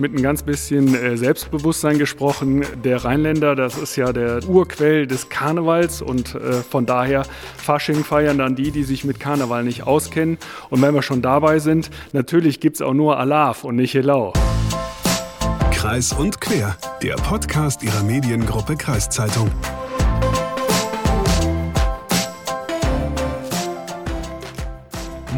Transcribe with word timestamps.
mit 0.00 0.14
ein 0.14 0.22
ganz 0.22 0.42
bisschen 0.42 0.94
äh, 0.94 1.16
Selbstbewusstsein 1.16 1.98
gesprochen. 1.98 2.64
Der 2.82 3.04
Rheinländer, 3.04 3.54
das 3.54 3.78
ist 3.78 3.96
ja 3.96 4.12
der 4.12 4.46
Urquell 4.48 5.06
des 5.06 5.28
Karnevals 5.28 6.02
und 6.02 6.34
äh, 6.34 6.54
von 6.54 6.86
daher 6.86 7.24
Fasching 7.56 8.02
feiern 8.04 8.38
dann 8.38 8.56
die, 8.56 8.70
die 8.70 8.82
sich 8.82 9.04
mit 9.04 9.20
Karneval 9.20 9.64
nicht 9.64 9.86
auskennen. 9.86 10.38
Und 10.70 10.82
wenn 10.82 10.94
wir 10.94 11.02
schon 11.02 11.22
dabei 11.22 11.58
sind, 11.58 11.90
natürlich 12.12 12.60
gibt 12.60 12.76
es 12.76 12.82
auch 12.82 12.94
nur 12.94 13.18
Alaf 13.18 13.64
und 13.64 13.76
nicht 13.76 13.94
Helau. 13.94 14.32
Kreis 15.70 16.12
und 16.12 16.40
Quer, 16.40 16.76
der 17.02 17.14
Podcast 17.14 17.82
Ihrer 17.82 18.02
Mediengruppe 18.02 18.76
Kreiszeitung. 18.76 19.50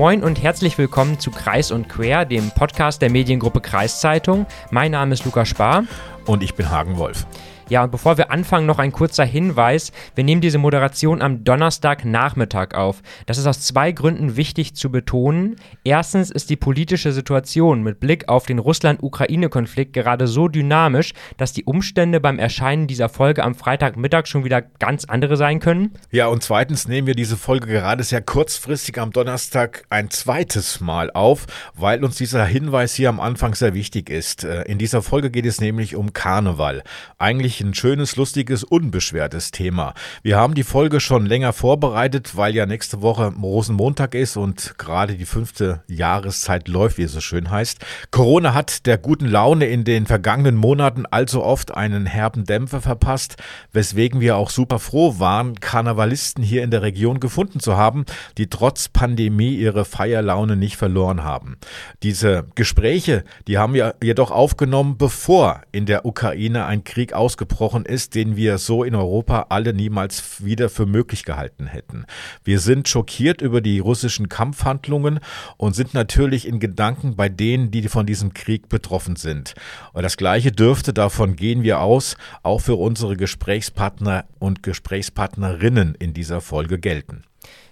Moin 0.03 0.25
und 0.25 0.43
herzlich 0.43 0.79
willkommen 0.79 1.21
zu 1.21 1.31
Kreis 1.31 1.71
und 1.71 1.89
Quer, 1.89 2.25
dem 2.25 2.51
Podcast 2.51 3.03
der 3.03 3.09
Mediengruppe 3.09 3.61
Kreiszeitung. 3.61 4.47
Mein 4.73 4.91
Name 4.91 5.15
ist 5.15 5.25
Lukas 5.25 5.49
Spar. 5.49 5.85
Und 6.27 6.43
ich 6.43 6.57
bin 6.57 6.71
Hagen 6.71 6.99
Wolf. 6.99 7.25
Ja, 7.73 7.85
und 7.85 7.91
bevor 7.91 8.19
wir 8.19 8.31
anfangen, 8.31 8.67
noch 8.67 8.79
ein 8.79 8.93
kurzer 8.93 9.25
Hinweis. 9.25 9.93
Wir 10.15 10.25
nehmen 10.25 10.43
diese 10.43 10.59
Moderation 10.59 11.23
am 11.23 11.43
Donnerstagnachmittag 11.43 12.75
auf. 12.75 13.01
Das 13.25 13.39
ist 13.39 13.47
aus 13.47 13.63
zwei 13.63 13.93
Gründen 13.93 14.37
wichtig 14.37 14.75
zu 14.75 14.91
betonen. 14.91 15.57
Erstens 15.83 16.31
ist 16.31 16.51
die 16.51 16.57
politische 16.57 17.13
Situation 17.13 17.83
mit 17.83 17.99
Blick 17.99 18.29
auf 18.29 18.45
den 18.45 18.59
Russland-Ukraine-Konflikt 18.59 19.95
gerade 19.95 20.27
so 20.27 20.49
dynamisch, 20.49 21.15
dass 21.39 21.55
die 21.55 21.65
Umstände 21.65 22.21
beim 22.21 22.39
Erscheinen 22.39 22.89
dieser 22.89 23.09
Folge 23.09 23.43
am 23.43 23.55
Freitagmittag 23.55 24.27
schon 24.27 24.45
wieder 24.45 24.61
ganz 24.61 25.07
andere 25.07 25.39
sein 25.39 25.59
können. 25.59 25.93
Ja, 26.11 26.27
und 26.27 26.43
zweitens 26.43 26.87
nehmen 26.89 27.07
wir 27.07 27.15
diese 27.15 27.39
Folge 27.39 27.69
gerade 27.69 28.03
sehr 28.03 28.21
kurzfristig 28.21 28.99
am 28.99 29.13
Donnerstag 29.13 29.87
ein 29.89 30.11
zweites 30.11 30.83
Mal 30.83 31.11
auf, 31.11 31.47
weil 31.73 32.05
uns 32.05 32.17
dieser 32.17 32.45
Hinweis 32.45 32.93
hier 32.95 33.09
am 33.09 33.19
Anfang 33.19 33.55
sehr 33.55 33.73
wichtig 33.73 34.11
ist. 34.11 34.45
Äh, 34.45 34.65
in 34.65 34.77
dieser 34.77 35.01
Folge 35.01 35.31
geht 35.31 35.47
es 35.47 35.59
nämlich 35.59 35.97
um 35.97 36.13
Karneval. 36.13 36.83
Eigentlich 37.17 37.62
ein 37.63 37.75
schönes, 37.75 38.17
lustiges, 38.17 38.65
unbeschwertes 38.65 39.51
Thema. 39.53 39.95
Wir 40.23 40.37
haben 40.37 40.55
die 40.55 40.65
Folge 40.65 41.01
schon 41.01 41.27
länger 41.27 41.53
vorbereitet, 41.53 42.37
weil 42.37 42.55
ja 42.55 42.67
nächste 42.67 43.03
Woche 43.03 43.33
Rosenmontag 43.41 44.15
ist 44.15 44.37
und 44.37 44.75
gerade 44.79 45.15
die 45.15 45.25
fünfte 45.25 45.83
Jahreszeit 45.87 46.69
läuft, 46.69 46.99
wie 46.99 47.05
es 47.05 47.13
so 47.13 47.21
schön 47.21 47.51
heißt. 47.51 47.79
Corona 48.11 48.55
hat 48.55 48.87
der 48.87 48.99
guten 48.99 49.27
Laune 49.27 49.67
in 49.67 49.85
den 49.85 50.07
vergangenen 50.07 50.57
Monaten 50.57 51.07
allzu 51.07 51.43
oft 51.43 51.75
einen 51.75 52.07
herben 52.07 52.45
Dämpfer 52.45 52.81
verpasst, 52.81 53.37
weswegen 53.73 54.21
wir 54.21 54.37
auch 54.37 54.51
super 54.51 54.79
froh 54.79 55.19
waren, 55.19 55.61
Karnevalisten 55.61 56.43
hier 56.43 56.65
in 56.65 56.71
der 56.71 56.83
Region 56.83 57.21
gefunden 57.21 57.61
zu 57.61 57.77
haben, 57.77 58.05
die 58.39 58.49
trotz 58.49 58.89
Pandemie 58.89 59.55
ihre 59.55 59.85
Feierlaune 59.85 60.57
nicht 60.57 60.77
verloren 60.77 61.23
haben. 61.23 61.57
Diese 62.03 62.45
Gespräche, 62.55 63.25
die 63.47 63.59
haben 63.59 63.75
wir 63.75 63.95
jedoch 64.03 64.31
aufgenommen, 64.31 64.97
bevor 64.99 65.63
in 65.71 65.87
der 65.87 66.05
Ukraine 66.05 66.65
ein 66.67 66.85
Krieg 66.85 67.13
ausgebrochen 67.13 67.52
ausgebrochen 67.53 67.85
ist, 67.85 68.15
den 68.15 68.37
wir 68.37 68.59
so 68.59 68.83
in 68.83 68.95
Europa 68.95 69.47
alle 69.51 69.75
niemals 69.75 70.45
wieder 70.45 70.71
für 70.71 70.87
möglich 70.87 71.25
gehalten 71.25 71.67
hätten. 71.67 72.07
Wir 72.45 72.59
sind 72.59 72.89
schockiert 72.89 73.43
über 73.43 73.61
die 73.61 73.79
russischen 73.79 74.29
Kampfhandlungen 74.29 75.21
und 75.59 75.75
sind 75.75 75.93
natürlich 75.93 76.49
in 76.49 76.61
Gedanken 76.61 77.15
bei 77.15 77.29
denen, 77.29 77.71
die 77.71 77.89
von 77.89 78.07
diesem 78.07 78.33
Krieg 78.33 78.69
betroffen 78.69 79.17
sind. 79.17 79.55
Und 79.93 80.03
das 80.03 80.17
Gleiche 80.17 80.51
dürfte, 80.51 80.93
davon 80.93 81.37
gehen 81.37 81.63
wir 81.63 81.81
aus, 81.81 82.17
auch 82.43 82.61
für 82.61 82.77
unsere 82.77 83.17
Gesprächspartner 83.17 84.25
und 84.39 84.63
Gesprächspartnerinnen 84.63 85.95
in 85.95 86.15
dieser 86.15 86.41
Folge 86.41 86.79
gelten. 86.79 87.25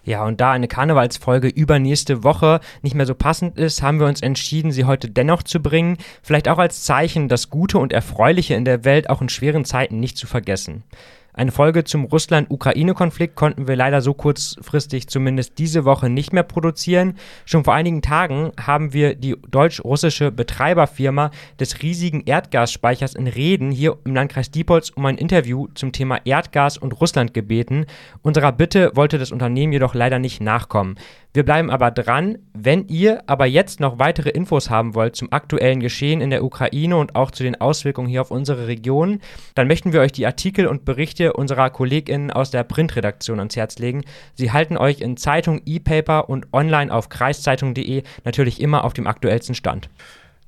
Ja, 0.04 0.24
und 0.24 0.40
da 0.40 0.52
eine 0.52 0.68
Karnevalsfolge 0.68 1.48
übernächste 1.48 2.24
Woche 2.24 2.60
nicht 2.82 2.94
mehr 2.94 3.06
so 3.06 3.14
passend 3.14 3.58
ist, 3.58 3.82
haben 3.82 4.00
wir 4.00 4.06
uns 4.06 4.22
entschieden, 4.22 4.72
sie 4.72 4.84
heute 4.84 5.10
dennoch 5.10 5.42
zu 5.42 5.60
bringen, 5.60 5.98
vielleicht 6.22 6.48
auch 6.48 6.58
als 6.58 6.84
Zeichen, 6.84 7.28
das 7.28 7.50
Gute 7.50 7.78
und 7.78 7.92
Erfreuliche 7.92 8.54
in 8.54 8.64
der 8.64 8.84
Welt 8.84 9.10
auch 9.10 9.20
in 9.20 9.28
schweren 9.28 9.64
Zeiten 9.64 10.00
nicht 10.00 10.16
zu 10.16 10.26
vergessen. 10.26 10.84
Eine 11.32 11.52
Folge 11.52 11.84
zum 11.84 12.04
Russland-Ukraine-Konflikt 12.06 13.36
konnten 13.36 13.68
wir 13.68 13.76
leider 13.76 14.02
so 14.02 14.14
kurzfristig 14.14 15.08
zumindest 15.08 15.58
diese 15.58 15.84
Woche 15.84 16.10
nicht 16.10 16.32
mehr 16.32 16.42
produzieren. 16.42 17.14
Schon 17.44 17.64
vor 17.64 17.74
einigen 17.74 18.02
Tagen 18.02 18.50
haben 18.60 18.92
wir 18.92 19.14
die 19.14 19.36
deutsch-russische 19.48 20.32
Betreiberfirma 20.32 21.30
des 21.60 21.82
riesigen 21.82 22.22
Erdgasspeichers 22.26 23.14
in 23.14 23.28
Reden 23.28 23.70
hier 23.70 23.96
im 24.04 24.14
Landkreis 24.14 24.50
Diepholz 24.50 24.90
um 24.90 25.06
ein 25.06 25.18
Interview 25.18 25.68
zum 25.74 25.92
Thema 25.92 26.18
Erdgas 26.24 26.76
und 26.78 27.00
Russland 27.00 27.32
gebeten. 27.32 27.86
Unserer 28.22 28.52
Bitte 28.52 28.90
wollte 28.94 29.18
das 29.18 29.30
Unternehmen 29.30 29.72
jedoch 29.72 29.94
leider 29.94 30.18
nicht 30.18 30.40
nachkommen. 30.40 30.96
Wir 31.32 31.44
bleiben 31.44 31.70
aber 31.70 31.92
dran. 31.92 32.38
Wenn 32.54 32.88
ihr 32.88 33.22
aber 33.28 33.46
jetzt 33.46 33.78
noch 33.78 34.00
weitere 34.00 34.30
Infos 34.30 34.68
haben 34.68 34.96
wollt 34.96 35.14
zum 35.14 35.32
aktuellen 35.32 35.78
Geschehen 35.78 36.20
in 36.20 36.30
der 36.30 36.42
Ukraine 36.42 36.96
und 36.96 37.14
auch 37.14 37.30
zu 37.30 37.44
den 37.44 37.60
Auswirkungen 37.60 38.08
hier 38.08 38.20
auf 38.20 38.32
unsere 38.32 38.66
Region, 38.66 39.20
dann 39.54 39.68
möchten 39.68 39.92
wir 39.92 40.00
euch 40.00 40.10
die 40.10 40.26
Artikel 40.26 40.66
und 40.66 40.84
Berichte 40.84 41.32
unserer 41.34 41.70
KollegInnen 41.70 42.32
aus 42.32 42.50
der 42.50 42.64
Printredaktion 42.64 43.38
ans 43.38 43.54
Herz 43.54 43.78
legen. 43.78 44.02
Sie 44.34 44.50
halten 44.50 44.76
euch 44.76 45.00
in 45.00 45.16
Zeitung, 45.16 45.62
E-Paper 45.66 46.28
und 46.28 46.52
online 46.52 46.92
auf 46.92 47.08
kreiszeitung.de 47.08 48.02
natürlich 48.24 48.60
immer 48.60 48.84
auf 48.84 48.92
dem 48.92 49.06
aktuellsten 49.06 49.54
Stand. 49.54 49.88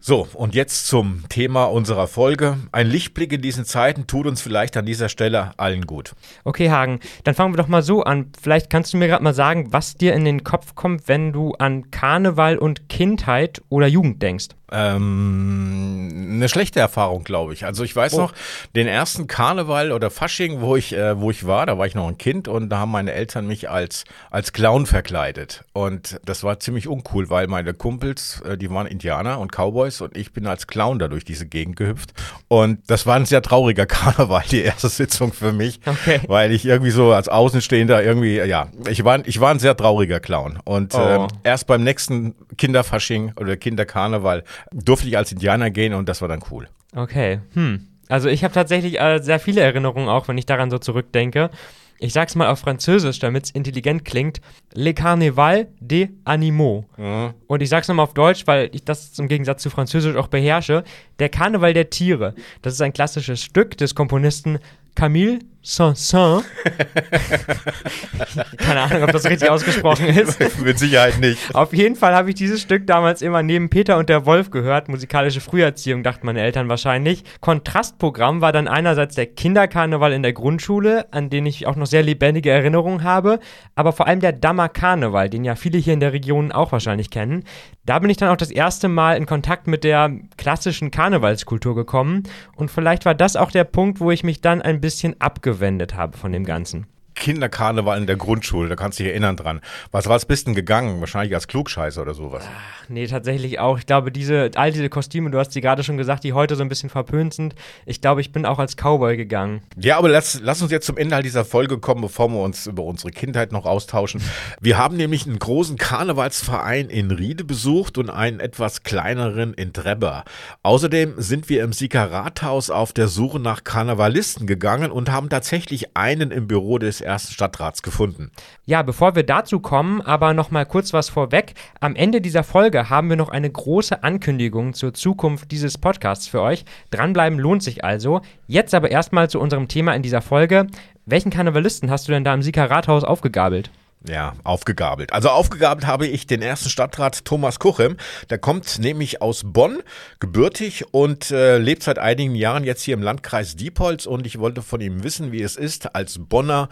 So, 0.04 0.26
und 0.34 0.56
jetzt 0.56 0.88
zum 0.88 1.22
Thema 1.28 1.66
unserer 1.66 2.08
Folge. 2.08 2.56
Ein 2.72 2.88
Lichtblick 2.88 3.32
in 3.32 3.40
diesen 3.40 3.64
Zeiten 3.64 4.08
tut 4.08 4.26
uns 4.26 4.42
vielleicht 4.42 4.76
an 4.76 4.84
dieser 4.84 5.08
Stelle 5.08 5.52
allen 5.58 5.86
gut. 5.86 6.16
Okay, 6.42 6.70
Hagen, 6.70 6.98
dann 7.22 7.36
fangen 7.36 7.54
wir 7.54 7.58
doch 7.58 7.68
mal 7.68 7.82
so 7.82 8.02
an. 8.02 8.32
Vielleicht 8.42 8.68
kannst 8.68 8.92
du 8.92 8.96
mir 8.96 9.06
gerade 9.06 9.22
mal 9.22 9.32
sagen, 9.32 9.72
was 9.72 9.94
dir 9.94 10.12
in 10.14 10.24
den 10.24 10.42
Kopf 10.42 10.74
kommt, 10.74 11.06
wenn 11.06 11.32
du 11.32 11.52
an 11.52 11.92
Karneval 11.92 12.58
und 12.58 12.88
Kindheit 12.88 13.62
oder 13.68 13.86
Jugend 13.86 14.20
denkst. 14.20 14.48
Ähm, 14.72 16.32
eine 16.32 16.48
schlechte 16.48 16.80
Erfahrung, 16.80 17.24
glaube 17.24 17.52
ich. 17.52 17.64
Also 17.64 17.84
ich 17.84 17.94
weiß 17.94 18.14
oh. 18.14 18.22
noch, 18.22 18.32
den 18.74 18.88
ersten 18.88 19.26
Karneval 19.26 19.92
oder 19.92 20.10
Fasching, 20.10 20.60
wo 20.60 20.76
ich, 20.76 20.94
äh, 20.94 21.20
wo 21.20 21.30
ich 21.30 21.46
war, 21.46 21.66
da 21.66 21.78
war 21.78 21.86
ich 21.86 21.94
noch 21.94 22.08
ein 22.08 22.18
Kind 22.18 22.48
und 22.48 22.68
da 22.70 22.78
haben 22.78 22.90
meine 22.90 23.12
Eltern 23.12 23.46
mich 23.46 23.70
als, 23.70 24.04
als 24.30 24.52
Clown 24.52 24.86
verkleidet. 24.86 25.64
Und 25.72 26.20
das 26.24 26.42
war 26.42 26.58
ziemlich 26.60 26.88
uncool, 26.88 27.30
weil 27.30 27.46
meine 27.46 27.74
Kumpels, 27.74 28.40
äh, 28.42 28.56
die 28.56 28.70
waren 28.70 28.86
Indianer 28.86 29.38
und 29.38 29.52
Cowboys 29.52 30.00
und 30.00 30.16
ich 30.16 30.32
bin 30.32 30.46
als 30.46 30.66
Clown 30.66 30.98
da 30.98 31.08
durch 31.08 31.24
diese 31.24 31.46
Gegend 31.46 31.76
gehüpft. 31.76 32.12
Und 32.48 32.80
das 32.88 33.06
war 33.06 33.16
ein 33.16 33.26
sehr 33.26 33.42
trauriger 33.42 33.86
Karneval, 33.92 34.44
die 34.50 34.62
erste 34.62 34.88
Sitzung 34.88 35.32
für 35.32 35.52
mich, 35.52 35.80
okay. 35.86 36.20
weil 36.26 36.52
ich 36.52 36.64
irgendwie 36.64 36.90
so 36.90 37.12
als 37.12 37.28
Außenstehender 37.28 38.02
irgendwie, 38.02 38.38
ja, 38.38 38.68
ich 38.88 39.04
war, 39.04 39.26
ich 39.26 39.40
war 39.40 39.50
ein 39.50 39.58
sehr 39.58 39.76
trauriger 39.76 40.20
Clown. 40.20 40.58
Und 40.64 40.94
oh. 40.94 40.98
äh, 40.98 41.28
erst 41.44 41.66
beim 41.66 41.84
nächsten 41.84 42.34
Kinderfasching 42.56 43.32
oder 43.36 43.56
Kinderkarneval 43.56 44.44
durfte 44.70 45.08
ich 45.08 45.16
als 45.16 45.32
Indianer 45.32 45.70
gehen 45.70 45.94
und 45.94 46.08
das 46.08 46.20
war 46.20 46.28
dann 46.28 46.42
cool. 46.50 46.68
Okay, 46.94 47.40
hm. 47.54 47.88
Also 48.08 48.28
ich 48.28 48.44
habe 48.44 48.52
tatsächlich 48.52 49.00
äh, 49.00 49.20
sehr 49.22 49.40
viele 49.40 49.62
Erinnerungen 49.62 50.08
auch, 50.08 50.28
wenn 50.28 50.36
ich 50.36 50.46
daran 50.46 50.70
so 50.70 50.78
zurückdenke. 50.78 51.50
Ich 51.98 52.12
sag's 52.12 52.34
mal 52.34 52.48
auf 52.48 52.58
Französisch, 52.58 53.20
damit 53.20 53.44
es 53.44 53.50
intelligent 53.52 54.04
klingt. 54.04 54.40
Le 54.74 54.92
Carnaval 54.92 55.68
des 55.78 56.08
Animaux. 56.24 56.84
Mhm. 56.96 57.32
Und 57.46 57.62
ich 57.62 57.68
sag's 57.68 57.86
nochmal 57.86 58.02
auf 58.04 58.12
Deutsch, 58.12 58.44
weil 58.46 58.70
ich 58.72 58.84
das 58.84 59.16
im 59.20 59.28
Gegensatz 59.28 59.62
zu 59.62 59.70
Französisch 59.70 60.16
auch 60.16 60.26
beherrsche. 60.26 60.82
Der 61.20 61.28
Karneval 61.28 61.74
der 61.74 61.90
Tiere. 61.90 62.34
Das 62.60 62.72
ist 62.74 62.82
ein 62.82 62.92
klassisches 62.92 63.40
Stück 63.40 63.76
des 63.76 63.94
Komponisten 63.94 64.58
Camille 64.96 65.38
Saint-Saint. 65.62 66.44
Keine 68.58 68.80
Ahnung, 68.80 69.04
ob 69.04 69.12
das 69.12 69.24
richtig 69.24 69.48
ausgesprochen 69.48 70.06
ist. 70.16 70.60
Mit 70.60 70.78
Sicherheit 70.78 71.20
nicht. 71.20 71.54
Auf 71.54 71.72
jeden 71.72 71.94
Fall 71.94 72.14
habe 72.14 72.30
ich 72.30 72.34
dieses 72.34 72.60
Stück 72.60 72.86
damals 72.86 73.22
immer 73.22 73.44
neben 73.44 73.70
Peter 73.70 73.96
und 73.98 74.08
der 74.08 74.26
Wolf 74.26 74.50
gehört. 74.50 74.88
Musikalische 74.88 75.40
Früherziehung, 75.40 76.02
dachten 76.02 76.26
meine 76.26 76.40
Eltern 76.40 76.68
wahrscheinlich. 76.68 77.22
Kontrastprogramm 77.40 78.40
war 78.40 78.50
dann 78.52 78.66
einerseits 78.66 79.14
der 79.14 79.26
Kinderkarneval 79.26 80.12
in 80.12 80.22
der 80.22 80.32
Grundschule, 80.32 81.12
an 81.12 81.30
den 81.30 81.46
ich 81.46 81.66
auch 81.66 81.76
noch 81.76 81.86
sehr 81.86 82.02
lebendige 82.02 82.50
Erinnerungen 82.50 83.04
habe, 83.04 83.38
aber 83.76 83.92
vor 83.92 84.08
allem 84.08 84.20
der 84.20 84.32
Dammer 84.32 84.68
Karneval, 84.68 85.30
den 85.30 85.44
ja 85.44 85.54
viele 85.54 85.78
hier 85.78 85.94
in 85.94 86.00
der 86.00 86.12
Region 86.12 86.50
auch 86.50 86.72
wahrscheinlich 86.72 87.10
kennen. 87.10 87.44
Da 87.84 87.98
bin 88.00 88.10
ich 88.10 88.16
dann 88.16 88.30
auch 88.30 88.36
das 88.36 88.50
erste 88.50 88.88
Mal 88.88 89.16
in 89.16 89.26
Kontakt 89.26 89.66
mit 89.66 89.84
der 89.84 90.10
klassischen 90.36 90.90
Karnevalskultur 90.90 91.74
gekommen 91.74 92.24
und 92.56 92.70
vielleicht 92.70 93.04
war 93.04 93.14
das 93.14 93.36
auch 93.36 93.50
der 93.50 93.64
Punkt, 93.64 94.00
wo 94.00 94.10
ich 94.10 94.24
mich 94.24 94.40
dann 94.40 94.62
ein 94.62 94.80
bisschen 94.80 95.20
abgewendet 95.52 95.94
habe 95.94 96.16
von 96.16 96.32
dem 96.32 96.44
Ganzen. 96.44 96.86
Kinderkarneval 97.14 97.98
in 97.98 98.06
der 98.06 98.16
Grundschule, 98.16 98.68
da 98.68 98.76
kannst 98.76 98.98
du 98.98 99.02
dich 99.04 99.12
erinnern 99.12 99.36
dran. 99.36 99.60
Was 99.90 100.06
war 100.06 100.16
es 100.16 100.26
bist 100.26 100.46
denn 100.46 100.54
gegangen? 100.54 101.00
Wahrscheinlich 101.00 101.34
als 101.34 101.48
Klugscheißer 101.48 102.02
oder 102.02 102.14
sowas. 102.14 102.44
Ach, 102.46 102.88
nee, 102.88 103.06
tatsächlich 103.06 103.58
auch. 103.58 103.78
Ich 103.78 103.86
glaube, 103.86 104.12
diese, 104.12 104.50
all 104.54 104.72
diese 104.72 104.88
Kostüme, 104.88 105.30
du 105.30 105.38
hast 105.38 105.52
sie 105.52 105.60
gerade 105.60 105.84
schon 105.84 105.96
gesagt, 105.96 106.24
die 106.24 106.32
heute 106.32 106.56
so 106.56 106.62
ein 106.62 106.68
bisschen 106.68 106.90
verpönt 106.90 107.34
sind. 107.34 107.54
Ich 107.86 108.00
glaube, 108.00 108.20
ich 108.20 108.32
bin 108.32 108.46
auch 108.46 108.58
als 108.58 108.76
Cowboy 108.76 109.16
gegangen. 109.16 109.62
Ja, 109.76 109.98
aber 109.98 110.08
lass, 110.08 110.40
lass 110.42 110.62
uns 110.62 110.70
jetzt 110.70 110.86
zum 110.86 110.96
Inhalt 110.96 111.24
dieser 111.24 111.44
Folge 111.44 111.78
kommen, 111.78 112.00
bevor 112.00 112.28
wir 112.28 112.40
uns 112.40 112.66
über 112.66 112.82
unsere 112.84 113.10
Kindheit 113.10 113.52
noch 113.52 113.66
austauschen. 113.66 114.22
Wir 114.60 114.78
haben 114.78 114.96
nämlich 114.96 115.26
einen 115.26 115.38
großen 115.38 115.76
Karnevalsverein 115.76 116.88
in 116.88 117.10
Riede 117.10 117.44
besucht 117.44 117.98
und 117.98 118.10
einen 118.10 118.40
etwas 118.40 118.82
kleineren 118.82 119.54
in 119.54 119.72
Trebber. 119.72 120.24
Außerdem 120.62 121.14
sind 121.18 121.48
wir 121.48 121.62
im 121.62 121.72
Sieger 121.72 122.10
Rathaus 122.10 122.70
auf 122.70 122.92
der 122.92 123.08
Suche 123.08 123.38
nach 123.38 123.64
Karnevalisten 123.64 124.46
gegangen 124.46 124.90
und 124.90 125.10
haben 125.10 125.28
tatsächlich 125.28 125.96
einen 125.96 126.30
im 126.30 126.46
Büro 126.46 126.78
des 126.78 127.01
ersten 127.02 127.32
Stadtrats 127.32 127.82
gefunden. 127.82 128.30
Ja, 128.64 128.82
bevor 128.82 129.14
wir 129.14 129.22
dazu 129.22 129.60
kommen, 129.60 130.00
aber 130.00 130.34
noch 130.34 130.50
mal 130.50 130.66
kurz 130.66 130.92
was 130.92 131.08
vorweg. 131.08 131.54
Am 131.80 131.96
Ende 131.96 132.20
dieser 132.20 132.44
Folge 132.44 132.90
haben 132.90 133.08
wir 133.08 133.16
noch 133.16 133.28
eine 133.28 133.50
große 133.50 134.02
Ankündigung 134.02 134.74
zur 134.74 134.94
Zukunft 134.94 135.50
dieses 135.50 135.78
Podcasts 135.78 136.28
für 136.28 136.40
euch. 136.40 136.64
Dranbleiben 136.90 137.38
lohnt 137.38 137.62
sich 137.62 137.84
also. 137.84 138.20
Jetzt 138.46 138.74
aber 138.74 138.90
erstmal 138.90 139.28
zu 139.28 139.40
unserem 139.40 139.68
Thema 139.68 139.94
in 139.94 140.02
dieser 140.02 140.22
Folge. 140.22 140.66
Welchen 141.06 141.30
Karnevalisten 141.30 141.90
hast 141.90 142.06
du 142.06 142.12
denn 142.12 142.24
da 142.24 142.32
im 142.32 142.42
Sieger 142.42 142.70
Rathaus 142.70 143.04
aufgegabelt? 143.04 143.70
Ja, 144.08 144.34
aufgegabelt. 144.42 145.12
Also 145.12 145.28
aufgegabelt 145.28 145.86
habe 145.86 146.08
ich 146.08 146.26
den 146.26 146.42
ersten 146.42 146.68
Stadtrat 146.68 147.24
Thomas 147.24 147.60
Kuchem. 147.60 147.96
Der 148.30 148.38
kommt 148.38 148.80
nämlich 148.80 149.22
aus 149.22 149.42
Bonn, 149.44 149.80
gebürtig 150.18 150.92
und 150.92 151.30
äh, 151.30 151.58
lebt 151.58 151.84
seit 151.84 151.98
einigen 151.98 152.34
Jahren 152.34 152.64
jetzt 152.64 152.82
hier 152.82 152.94
im 152.94 153.02
Landkreis 153.02 153.54
Diepholz. 153.54 154.06
Und 154.06 154.26
ich 154.26 154.40
wollte 154.40 154.62
von 154.62 154.80
ihm 154.80 155.04
wissen, 155.04 155.30
wie 155.30 155.42
es 155.42 155.56
ist, 155.56 155.94
als 155.94 156.18
Bonner 156.18 156.68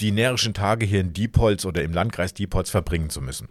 die 0.00 0.10
närrischen 0.10 0.54
Tage 0.54 0.86
hier 0.86 1.00
in 1.00 1.12
Diepholz 1.12 1.66
oder 1.66 1.82
im 1.82 1.92
Landkreis 1.92 2.32
Diepholz 2.32 2.70
verbringen 2.70 3.10
zu 3.10 3.20
müssen. 3.20 3.48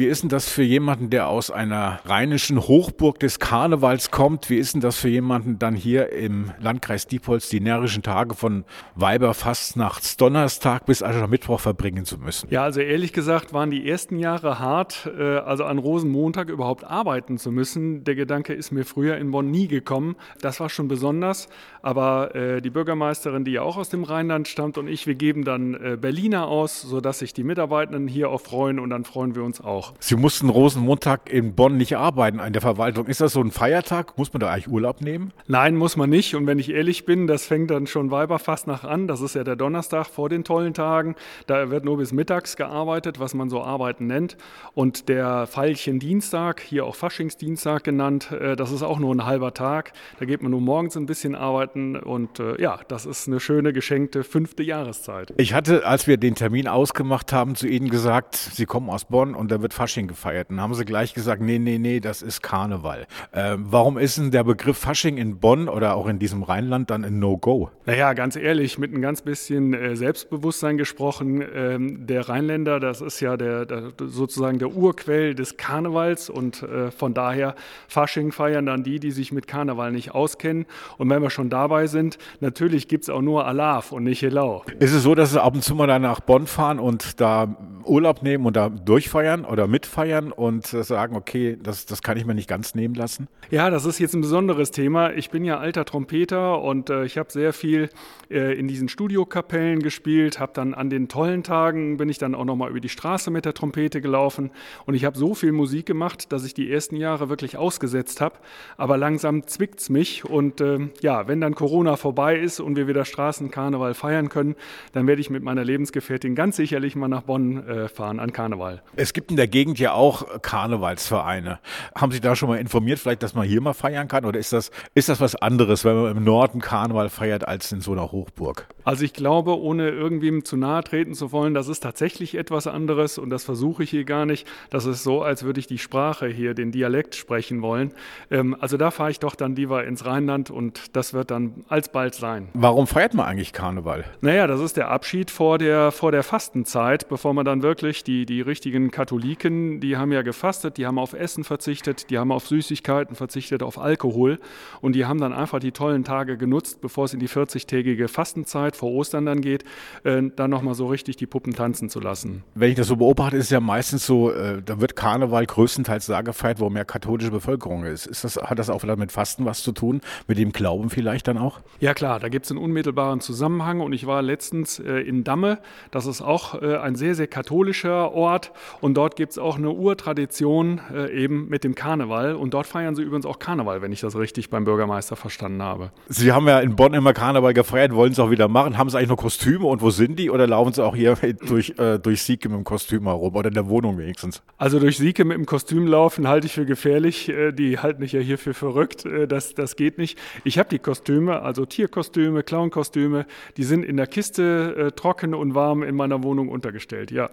Wie 0.00 0.06
ist 0.06 0.22
denn 0.22 0.30
das 0.30 0.48
für 0.48 0.62
jemanden, 0.62 1.10
der 1.10 1.28
aus 1.28 1.50
einer 1.50 2.00
rheinischen 2.06 2.58
Hochburg 2.58 3.20
des 3.20 3.38
Karnevals 3.38 4.10
kommt? 4.10 4.48
Wie 4.48 4.56
ist 4.56 4.72
denn 4.72 4.80
das 4.80 4.96
für 4.96 5.10
jemanden 5.10 5.58
dann 5.58 5.74
hier 5.74 6.10
im 6.10 6.52
Landkreis 6.58 7.06
Diepholz 7.06 7.50
die 7.50 7.60
närrischen 7.60 8.02
Tage 8.02 8.34
von 8.34 8.64
Weiberfastnachts 8.94 10.16
Donnerstag 10.16 10.86
bis 10.86 11.02
Aschermittwoch 11.02 11.60
verbringen 11.60 12.06
zu 12.06 12.16
müssen? 12.16 12.48
Ja, 12.50 12.62
also 12.62 12.80
ehrlich 12.80 13.12
gesagt 13.12 13.52
waren 13.52 13.70
die 13.70 13.86
ersten 13.86 14.18
Jahre 14.18 14.58
hart, 14.58 15.06
äh, 15.18 15.36
also 15.36 15.64
an 15.64 15.76
Rosenmontag 15.76 16.48
überhaupt 16.48 16.84
arbeiten 16.84 17.36
zu 17.36 17.52
müssen. 17.52 18.02
Der 18.04 18.14
Gedanke 18.14 18.54
ist 18.54 18.70
mir 18.70 18.86
früher 18.86 19.18
in 19.18 19.30
Bonn 19.32 19.50
nie 19.50 19.68
gekommen. 19.68 20.16
Das 20.40 20.60
war 20.60 20.70
schon 20.70 20.88
besonders. 20.88 21.50
Aber 21.82 22.34
äh, 22.34 22.62
die 22.62 22.70
Bürgermeisterin, 22.70 23.44
die 23.44 23.52
ja 23.52 23.60
auch 23.60 23.76
aus 23.76 23.90
dem 23.90 24.04
Rheinland 24.04 24.48
stammt 24.48 24.78
und 24.78 24.88
ich, 24.88 25.06
wir 25.06 25.14
geben 25.14 25.44
dann 25.44 25.74
äh, 25.74 25.98
Berliner 26.00 26.48
aus, 26.48 26.80
sodass 26.80 27.18
sich 27.18 27.34
die 27.34 27.44
Mitarbeitenden 27.44 28.08
hier 28.08 28.30
auch 28.30 28.40
freuen 28.40 28.78
und 28.78 28.88
dann 28.88 29.04
freuen 29.04 29.34
wir 29.34 29.44
uns 29.44 29.60
auch 29.60 29.89
Sie 29.98 30.16
mussten 30.16 30.48
Rosenmontag 30.48 31.30
in 31.32 31.54
Bonn 31.54 31.76
nicht 31.76 31.96
arbeiten 31.96 32.38
in 32.38 32.52
der 32.52 32.62
Verwaltung. 32.62 33.06
Ist 33.06 33.20
das 33.20 33.32
so 33.32 33.40
ein 33.40 33.50
Feiertag? 33.50 34.16
Muss 34.16 34.32
man 34.32 34.40
da 34.40 34.50
eigentlich 34.50 34.68
Urlaub 34.68 35.00
nehmen? 35.00 35.32
Nein, 35.46 35.76
muss 35.76 35.96
man 35.96 36.10
nicht. 36.10 36.34
Und 36.34 36.46
wenn 36.46 36.58
ich 36.58 36.70
ehrlich 36.70 37.04
bin, 37.04 37.26
das 37.26 37.46
fängt 37.46 37.70
dann 37.70 37.86
schon 37.86 38.10
Weiberfastnacht 38.10 38.84
an. 38.84 39.08
Das 39.08 39.20
ist 39.20 39.34
ja 39.34 39.44
der 39.44 39.56
Donnerstag 39.56 40.06
vor 40.06 40.28
den 40.28 40.44
tollen 40.44 40.74
Tagen. 40.74 41.16
Da 41.46 41.70
wird 41.70 41.84
nur 41.84 41.98
bis 41.98 42.12
mittags 42.12 42.56
gearbeitet, 42.56 43.20
was 43.20 43.34
man 43.34 43.50
so 43.50 43.62
Arbeiten 43.62 44.06
nennt. 44.06 44.36
Und 44.74 45.08
der 45.08 45.46
Veilchen-Dienstag, 45.46 46.60
hier 46.60 46.84
auch 46.84 46.94
Faschingsdienstag 46.94 47.84
genannt, 47.84 48.30
äh, 48.32 48.56
das 48.56 48.72
ist 48.72 48.82
auch 48.82 48.98
nur 48.98 49.14
ein 49.14 49.24
halber 49.24 49.54
Tag. 49.54 49.92
Da 50.18 50.26
geht 50.26 50.42
man 50.42 50.50
nur 50.50 50.60
morgens 50.60 50.96
ein 50.96 51.06
bisschen 51.06 51.34
arbeiten. 51.34 51.96
Und 51.96 52.38
äh, 52.40 52.60
ja, 52.60 52.80
das 52.88 53.06
ist 53.06 53.28
eine 53.28 53.40
schöne 53.40 53.72
geschenkte 53.72 54.24
fünfte 54.24 54.62
Jahreszeit. 54.62 55.32
Ich 55.36 55.54
hatte, 55.54 55.84
als 55.86 56.06
wir 56.06 56.16
den 56.16 56.34
Termin 56.34 56.68
ausgemacht 56.68 57.32
haben, 57.32 57.54
zu 57.54 57.66
Ihnen 57.66 57.90
gesagt, 57.90 58.34
Sie 58.36 58.66
kommen 58.66 58.90
aus 58.90 59.04
Bonn 59.04 59.34
und 59.34 59.50
da 59.50 59.62
wird 59.62 59.69
wird 59.70 59.74
Fasching 59.74 60.08
gefeiert. 60.08 60.50
Dann 60.50 60.60
haben 60.60 60.74
sie 60.74 60.84
gleich 60.84 61.14
gesagt, 61.14 61.40
nee, 61.40 61.58
nee, 61.58 61.78
nee, 61.78 62.00
das 62.00 62.22
ist 62.22 62.42
Karneval. 62.42 63.06
Äh, 63.32 63.56
warum 63.56 63.98
ist 63.98 64.18
denn 64.18 64.30
der 64.30 64.44
Begriff 64.44 64.78
Fasching 64.78 65.16
in 65.16 65.38
Bonn 65.38 65.68
oder 65.68 65.94
auch 65.94 66.06
in 66.06 66.18
diesem 66.18 66.42
Rheinland 66.42 66.90
dann 66.90 67.04
ein 67.04 67.18
No-Go? 67.18 67.70
Naja, 67.86 68.12
ganz 68.12 68.36
ehrlich, 68.36 68.78
mit 68.78 68.92
ein 68.92 69.00
ganz 69.00 69.22
bisschen 69.22 69.74
äh, 69.74 69.96
Selbstbewusstsein 69.96 70.76
gesprochen, 70.76 71.42
ähm, 71.54 72.06
der 72.06 72.28
Rheinländer, 72.28 72.80
das 72.80 73.00
ist 73.00 73.20
ja 73.20 73.36
der, 73.36 73.66
der, 73.66 73.92
sozusagen 73.98 74.58
der 74.58 74.74
Urquell 74.74 75.34
des 75.34 75.56
Karnevals 75.56 76.30
und 76.30 76.62
äh, 76.62 76.90
von 76.90 77.14
daher 77.14 77.54
Fasching 77.88 78.32
feiern 78.32 78.66
dann 78.66 78.82
die, 78.82 78.98
die 78.98 79.10
sich 79.10 79.32
mit 79.32 79.46
Karneval 79.46 79.92
nicht 79.92 80.12
auskennen. 80.14 80.66
Und 80.98 81.10
wenn 81.10 81.22
wir 81.22 81.30
schon 81.30 81.50
dabei 81.50 81.86
sind, 81.86 82.18
natürlich 82.40 82.88
gibt 82.88 83.04
es 83.04 83.10
auch 83.10 83.22
nur 83.22 83.46
Alaf 83.46 83.92
und 83.92 84.04
nicht 84.04 84.22
Helau. 84.22 84.64
Ist 84.78 84.92
es 84.92 85.02
so, 85.02 85.14
dass 85.14 85.32
Sie 85.32 85.42
ab 85.42 85.54
und 85.54 85.62
zu 85.62 85.74
mal 85.74 85.86
dann 85.86 86.02
nach 86.02 86.20
Bonn 86.20 86.46
fahren 86.46 86.78
und 86.78 87.20
da 87.20 87.56
Urlaub 87.84 88.22
nehmen 88.22 88.46
und 88.46 88.56
da 88.56 88.68
durchfeiern? 88.68 89.44
Oder 89.44 89.59
oder 89.60 89.68
mitfeiern 89.68 90.32
und 90.32 90.66
sagen, 90.66 91.14
okay, 91.16 91.58
das, 91.62 91.84
das 91.84 92.02
kann 92.02 92.16
ich 92.16 92.24
mir 92.24 92.34
nicht 92.34 92.48
ganz 92.48 92.74
nehmen 92.74 92.94
lassen? 92.94 93.28
Ja, 93.50 93.68
das 93.68 93.84
ist 93.84 93.98
jetzt 93.98 94.14
ein 94.14 94.22
besonderes 94.22 94.70
Thema. 94.70 95.12
Ich 95.12 95.30
bin 95.30 95.44
ja 95.44 95.58
alter 95.58 95.84
Trompeter 95.84 96.62
und 96.62 96.88
äh, 96.88 97.04
ich 97.04 97.18
habe 97.18 97.30
sehr 97.30 97.52
viel 97.52 97.90
äh, 98.30 98.58
in 98.58 98.68
diesen 98.68 98.88
Studiokapellen 98.88 99.82
gespielt, 99.82 100.40
habe 100.40 100.52
dann 100.54 100.72
an 100.72 100.88
den 100.88 101.08
tollen 101.08 101.42
Tagen 101.42 101.98
bin 101.98 102.08
ich 102.08 102.16
dann 102.16 102.34
auch 102.34 102.46
nochmal 102.46 102.70
über 102.70 102.80
die 102.80 102.88
Straße 102.88 103.30
mit 103.30 103.44
der 103.44 103.52
Trompete 103.52 104.00
gelaufen 104.00 104.50
und 104.86 104.94
ich 104.94 105.04
habe 105.04 105.18
so 105.18 105.34
viel 105.34 105.52
Musik 105.52 105.84
gemacht, 105.84 106.32
dass 106.32 106.44
ich 106.44 106.54
die 106.54 106.72
ersten 106.72 106.96
Jahre 106.96 107.28
wirklich 107.28 107.58
ausgesetzt 107.58 108.20
habe. 108.20 108.36
Aber 108.78 108.96
langsam 108.96 109.46
zwickt 109.46 109.80
es 109.80 109.90
mich 109.90 110.24
und 110.24 110.62
äh, 110.62 110.88
ja, 111.02 111.28
wenn 111.28 111.40
dann 111.42 111.54
Corona 111.54 111.96
vorbei 111.96 112.38
ist 112.38 112.60
und 112.60 112.76
wir 112.76 112.88
wieder 112.88 113.04
Straßenkarneval 113.04 113.92
feiern 113.92 114.30
können, 114.30 114.56
dann 114.92 115.06
werde 115.06 115.20
ich 115.20 115.28
mit 115.28 115.42
meiner 115.42 115.64
Lebensgefährtin 115.64 116.34
ganz 116.34 116.56
sicherlich 116.56 116.96
mal 116.96 117.08
nach 117.08 117.22
Bonn 117.22 117.66
äh, 117.68 117.88
fahren 117.88 118.20
an 118.20 118.32
Karneval. 118.32 118.82
Es 118.96 119.12
gibt 119.12 119.30
in 119.30 119.36
der 119.36 119.49
Gegend 119.50 119.78
ja 119.78 119.92
auch 119.92 120.40
Karnevalsvereine. 120.42 121.58
Haben 121.94 122.12
Sie 122.12 122.20
da 122.20 122.36
schon 122.36 122.48
mal 122.48 122.58
informiert, 122.58 122.98
vielleicht, 122.98 123.22
dass 123.22 123.34
man 123.34 123.46
hier 123.46 123.60
mal 123.60 123.74
feiern 123.74 124.08
kann? 124.08 124.24
Oder 124.24 124.38
ist 124.38 124.52
das, 124.52 124.70
ist 124.94 125.08
das 125.08 125.20
was 125.20 125.36
anderes, 125.36 125.84
wenn 125.84 126.00
man 126.00 126.16
im 126.16 126.24
Norden 126.24 126.60
Karneval 126.60 127.08
feiert, 127.08 127.46
als 127.46 127.72
in 127.72 127.80
so 127.80 127.92
einer 127.92 128.12
Hochburg? 128.12 128.66
Also 128.84 129.04
ich 129.04 129.12
glaube, 129.12 129.58
ohne 129.58 129.90
irgendwem 129.90 130.44
zu 130.44 130.56
nahe 130.56 130.82
treten 130.82 131.14
zu 131.14 131.32
wollen, 131.32 131.54
das 131.54 131.68
ist 131.68 131.80
tatsächlich 131.80 132.36
etwas 132.36 132.66
anderes 132.66 133.18
und 133.18 133.30
das 133.30 133.44
versuche 133.44 133.82
ich 133.82 133.90
hier 133.90 134.04
gar 134.04 134.26
nicht. 134.26 134.46
Das 134.70 134.86
ist 134.86 135.02
so, 135.02 135.22
als 135.22 135.42
würde 135.42 135.60
ich 135.60 135.66
die 135.66 135.78
Sprache 135.78 136.26
hier, 136.26 136.54
den 136.54 136.72
Dialekt 136.72 137.14
sprechen 137.14 137.62
wollen. 137.62 137.92
Ähm, 138.30 138.56
also 138.58 138.76
da 138.76 138.90
fahre 138.90 139.10
ich 139.10 139.18
doch 139.18 139.34
dann 139.34 139.56
lieber 139.56 139.84
ins 139.84 140.06
Rheinland 140.06 140.50
und 140.50 140.96
das 140.96 141.12
wird 141.12 141.30
dann 141.30 141.64
alsbald 141.68 142.14
sein. 142.14 142.48
Warum 142.54 142.86
feiert 142.86 143.14
man 143.14 143.26
eigentlich 143.26 143.52
Karneval? 143.52 144.04
Naja, 144.20 144.46
das 144.46 144.60
ist 144.60 144.76
der 144.76 144.90
Abschied 144.90 145.30
vor 145.30 145.58
der, 145.58 145.92
vor 145.92 146.12
der 146.12 146.22
Fastenzeit, 146.22 147.08
bevor 147.08 147.34
man 147.34 147.44
dann 147.44 147.62
wirklich 147.62 148.04
die, 148.04 148.26
die 148.26 148.40
richtigen 148.40 148.90
Katholiken 148.90 149.39
Katholiken, 149.40 149.80
die 149.80 149.96
haben 149.96 150.12
ja 150.12 150.22
gefastet, 150.22 150.76
die 150.76 150.86
haben 150.86 150.98
auf 150.98 151.12
Essen 151.12 151.44
verzichtet, 151.44 152.10
die 152.10 152.18
haben 152.18 152.30
auf 152.30 152.46
Süßigkeiten 152.46 153.16
verzichtet, 153.16 153.62
auf 153.62 153.78
Alkohol 153.78 154.38
und 154.80 154.94
die 154.94 155.06
haben 155.06 155.20
dann 155.20 155.32
einfach 155.32 155.58
die 155.58 155.72
tollen 155.72 156.04
Tage 156.04 156.36
genutzt, 156.36 156.80
bevor 156.80 157.06
es 157.06 157.14
in 157.14 157.20
die 157.20 157.28
40-tägige 157.28 158.08
Fastenzeit 158.08 158.76
vor 158.76 158.90
Ostern 158.92 159.26
dann 159.26 159.40
geht, 159.40 159.64
äh, 160.04 160.22
dann 160.36 160.50
nochmal 160.50 160.74
so 160.74 160.86
richtig 160.86 161.16
die 161.16 161.26
Puppen 161.26 161.54
tanzen 161.54 161.88
zu 161.88 162.00
lassen. 162.00 162.44
Wenn 162.54 162.70
ich 162.70 162.76
das 162.76 162.86
so 162.86 162.96
beobachte, 162.96 163.36
ist 163.36 163.44
es 163.46 163.50
ja 163.50 163.60
meistens 163.60 164.06
so, 164.06 164.30
äh, 164.30 164.62
da 164.62 164.80
wird 164.80 164.96
Karneval 164.96 165.46
größtenteils 165.46 166.06
da 166.06 166.22
gefeiert, 166.22 166.60
wo 166.60 166.70
mehr 166.70 166.84
katholische 166.84 167.30
Bevölkerung 167.30 167.84
ist. 167.84 168.06
ist 168.06 168.24
das, 168.24 168.36
hat 168.36 168.58
das 168.58 168.70
auch 168.70 168.80
vielleicht 168.80 168.98
mit 168.98 169.12
Fasten 169.12 169.44
was 169.44 169.62
zu 169.62 169.72
tun, 169.72 170.00
mit 170.28 170.38
dem 170.38 170.52
Glauben 170.52 170.90
vielleicht 170.90 171.28
dann 171.28 171.38
auch? 171.38 171.60
Ja 171.80 171.94
klar, 171.94 172.20
da 172.20 172.28
gibt 172.28 172.44
es 172.44 172.50
einen 172.50 172.60
unmittelbaren 172.60 173.20
Zusammenhang 173.20 173.80
und 173.80 173.92
ich 173.92 174.06
war 174.06 174.22
letztens 174.22 174.78
äh, 174.78 175.00
in 175.00 175.24
Damme, 175.24 175.58
das 175.90 176.06
ist 176.06 176.20
auch 176.20 176.60
äh, 176.60 176.76
ein 176.76 176.94
sehr, 176.94 177.14
sehr 177.14 177.26
katholischer 177.26 178.12
Ort 178.12 178.52
und 178.80 178.94
dort 178.94 179.16
gibt 179.16 179.29
es 179.32 179.38
auch 179.38 179.56
eine 179.56 179.70
Urtradition 179.70 180.80
äh, 180.92 181.10
eben 181.12 181.48
mit 181.48 181.64
dem 181.64 181.74
Karneval. 181.74 182.34
Und 182.34 182.54
dort 182.54 182.66
feiern 182.66 182.94
sie 182.94 183.02
übrigens 183.02 183.26
auch 183.26 183.38
Karneval, 183.38 183.82
wenn 183.82 183.92
ich 183.92 184.00
das 184.00 184.16
richtig 184.16 184.50
beim 184.50 184.64
Bürgermeister 184.64 185.16
verstanden 185.16 185.62
habe. 185.62 185.92
Sie 186.08 186.32
haben 186.32 186.46
ja 186.46 186.60
in 186.60 186.76
Bonn 186.76 186.94
immer 186.94 187.12
Karneval 187.12 187.54
gefeiert, 187.54 187.94
wollen 187.94 188.12
es 188.12 188.18
auch 188.18 188.30
wieder 188.30 188.48
machen. 188.48 188.78
Haben 188.78 188.90
Sie 188.90 188.98
eigentlich 188.98 189.10
noch 189.10 189.16
Kostüme 189.16 189.66
und 189.66 189.82
wo 189.82 189.90
sind 189.90 190.18
die? 190.18 190.30
Oder 190.30 190.46
laufen 190.46 190.72
Sie 190.72 190.84
auch 190.84 190.96
hier 190.96 191.14
durch, 191.46 191.74
äh, 191.78 191.98
durch 191.98 192.22
Sieke 192.22 192.48
mit 192.48 192.58
dem 192.58 192.64
Kostüm 192.64 193.04
herum 193.04 193.34
oder 193.34 193.48
in 193.48 193.54
der 193.54 193.68
Wohnung 193.68 193.98
wenigstens? 193.98 194.42
Also 194.58 194.78
durch 194.78 194.98
Sieke 194.98 195.24
mit 195.24 195.36
dem 195.36 195.46
Kostüm 195.46 195.86
laufen 195.86 196.28
halte 196.28 196.46
ich 196.46 196.52
für 196.52 196.66
gefährlich. 196.66 197.28
Äh, 197.28 197.52
die 197.52 197.78
halten 197.78 198.00
mich 198.00 198.12
ja 198.12 198.20
hier 198.20 198.38
für 198.38 198.54
verrückt. 198.54 199.04
Äh, 199.04 199.26
das, 199.26 199.54
das 199.54 199.76
geht 199.76 199.98
nicht. 199.98 200.18
Ich 200.44 200.58
habe 200.58 200.68
die 200.68 200.78
Kostüme, 200.78 201.42
also 201.42 201.64
Tierkostüme, 201.64 202.42
Clownkostüme, 202.42 203.26
die 203.56 203.64
sind 203.64 203.84
in 203.84 203.96
der 203.96 204.06
Kiste 204.06 204.74
äh, 204.76 204.92
trocken 204.92 205.34
und 205.34 205.54
warm 205.54 205.82
in 205.82 205.94
meiner 205.94 206.22
Wohnung 206.22 206.48
untergestellt, 206.48 207.10
ja. 207.10 207.30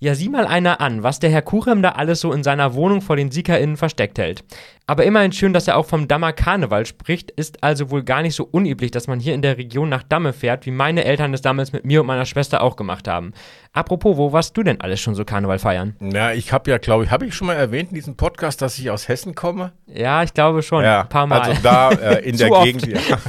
Ja, 0.00 0.14
sieh 0.14 0.28
mal 0.28 0.46
einer 0.46 0.80
an, 0.80 1.02
was 1.02 1.18
der 1.18 1.30
Herr 1.30 1.42
Kuchem 1.42 1.82
da 1.82 1.90
alles 1.90 2.20
so 2.20 2.32
in 2.32 2.44
seiner 2.44 2.74
Wohnung 2.74 3.00
vor 3.00 3.16
den 3.16 3.32
SiegerInnen 3.32 3.76
versteckt 3.76 4.16
hält. 4.18 4.44
Aber 4.86 5.04
immerhin 5.04 5.32
schön, 5.32 5.52
dass 5.52 5.66
er 5.66 5.76
auch 5.76 5.86
vom 5.86 6.06
Dammer 6.06 6.32
Karneval 6.32 6.86
spricht, 6.86 7.32
ist 7.32 7.64
also 7.64 7.90
wohl 7.90 8.04
gar 8.04 8.22
nicht 8.22 8.36
so 8.36 8.48
unüblich, 8.48 8.92
dass 8.92 9.08
man 9.08 9.18
hier 9.18 9.34
in 9.34 9.42
der 9.42 9.58
Region 9.58 9.88
nach 9.88 10.04
Damme 10.04 10.32
fährt, 10.32 10.66
wie 10.66 10.70
meine 10.70 11.04
Eltern 11.04 11.34
es 11.34 11.42
damals 11.42 11.72
mit 11.72 11.84
mir 11.84 12.00
und 12.00 12.06
meiner 12.06 12.26
Schwester 12.26 12.62
auch 12.62 12.76
gemacht 12.76 13.08
haben. 13.08 13.32
Apropos, 13.72 14.16
wo 14.16 14.32
warst 14.32 14.56
du 14.56 14.62
denn 14.62 14.80
alles 14.80 15.00
schon 15.00 15.16
so 15.16 15.24
Karneval 15.24 15.58
feiern? 15.58 15.96
Ja, 16.00 16.32
ich 16.32 16.52
habe 16.52 16.70
ja, 16.70 16.78
glaube 16.78 17.02
ich, 17.02 17.10
habe 17.10 17.26
ich 17.26 17.34
schon 17.34 17.48
mal 17.48 17.56
erwähnt 17.56 17.90
in 17.90 17.96
diesem 17.96 18.16
Podcast, 18.16 18.62
dass 18.62 18.78
ich 18.78 18.90
aus 18.90 19.08
Hessen 19.08 19.34
komme? 19.34 19.72
Ja, 19.88 20.22
ich 20.22 20.32
glaube 20.32 20.62
schon, 20.62 20.84
ja, 20.84 21.02
ein 21.02 21.08
paar 21.08 21.26
Mal. 21.26 21.40
Also 21.40 21.62
da 21.62 21.90
äh, 21.90 22.24
in 22.24 22.36
der 22.38 22.50
Gegend. 22.50 22.86
Ja. 22.86 22.98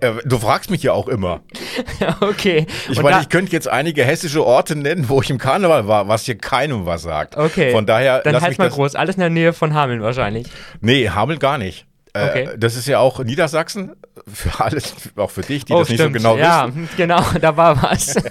Äh, 0.00 0.14
du 0.24 0.38
fragst 0.38 0.70
mich 0.70 0.82
ja 0.82 0.92
auch 0.92 1.06
immer. 1.06 1.42
okay. 2.20 2.66
Ich 2.90 3.02
meine, 3.02 3.20
ich 3.20 3.28
könnte 3.28 3.52
jetzt 3.52 3.68
einige 3.68 4.04
hessische 4.04 4.44
Orte 4.44 4.76
nennen, 4.76 5.08
wo 5.08 5.20
ich 5.20 5.30
im 5.30 5.38
Karneval 5.38 5.88
war, 5.88 6.08
was 6.08 6.24
hier 6.24 6.38
keinem 6.38 6.86
was 6.86 7.02
sagt. 7.02 7.36
Okay. 7.36 7.72
Von 7.72 7.86
daher. 7.86 8.20
Dann 8.20 8.40
halt 8.40 8.58
mal 8.58 8.70
groß. 8.70 8.94
Alles 8.94 9.16
in 9.16 9.20
der 9.20 9.30
Nähe 9.30 9.52
von 9.52 9.74
Hameln 9.74 10.02
wahrscheinlich. 10.02 10.46
Nee, 10.80 11.08
Hameln 11.08 11.38
gar 11.38 11.58
nicht. 11.58 11.86
Äh, 12.14 12.28
Okay. 12.28 12.48
Das 12.58 12.76
ist 12.76 12.86
ja 12.86 12.98
auch 12.98 13.24
Niedersachsen, 13.24 13.92
für 14.32 14.62
alle, 14.62 14.80
auch 15.16 15.30
für 15.30 15.40
dich, 15.40 15.64
die 15.64 15.72
oh, 15.72 15.80
das 15.80 15.88
nicht 15.88 15.98
so 15.98 16.04
stimmt. 16.04 16.16
genau 16.16 16.36
ja, 16.36 16.68
wissen. 16.68 16.88
genau, 16.96 17.22
da 17.40 17.56
war 17.56 17.82
was. 17.82 18.16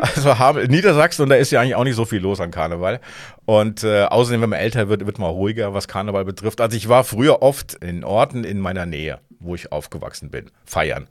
Also 0.00 0.38
haben, 0.38 0.66
Niedersachsen, 0.68 1.24
und 1.24 1.28
da 1.28 1.34
ist 1.34 1.50
ja 1.50 1.60
eigentlich 1.60 1.74
auch 1.74 1.84
nicht 1.84 1.96
so 1.96 2.06
viel 2.06 2.20
los 2.20 2.40
an 2.40 2.50
Karneval. 2.50 3.00
Und 3.44 3.84
äh, 3.84 4.04
außerdem, 4.04 4.40
wenn 4.40 4.48
man 4.48 4.58
älter 4.58 4.88
wird, 4.88 5.04
wird 5.04 5.18
man 5.18 5.30
ruhiger, 5.30 5.74
was 5.74 5.88
Karneval 5.88 6.24
betrifft. 6.24 6.60
Also 6.62 6.74
ich 6.76 6.88
war 6.88 7.04
früher 7.04 7.42
oft 7.42 7.74
in 7.74 8.02
Orten 8.02 8.44
in 8.44 8.60
meiner 8.60 8.86
Nähe, 8.86 9.18
wo 9.40 9.54
ich 9.54 9.72
aufgewachsen 9.72 10.30
bin, 10.30 10.50
feiern. 10.64 11.08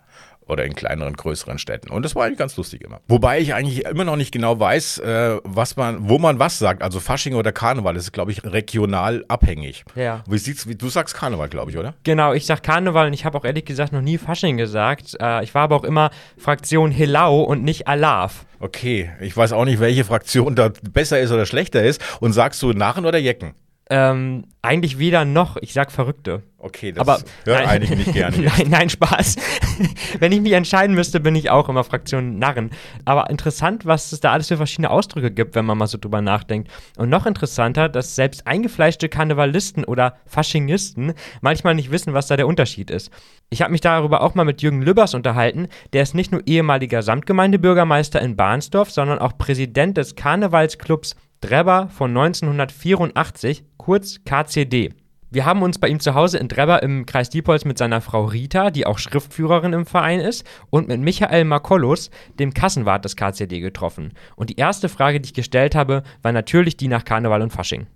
Oder 0.50 0.66
in 0.66 0.74
kleineren, 0.74 1.14
größeren 1.14 1.60
Städten. 1.60 1.92
Und 1.92 2.04
das 2.04 2.16
war 2.16 2.26
eigentlich 2.26 2.40
ganz 2.40 2.58
lustig 2.58 2.84
immer. 2.84 3.02
Wobei 3.08 3.40
ich 3.40 3.54
eigentlich 3.54 3.86
immer 3.86 4.04
noch 4.04 4.16
nicht 4.16 4.32
genau 4.32 4.60
weiß, 4.60 4.98
äh, 5.00 5.38
was 5.44 5.76
man, 5.76 6.10
wo 6.10 6.18
man 6.18 6.40
was 6.40 6.60
sagt. 6.60 6.82
Also 6.82 7.00
Fasching 7.00 7.36
oder 7.36 7.52
Karneval, 7.52 7.94
das 7.94 8.06
ist, 8.06 8.12
glaube 8.12 8.32
ich, 8.32 8.44
regional 8.44 9.24
abhängig. 9.28 9.86
Ja. 9.96 10.24
Wie 10.28 10.38
sieht's, 10.40 10.68
wie, 10.68 10.76
du 10.76 10.90
sagst 10.90 11.16
Karneval, 11.16 11.50
glaube 11.50 11.72
ich, 11.72 11.78
oder? 11.78 11.94
Genau, 12.04 12.34
ich 12.34 12.46
sag 12.46 12.64
Karneval 12.64 13.08
und 13.08 13.14
ich 13.14 13.26
habe 13.26 13.38
auch 13.38 13.46
ehrlich 13.46 13.66
gesagt 13.66 13.94
noch 13.94 14.02
nie 14.02 14.18
Fasching 14.18 14.58
gesagt. 14.58 15.16
Äh, 15.22 15.44
ich 15.44 15.54
war 15.54 15.64
aber 15.64 15.76
auch 15.76 15.84
immer 15.84 16.10
Fraktion 16.38 16.92
Hilau 16.92 17.42
und 17.42 17.64
nicht 17.64 17.88
Alav. 17.88 18.46
Okay, 18.60 19.12
ich 19.22 19.38
weiß 19.38 19.54
auch 19.54 19.66
nicht, 19.66 19.80
welche 19.80 20.04
Fraktion 20.04 20.56
da 20.56 20.72
besser 20.92 21.20
ist 21.20 21.32
oder 21.32 21.46
schlechter 21.46 21.84
ist. 21.84 22.02
Und 22.20 22.34
sagst 22.34 22.62
du 22.62 22.74
Narren 22.74 23.06
oder 23.06 23.20
Jecken? 23.20 23.54
Ähm, 23.92 24.46
eigentlich 24.62 25.00
weder 25.00 25.26
noch, 25.26 25.58
ich 25.58 25.74
sag 25.74 25.92
Verrückte. 25.92 26.44
Okay, 26.60 26.92
das 26.92 27.02
Aber 27.02 27.20
hören 27.46 27.66
einige 27.66 27.96
nicht 27.96 28.14
gerne. 28.14 28.38
nein, 28.58 28.68
nein, 28.70 28.90
Spaß. 28.90 29.38
Wenn 30.20 30.32
ich 30.32 30.42
mich 30.42 30.52
entscheiden 30.52 30.94
müsste, 30.94 31.20
bin 31.20 31.34
ich 31.36 31.50
auch 31.50 31.70
immer 31.70 31.84
Fraktion 31.84 32.38
Narren. 32.38 32.70
Aber 33.06 33.32
interessant, 33.32 33.88
was 33.88 34.12
es 34.12 34.20
da 34.20 34.34
alles 34.34 34.50
für 34.50 34.58
verschiedene 34.58 34.92
Ausdrücke 34.92 35.32
gibt, 35.32 35.56
wenn 35.56 35.66
man 35.66 35.78
mal 35.78 35.88
so 35.88 35.98
drüber 35.98 36.22
nachdenkt. 36.22 36.70
Und 36.98 37.10
noch 37.10 37.26
interessanter, 37.26 37.90
dass 37.90 38.16
selbst 38.16 38.46
eingefleischte 38.46 39.10
Karnevalisten 39.10 39.86
oder 39.86 40.18
Faschingisten 40.28 41.14
manchmal 41.42 41.74
nicht 41.74 41.90
wissen, 41.90 42.14
was 42.14 42.28
da 42.28 42.38
der 42.38 42.48
Unterschied 42.48 42.92
ist. 42.92 43.10
Ich 43.50 43.64
habe 43.64 43.72
mich 43.72 43.82
darüber 43.82 44.22
auch 44.22 44.36
mal 44.36 44.44
mit 44.44 44.62
Jürgen 44.62 44.84
Lübbers 44.84 45.16
unterhalten. 45.16 45.68
Der 45.94 46.04
ist 46.04 46.14
nicht 46.14 46.32
nur 46.32 46.46
ehemaliger 46.46 47.02
Samtgemeindebürgermeister 47.02 48.22
in 48.22 48.36
Bahnsdorf, 48.36 48.92
sondern 48.92 49.18
auch 49.18 49.38
Präsident 49.38 49.98
des 49.98 50.16
Karnevalsclubs 50.16 51.16
Drebber 51.42 51.88
von 51.90 52.12
1984, 52.12 53.64
kurz 53.90 54.24
KCD. 54.24 54.92
Wir 55.32 55.46
haben 55.46 55.64
uns 55.64 55.80
bei 55.80 55.88
ihm 55.88 56.00
zu 56.00 56.14
Hause 56.14 56.38
in 56.38 56.48
Drebber 56.48 56.84
im 56.84 57.08
Kreis 57.08 57.32
Diepholz 57.32 57.66
mit 57.66 57.80
seiner 57.80 58.02
Frau 58.02 58.26
Rita, 58.26 58.70
die 58.70 58.86
auch 58.86 59.00
Schriftführerin 59.00 59.74
im 59.74 59.88
Verein 59.88 60.20
ist, 60.20 60.46
und 60.70 60.88
mit 60.88 61.00
Michael 61.00 61.44
Makollus, 61.46 62.12
dem 62.38 62.54
Kassenwart 62.54 63.04
des 63.04 63.16
KCD, 63.16 63.60
getroffen. 63.60 64.14
Und 64.36 64.52
die 64.52 64.58
erste 64.58 64.90
Frage, 64.90 65.20
die 65.20 65.30
ich 65.30 65.34
gestellt 65.34 65.74
habe, 65.74 66.04
war 66.22 66.32
natürlich 66.32 66.78
die 66.78 66.88
nach 66.88 67.04
Karneval 67.04 67.42
und 67.42 67.52
Fasching. 67.52 67.88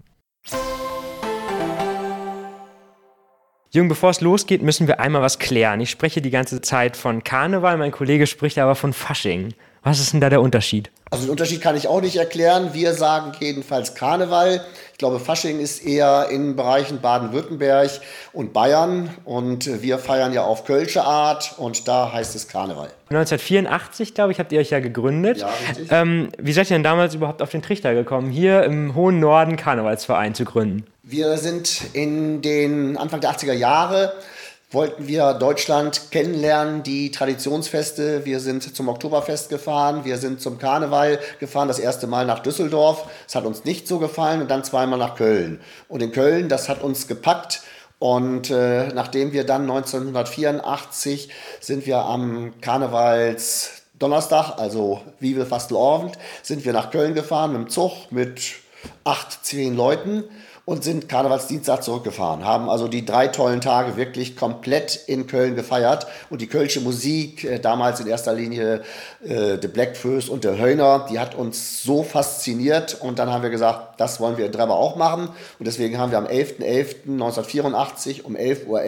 Jürgen, 3.72 3.90
bevor 3.90 4.10
es 4.10 4.22
losgeht, 4.22 4.64
müssen 4.64 4.88
wir 4.88 5.00
einmal 5.00 5.22
was 5.22 5.38
klären. 5.38 5.80
Ich 5.80 5.92
spreche 5.92 6.24
die 6.24 6.32
ganze 6.32 6.62
Zeit 6.62 6.98
von 6.98 7.24
Karneval, 7.24 7.78
mein 7.78 7.92
Kollege 7.92 8.26
spricht 8.26 8.58
aber 8.58 8.74
von 8.74 8.94
Fasching. 8.94 9.54
Was 9.84 10.00
ist 10.00 10.14
denn 10.14 10.22
da 10.22 10.30
der 10.30 10.42
Unterschied? 10.42 10.90
Also 11.12 11.26
den 11.26 11.32
Unterschied 11.32 11.62
kann 11.62 11.76
ich 11.76 11.88
auch 11.88 12.02
nicht 12.02 12.16
erklären. 12.16 12.70
Wir 12.74 12.94
sagen 12.94 13.34
jedenfalls 13.40 13.96
Karneval. 13.96 14.66
Ich 14.94 14.98
glaube, 14.98 15.20
Fasching 15.20 15.60
ist 15.60 15.86
eher 15.86 16.30
in 16.32 16.56
Bereichen 16.56 17.02
Baden-Württemberg 17.02 17.92
und 18.32 18.54
Bayern. 18.54 19.10
Und 19.26 19.82
wir 19.84 20.00
feiern 20.00 20.32
ja 20.32 20.44
auf 20.44 20.64
Kölsche 20.64 21.04
Art 21.04 21.56
und 21.58 21.88
da 21.88 22.14
heißt 22.14 22.34
es 22.34 22.48
Karneval. 22.48 22.90
1984, 23.10 24.14
glaube 24.14 24.32
ich, 24.32 24.40
habt 24.40 24.54
ihr 24.54 24.60
euch 24.62 24.70
ja 24.70 24.80
gegründet. 24.80 25.40
Ja, 25.40 25.50
richtig. 25.68 25.88
Ähm, 25.92 26.30
wie 26.38 26.54
seid 26.54 26.72
ihr 26.72 26.76
denn 26.76 26.84
damals 26.84 27.14
überhaupt 27.14 27.42
auf 27.42 27.52
den 27.52 27.62
Trichter 27.62 27.94
gekommen, 27.94 28.32
hier 28.32 28.64
im 28.64 28.96
hohen 28.96 29.20
Norden 29.20 29.58
Karnevalsverein 29.58 30.34
zu 30.34 30.46
gründen? 30.46 30.86
Wir 31.04 31.38
sind 31.38 31.82
in 31.92 32.42
den 32.42 32.96
Anfang 32.98 33.20
der 33.20 33.32
80er 33.32 33.54
Jahre 33.54 34.14
wollten 34.74 35.08
wir 35.08 35.34
Deutschland 35.36 36.10
kennenlernen, 36.12 36.82
die 36.82 37.12
Traditionsfeste. 37.12 38.26
Wir 38.26 38.40
sind 38.40 38.76
zum 38.76 38.90
Oktoberfest 38.90 39.50
gefahren, 39.50 40.04
wir 40.04 40.18
sind 40.18 40.42
zum 40.42 40.58
Karneval 40.58 41.20
gefahren, 41.40 41.68
das 41.68 41.80
erste 41.80 42.08
Mal 42.08 42.26
nach 42.26 42.40
Düsseldorf. 42.40 43.08
Es 43.28 43.36
hat 43.36 43.46
uns 43.46 43.66
nicht 43.66 43.88
so 43.88 44.00
gefallen 44.00 44.42
und 44.42 44.50
dann 44.50 44.64
zweimal 44.64 44.98
nach 44.98 45.16
Köln. 45.16 45.62
Und 45.88 46.02
in 46.02 46.12
Köln, 46.12 46.50
das 46.50 46.70
hat 46.70 46.82
uns 46.82 47.08
gepackt. 47.08 47.62
Und 48.00 48.50
äh, 48.50 48.88
nachdem 48.88 49.32
wir 49.32 49.46
dann 49.46 49.62
1984 49.62 51.30
sind 51.60 51.86
wir 51.86 52.00
am 52.00 52.54
Karnevals 52.60 53.84
Donnerstag, 54.00 54.58
also 54.58 55.02
Vive 55.20 55.46
Fastelorvend, 55.46 56.18
sind 56.42 56.66
wir 56.66 56.74
nach 56.74 56.90
Köln 56.90 57.14
gefahren 57.14 57.54
mit 57.54 57.62
dem 57.62 57.70
Zug 57.70 58.12
mit 58.12 58.56
acht, 59.04 59.46
zehn 59.46 59.76
Leuten 59.76 60.24
und 60.66 60.82
sind 60.84 61.10
Karnevalsdienstag 61.10 61.84
zurückgefahren. 61.84 62.46
Haben 62.46 62.70
also 62.70 62.88
die 62.88 63.04
drei 63.04 63.28
tollen 63.28 63.60
Tage 63.60 63.98
wirklich 63.98 64.38
komplett 64.38 64.96
in 65.08 65.28
Köln 65.28 65.56
gefeiert. 65.56 66.08
Und 66.30 66.42
die 66.42 66.48
kölsche 66.48 66.80
Musik, 66.80 67.44
äh, 67.44 67.60
damals 67.60 68.00
in 68.00 68.08
erster 68.08 68.34
Linie 68.34 68.82
äh, 69.26 69.58
The 69.62 69.68
Blackfoes 69.68 70.30
und 70.30 70.46
der 70.46 70.58
Höhner, 70.58 71.06
die 71.10 71.20
hat 71.20 71.36
uns 71.36 71.84
so 71.84 72.02
fasziniert. 72.04 72.98
Und 73.02 73.20
dann 73.20 73.30
haben 73.30 73.44
wir 73.44 73.50
gesagt, 73.50 74.00
das 74.00 74.22
wollen 74.22 74.38
wir 74.38 74.46
in 74.46 74.54
Drebber 74.54 74.76
auch 74.76 74.96
machen. 74.96 75.28
Und 75.60 75.66
deswegen 75.68 75.98
haben 75.98 76.12
wir 76.12 76.18
am 76.18 76.28
11.11.1984 76.28 78.24
um 78.24 78.36
11.11 78.36 78.66
Uhr 78.68 78.82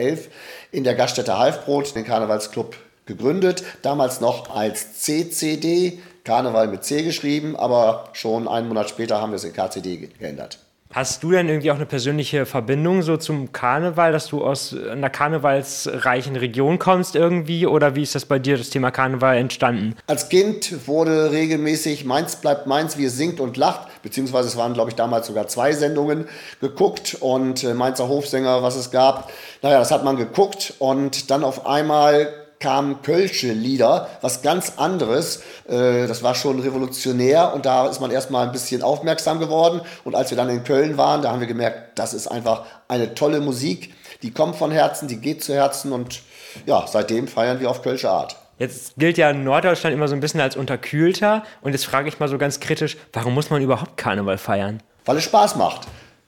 in 0.71 0.83
der 0.85 0.95
Gaststätte 0.95 1.37
Halfbrot 1.37 1.93
den 1.95 2.05
Karnevalsclub 2.05 2.75
gegründet. 3.05 3.63
Damals 3.81 4.21
noch 4.21 4.55
als 4.55 5.01
CCD, 5.01 5.99
Karneval 6.23 6.67
mit 6.69 6.83
C 6.85 7.03
geschrieben, 7.03 7.55
aber 7.55 8.05
schon 8.13 8.47
einen 8.47 8.67
Monat 8.69 8.89
später 8.89 9.21
haben 9.21 9.31
wir 9.31 9.35
es 9.35 9.43
in 9.43 9.53
KCD 9.53 9.97
ge- 9.97 10.09
geändert. 10.17 10.57
Hast 10.95 11.23
du 11.23 11.31
denn 11.31 11.49
irgendwie 11.49 11.71
auch 11.71 11.75
eine 11.75 11.85
persönliche 11.85 12.45
Verbindung 12.45 13.01
so 13.01 13.17
zum 13.17 13.51
Karneval, 13.51 14.13
dass 14.13 14.27
du 14.27 14.45
aus 14.45 14.73
einer 14.73 15.09
karnevalsreichen 15.09 16.37
Region 16.37 16.79
kommst 16.79 17.17
irgendwie? 17.17 17.67
Oder 17.67 17.95
wie 17.95 18.03
ist 18.03 18.15
das 18.15 18.23
bei 18.23 18.39
dir, 18.39 18.57
das 18.57 18.69
Thema 18.69 18.91
Karneval, 18.91 19.35
entstanden? 19.35 19.97
Als 20.07 20.29
Kind 20.29 20.87
wurde 20.87 21.31
regelmäßig 21.31 22.05
Mainz 22.05 22.37
bleibt 22.37 22.65
Mainz, 22.65 22.97
wie 22.97 23.03
es 23.03 23.17
singt 23.17 23.41
und 23.41 23.57
lacht, 23.57 23.89
beziehungsweise 24.03 24.47
es 24.47 24.55
waren, 24.55 24.73
glaube 24.73 24.89
ich, 24.89 24.95
damals 24.95 25.27
sogar 25.27 25.49
zwei 25.49 25.73
Sendungen 25.73 26.29
geguckt 26.61 27.17
und 27.19 27.65
äh, 27.65 27.73
Mainzer 27.73 28.07
Hofsänger, 28.07 28.63
was 28.63 28.77
es 28.77 28.89
gab. 28.89 29.33
Naja, 29.61 29.79
das 29.79 29.91
hat 29.91 30.05
man 30.05 30.15
geguckt 30.15 30.75
und 30.79 31.29
dann 31.29 31.43
auf 31.43 31.67
einmal 31.67 32.44
kamen 32.65 33.03
Kölsche 33.03 33.53
Lieder, 33.53 34.09
was 34.21 34.41
ganz 34.41 34.73
anderes. 34.77 35.43
Äh, 35.69 36.07
Das 36.07 36.23
war 36.23 36.33
schon 36.33 36.59
revolutionär 36.59 37.53
und 37.53 37.67
da 37.67 37.87
ist 37.87 38.01
man 38.01 38.09
erstmal 38.09 38.47
ein 38.47 38.51
bisschen 38.51 38.81
aufmerksam 38.81 39.39
geworden. 39.39 39.81
Und 40.03 40.15
als 40.15 40.31
wir 40.31 40.37
dann 40.37 40.49
in 40.49 40.63
Köln 40.63 40.97
waren, 40.97 41.21
da 41.21 41.29
haben 41.31 41.41
wir 41.41 41.47
gemerkt, 41.47 41.99
das 41.99 42.15
ist 42.15 42.25
einfach 42.25 42.65
eine 42.87 43.13
tolle 43.13 43.39
Musik. 43.39 43.93
Die 44.23 44.31
kommt 44.31 44.55
von 44.55 44.71
Herzen, 44.71 45.07
die 45.07 45.17
geht 45.17 45.43
zu 45.43 45.53
Herzen 45.53 45.91
und 45.91 46.21
ja, 46.65 46.85
seitdem 46.87 47.27
feiern 47.27 47.59
wir 47.59 47.69
auf 47.69 47.83
Kölsche 47.83 48.09
Art. 48.09 48.35
Jetzt 48.57 48.95
gilt 48.97 49.19
ja 49.19 49.31
Norddeutschland 49.31 49.93
immer 49.93 50.07
so 50.07 50.15
ein 50.15 50.19
bisschen 50.21 50.41
als 50.41 50.55
unterkühlter. 50.55 51.43
Und 51.61 51.73
jetzt 51.73 51.85
frage 51.85 52.09
ich 52.09 52.19
mal 52.19 52.29
so 52.29 52.39
ganz 52.39 52.59
kritisch, 52.59 52.97
warum 53.13 53.35
muss 53.35 53.51
man 53.51 53.61
überhaupt 53.61 53.95
Karneval 53.97 54.39
feiern? 54.39 54.81
weil 55.05 55.17
es 55.17 55.23
Spaß 55.25 55.55
macht. 55.57 55.81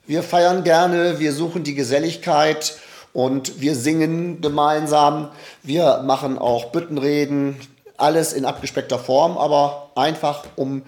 Wir 0.05 0.21
feiern 0.21 0.63
gerne, 0.63 1.19
wir 1.19 1.33
suchen 1.33 1.63
die 1.63 1.73
Geselligkeit 1.73 2.77
und 3.17 3.59
wir 3.59 3.73
singen 3.73 4.41
gemeinsam. 4.41 5.29
Wir 5.63 6.03
machen 6.05 6.37
auch 6.37 6.65
Büttenreden, 6.65 7.57
alles 7.97 8.31
in 8.31 8.45
abgespeckter 8.45 8.99
Form, 8.99 9.39
aber 9.39 9.89
einfach, 9.95 10.43
um 10.55 10.83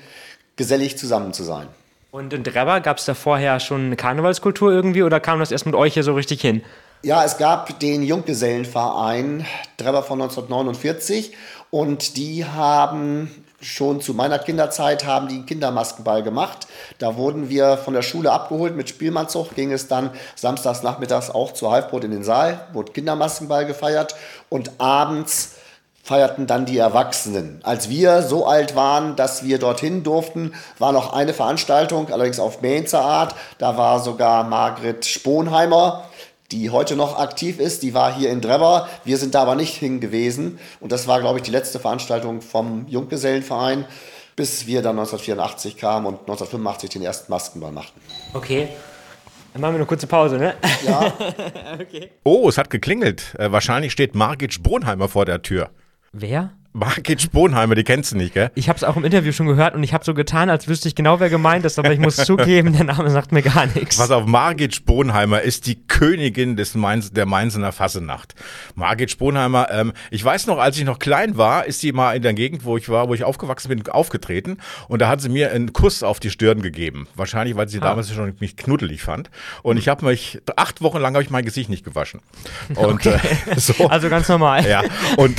gesellig 0.55 0.95
zusammen 0.95 1.33
zu 1.33 1.41
sein. 1.41 1.65
Und 2.11 2.31
in 2.31 2.43
Drebber 2.43 2.81
gab 2.81 2.99
es 2.99 3.05
da 3.05 3.15
vorher 3.15 3.59
schon 3.59 3.87
eine 3.87 3.95
Karnevalskultur 3.95 4.71
irgendwie 4.71 5.01
oder 5.01 5.19
kam 5.19 5.39
das 5.39 5.49
erst 5.49 5.65
mit 5.65 5.73
euch 5.73 5.95
hier 5.95 6.03
so 6.03 6.13
richtig 6.13 6.39
hin? 6.39 6.61
Ja, 7.01 7.25
es 7.25 7.39
gab 7.39 7.79
den 7.79 8.03
Junggesellenverein 8.03 9.47
Drebber 9.77 10.03
von 10.03 10.21
1949 10.21 11.35
und 11.71 12.15
die 12.15 12.45
haben 12.45 13.43
schon 13.61 14.01
zu 14.01 14.13
meiner 14.13 14.39
Kinderzeit 14.39 15.05
haben 15.05 15.27
die 15.27 15.35
einen 15.35 15.45
Kindermaskenball 15.45 16.23
gemacht. 16.23 16.67
Da 16.97 17.15
wurden 17.15 17.49
wir 17.49 17.77
von 17.77 17.93
der 17.93 18.01
Schule 18.01 18.31
abgeholt 18.31 18.75
mit 18.75 18.89
Spielmannzug, 18.89 19.55
ging 19.55 19.71
es 19.71 19.87
dann 19.87 20.11
samstags 20.35 20.83
nachmittags 20.83 21.29
auch 21.29 21.53
zu 21.53 21.71
Halfbrot 21.71 22.03
in 22.03 22.11
den 22.11 22.23
Saal, 22.23 22.67
wurde 22.73 22.91
Kindermaskenball 22.91 23.65
gefeiert 23.65 24.15
und 24.49 24.71
abends 24.79 25.55
feierten 26.03 26.47
dann 26.47 26.65
die 26.65 26.77
Erwachsenen. 26.77 27.59
Als 27.63 27.87
wir 27.89 28.23
so 28.23 28.47
alt 28.47 28.75
waren, 28.75 29.15
dass 29.15 29.43
wir 29.43 29.59
dorthin 29.59 30.01
durften, 30.03 30.53
war 30.79 30.91
noch 30.91 31.13
eine 31.13 31.35
Veranstaltung, 31.35 32.11
allerdings 32.11 32.39
auf 32.39 32.63
Mainzer 32.63 33.01
Art. 33.01 33.35
Da 33.59 33.77
war 33.77 33.99
sogar 33.99 34.43
Margret 34.43 35.05
Sponheimer, 35.05 36.08
die 36.51 36.69
heute 36.69 36.95
noch 36.95 37.19
aktiv 37.19 37.59
ist. 37.59 37.83
Die 37.83 37.93
war 37.93 38.13
hier 38.13 38.31
in 38.31 38.41
Drebber. 38.41 38.87
Wir 39.05 39.17
sind 39.17 39.35
da 39.35 39.41
aber 39.41 39.55
nicht 39.55 39.75
hin 39.75 39.99
gewesen. 39.99 40.59
Und 40.79 40.91
das 40.91 41.07
war, 41.07 41.19
glaube 41.19 41.39
ich, 41.39 41.43
die 41.43 41.51
letzte 41.51 41.79
Veranstaltung 41.79 42.41
vom 42.41 42.87
Junggesellenverein, 42.87 43.85
bis 44.35 44.65
wir 44.65 44.81
dann 44.81 44.97
1984 44.97 45.77
kamen 45.77 46.05
und 46.05 46.19
1985 46.21 46.89
den 46.89 47.01
ersten 47.03 47.31
Maskenball 47.31 47.71
machten. 47.71 48.01
Okay. 48.33 48.69
Dann 49.53 49.61
machen 49.61 49.73
wir 49.73 49.77
eine 49.79 49.85
kurze 49.85 50.07
Pause, 50.07 50.37
ne? 50.37 50.55
Ja, 50.85 51.13
Oh, 52.23 52.47
es 52.47 52.57
hat 52.57 52.69
geklingelt. 52.69 53.35
Äh, 53.37 53.51
wahrscheinlich 53.51 53.91
steht 53.91 54.15
Margit 54.15 54.53
Sponheimer 54.53 55.07
vor 55.09 55.25
der 55.25 55.41
Tür. 55.41 55.69
Wer? 56.11 56.51
Margit 56.71 57.19
Sponheimer, 57.21 57.73
die 57.73 57.83
kennst 57.83 58.11
du 58.11 58.17
nicht, 58.17 58.35
gell? 58.35 58.51
Ich 58.53 58.69
habe 58.69 58.77
es 58.77 58.83
auch 58.83 58.95
im 58.95 59.03
Interview 59.03 59.31
schon 59.31 59.47
gehört 59.47 59.73
und 59.73 59.83
ich 59.83 59.93
habe 59.93 60.05
so 60.05 60.13
getan, 60.13 60.51
als 60.51 60.67
wüsste 60.67 60.87
ich 60.87 60.93
genau, 60.93 61.19
wer 61.19 61.29
gemeint 61.29 61.65
ist, 61.65 61.79
aber 61.79 61.91
ich 61.91 61.99
muss 61.99 62.15
zugeben, 62.25 62.73
der 62.73 62.83
Name 62.83 63.09
sagt 63.09 63.31
mir 63.31 63.41
gar 63.41 63.65
nichts. 63.65 63.97
Pass 63.97 64.11
auf, 64.11 64.25
Margit 64.27 64.75
Sponheimer 64.75 65.41
ist 65.41 65.65
die 65.65 65.75
Königin 65.87 66.55
des 66.57 66.75
Mainz, 66.75 67.11
der 67.11 67.25
Mainzener 67.25 67.71
Fassenacht. 67.71 68.35
Margit 68.75 69.09
Sponheimer, 69.09 69.67
ähm, 69.71 69.93
ich 70.11 70.23
weiß 70.23 70.45
noch, 70.45 70.59
als 70.59 70.77
ich 70.77 70.85
noch 70.85 70.99
klein 70.99 71.37
war, 71.37 71.65
ist 71.65 71.79
sie 71.81 71.91
mal 71.91 72.15
in 72.15 72.21
der 72.21 72.33
Gegend, 72.35 72.63
wo 72.65 72.77
ich 72.77 72.87
war, 72.87 73.09
wo 73.09 73.15
ich 73.15 73.23
aufgewachsen 73.23 73.69
bin, 73.69 73.87
aufgetreten 73.89 74.57
und 74.87 75.01
da 75.01 75.07
hat 75.09 75.21
sie 75.21 75.29
mir 75.29 75.51
einen 75.51 75.73
Kuss 75.73 76.03
auf 76.03 76.19
die 76.19 76.29
Stirn 76.29 76.61
gegeben. 76.61 77.07
Wahrscheinlich, 77.15 77.55
weil 77.55 77.67
sie 77.67 77.79
Ah. 77.79 77.85
damals 77.89 78.13
schon 78.13 78.35
mich 78.39 78.57
knuddelig 78.57 79.01
fand. 79.01 79.31
Und 79.63 79.77
ich 79.77 79.87
habe 79.87 80.05
mich, 80.05 80.39
acht 80.55 80.81
Wochen 80.81 80.99
lang 80.99 81.13
habe 81.15 81.23
ich 81.23 81.29
mein 81.31 81.45
Gesicht 81.45 81.69
nicht 81.69 81.83
gewaschen. 81.83 82.21
Und 82.75 83.05
äh, 83.07 83.17
so. 83.57 83.87
Also 83.89 84.07
ganz 84.09 84.27
normal. 84.29 84.67
Ja, 84.69 84.83
und 85.17 85.35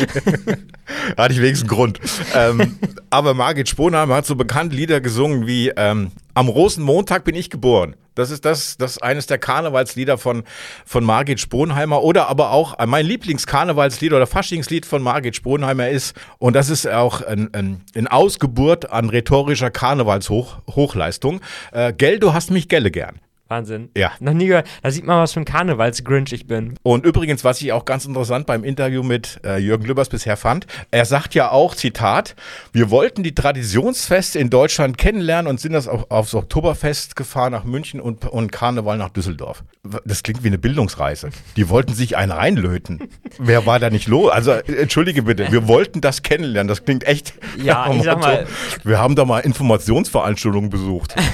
hatte 1.16 1.32
ich 1.32 1.40
wenigstens 1.40 1.68
einen 1.68 1.76
Grund. 1.76 2.00
Ähm, 2.34 2.78
aber 3.10 3.34
Margit 3.34 3.68
Sponheimer 3.68 4.16
hat 4.16 4.26
so 4.26 4.36
bekannte 4.36 4.76
Lieder 4.76 5.00
gesungen 5.00 5.46
wie 5.46 5.72
ähm, 5.76 6.12
Am 6.34 6.48
Rosenmontag 6.48 7.24
bin 7.24 7.34
ich 7.34 7.50
geboren. 7.50 7.96
Das 8.14 8.30
ist 8.30 8.44
das, 8.44 8.78
das 8.78 8.92
ist 8.92 9.02
eines 9.02 9.26
der 9.26 9.38
Karnevalslieder 9.38 10.16
von, 10.16 10.44
von 10.86 11.04
Margit 11.04 11.38
Sponheimer 11.38 12.02
oder 12.02 12.28
aber 12.28 12.50
auch 12.50 12.78
äh, 12.78 12.86
mein 12.86 13.04
Lieblingskarnevalslied 13.06 14.12
oder 14.12 14.26
Faschingslied 14.26 14.86
von 14.86 15.02
Margit 15.02 15.36
Sponheimer 15.36 15.90
ist 15.90 16.16
und 16.38 16.56
das 16.56 16.70
ist 16.70 16.88
auch 16.88 17.20
ein, 17.20 17.52
ein, 17.52 17.82
ein 17.94 18.06
Ausgeburt 18.06 18.90
an 18.90 19.10
rhetorischer 19.10 19.70
Karnevalshochleistung. 19.70 21.40
Äh, 21.72 21.92
Gell, 21.92 22.18
du 22.18 22.32
hast 22.32 22.50
mich 22.50 22.68
gelle 22.68 22.90
gern. 22.90 23.20
Wahnsinn. 23.48 23.90
Ja. 23.96 24.10
Noch 24.18 24.32
nie 24.32 24.46
gehört. 24.46 24.66
Da 24.82 24.90
sieht 24.90 25.04
man, 25.04 25.20
was 25.20 25.32
für 25.32 25.40
ein 25.40 25.44
Karnevals-Grinch 25.44 26.32
ich 26.32 26.46
bin. 26.48 26.74
Und 26.82 27.06
übrigens, 27.06 27.44
was 27.44 27.60
ich 27.62 27.72
auch 27.72 27.84
ganz 27.84 28.04
interessant 28.04 28.46
beim 28.46 28.64
Interview 28.64 29.02
mit 29.04 29.40
äh, 29.44 29.58
Jürgen 29.58 29.84
Lübbers 29.84 30.08
bisher 30.08 30.36
fand, 30.36 30.66
er 30.90 31.04
sagt 31.04 31.34
ja 31.34 31.50
auch, 31.52 31.74
Zitat, 31.76 32.34
wir 32.72 32.90
wollten 32.90 33.22
die 33.22 33.34
Traditionsfeste 33.34 34.38
in 34.40 34.50
Deutschland 34.50 34.98
kennenlernen 34.98 35.48
und 35.48 35.60
sind 35.60 35.72
das 35.74 35.86
auch 35.86 36.10
aufs 36.10 36.34
Oktoberfest 36.34 37.14
gefahren 37.14 37.52
nach 37.52 37.62
München 37.64 38.00
und, 38.00 38.24
und 38.26 38.50
Karneval 38.50 38.98
nach 38.98 39.10
Düsseldorf. 39.10 39.62
Das 40.04 40.24
klingt 40.24 40.42
wie 40.42 40.48
eine 40.48 40.58
Bildungsreise. 40.58 41.30
Die 41.56 41.68
wollten 41.68 41.94
sich 41.94 42.16
einen 42.16 42.32
reinlöten. 42.32 43.08
Wer 43.38 43.64
war 43.66 43.78
da 43.78 43.90
nicht 43.90 44.08
los? 44.08 44.32
Also, 44.32 44.50
entschuldige 44.52 45.22
bitte, 45.22 45.52
wir 45.52 45.68
wollten 45.68 46.00
das 46.00 46.22
kennenlernen. 46.22 46.66
Das 46.68 46.84
klingt 46.84 47.04
echt. 47.04 47.34
Ja, 47.62 47.92
ich 47.92 48.02
sag 48.02 48.18
mal- 48.20 48.46
Wir 48.82 48.98
haben 48.98 49.14
da 49.14 49.24
mal 49.24 49.38
Informationsveranstaltungen 49.40 50.68
besucht. 50.70 51.14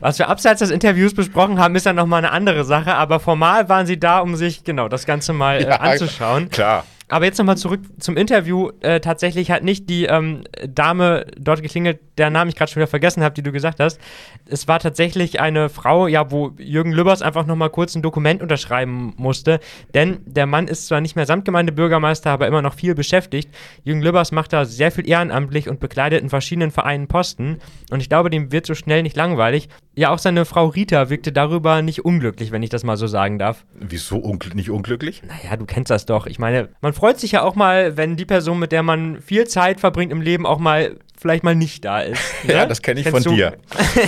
Was 0.00 0.18
wir 0.18 0.28
abseits 0.28 0.60
des 0.60 0.70
Interviews 0.70 1.14
besprochen 1.14 1.58
haben, 1.58 1.74
ist 1.76 1.86
dann 1.86 1.96
nochmal 1.96 2.18
eine 2.18 2.32
andere 2.32 2.64
Sache, 2.64 2.94
aber 2.94 3.20
formal 3.20 3.68
waren 3.68 3.86
sie 3.86 3.98
da, 3.98 4.20
um 4.20 4.36
sich 4.36 4.64
genau 4.64 4.88
das 4.88 5.06
Ganze 5.06 5.32
mal 5.32 5.58
äh, 5.58 5.68
Ja, 5.68 5.76
anzuschauen. 5.76 6.50
Klar. 6.50 6.84
Aber 7.08 7.26
jetzt 7.26 7.36
nochmal 7.36 7.58
zurück 7.58 7.80
zum 7.98 8.16
Interview. 8.16 8.70
Äh, 8.80 9.00
tatsächlich 9.00 9.50
hat 9.50 9.62
nicht 9.62 9.90
die 9.90 10.04
ähm, 10.06 10.44
Dame 10.66 11.26
dort 11.38 11.62
geklingelt, 11.62 12.00
deren 12.18 12.32
Namen 12.32 12.48
ich 12.48 12.56
gerade 12.56 12.70
schon 12.70 12.80
wieder 12.80 12.88
vergessen 12.88 13.22
habe, 13.22 13.34
die 13.34 13.42
du 13.42 13.52
gesagt 13.52 13.80
hast. 13.80 14.00
Es 14.46 14.68
war 14.68 14.78
tatsächlich 14.78 15.40
eine 15.40 15.68
Frau, 15.68 16.06
ja, 16.06 16.30
wo 16.30 16.52
Jürgen 16.58 16.92
Lübbers 16.92 17.22
einfach 17.22 17.46
nochmal 17.46 17.70
kurz 17.70 17.94
ein 17.94 18.02
Dokument 18.02 18.42
unterschreiben 18.42 19.14
musste. 19.16 19.60
Denn 19.94 20.20
der 20.26 20.46
Mann 20.46 20.68
ist 20.68 20.86
zwar 20.86 21.00
nicht 21.00 21.16
mehr 21.16 21.26
Samtgemeindebürgermeister, 21.26 22.30
aber 22.30 22.46
immer 22.46 22.62
noch 22.62 22.74
viel 22.74 22.94
beschäftigt. 22.94 23.50
Jürgen 23.84 24.02
Lübbers 24.02 24.32
macht 24.32 24.52
da 24.52 24.64
sehr 24.64 24.92
viel 24.92 25.08
ehrenamtlich 25.08 25.68
und 25.68 25.80
bekleidet 25.80 26.22
in 26.22 26.28
verschiedenen 26.28 26.70
Vereinen 26.70 27.08
Posten. 27.08 27.58
Und 27.90 28.00
ich 28.00 28.08
glaube, 28.08 28.30
dem 28.30 28.52
wird 28.52 28.66
so 28.66 28.74
schnell 28.74 29.02
nicht 29.02 29.16
langweilig. 29.16 29.68
Ja, 29.94 30.10
auch 30.10 30.18
seine 30.18 30.44
Frau 30.44 30.68
Rita 30.68 31.10
wirkte 31.10 31.32
darüber 31.32 31.82
nicht 31.82 32.04
unglücklich, 32.04 32.50
wenn 32.50 32.62
ich 32.62 32.70
das 32.70 32.82
mal 32.84 32.96
so 32.96 33.06
sagen 33.06 33.38
darf. 33.38 33.64
Wieso 33.74 34.16
ungl 34.16 34.54
nicht 34.54 34.70
unglücklich? 34.70 35.22
Naja, 35.26 35.56
du 35.56 35.66
kennst 35.66 35.90
das 35.90 36.06
doch. 36.06 36.26
Ich 36.26 36.38
meine, 36.38 36.70
man 36.80 36.94
freut 36.94 37.20
sich 37.20 37.32
ja 37.32 37.42
auch 37.42 37.54
mal, 37.54 37.96
wenn 37.96 38.16
die 38.16 38.24
Person, 38.24 38.58
mit 38.58 38.72
der 38.72 38.82
man 38.82 39.20
viel 39.20 39.46
Zeit 39.46 39.80
verbringt 39.80 40.12
im 40.12 40.22
Leben, 40.22 40.46
auch 40.46 40.58
mal 40.58 40.96
vielleicht 41.22 41.44
mal 41.44 41.54
nicht 41.54 41.84
da 41.84 42.00
ist. 42.00 42.20
ne? 42.44 42.52
Ja, 42.54 42.66
das 42.66 42.82
kenn 42.82 42.96
ich 42.98 43.04
Kennst 43.04 43.24
von 43.24 43.32
du? 43.32 43.36
dir. 43.36 43.56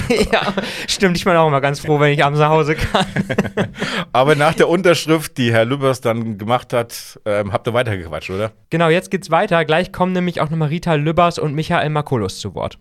ja, 0.33 0.53
stimmt. 0.87 1.17
Ich 1.17 1.25
bin 1.25 1.35
auch 1.35 1.49
immer 1.49 1.61
ganz 1.61 1.81
froh, 1.81 1.99
wenn 2.01 2.13
ich 2.13 2.23
abends 2.25 2.41
nach 2.41 2.51
Hause 2.51 2.75
kann. 2.75 3.07
Aber 4.13 4.35
nach 4.35 4.55
der 4.55 4.69
Unterschrift, 4.69 5.39
die 5.39 5.53
Herr 5.53 5.65
Lübbers 5.65 6.01
dann 6.01 6.37
gemacht 6.37 6.73
hat, 6.73 7.19
ähm, 7.25 7.53
habt 7.53 7.67
ihr 7.67 7.73
weitergequatscht, 7.75 8.31
oder? 8.31 8.53
Genau, 8.71 8.89
jetzt 8.89 9.11
geht's 9.11 9.31
weiter. 9.31 9.65
Gleich 9.65 9.93
kommen 9.93 10.13
nämlich 10.13 10.41
auch 10.41 10.51
nochmal 10.51 10.69
Rita 10.69 10.95
Lübbers 10.95 11.39
und 11.39 11.55
Michael 11.55 11.89
Makulus 11.91 12.39
zu 12.41 12.55
Wort. 12.55 12.79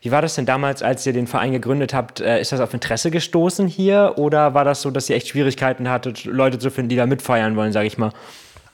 Wie 0.00 0.10
war 0.10 0.20
das 0.22 0.34
denn 0.34 0.44
damals, 0.46 0.82
als 0.82 1.06
ihr 1.06 1.14
den 1.14 1.26
Verein 1.26 1.52
gegründet 1.52 1.94
habt? 1.94 2.20
Äh, 2.20 2.40
Ist 2.40 2.52
das 2.52 2.60
auf 2.60 2.74
Interesse 2.74 3.10
gestoßen 3.10 3.66
hier 3.66 4.14
oder 4.16 4.52
war 4.54 4.64
das 4.64 4.82
so, 4.82 4.90
dass 4.90 5.08
ihr 5.08 5.16
echt 5.16 5.28
Schwierigkeiten 5.28 5.88
hattet, 5.88 6.24
Leute 6.26 6.58
zu 6.58 6.70
finden, 6.70 6.90
die 6.90 6.96
da 6.96 7.06
mitfeiern 7.06 7.56
wollen, 7.56 7.72
sage 7.72 7.86
ich 7.86 7.96
mal? 7.98 8.12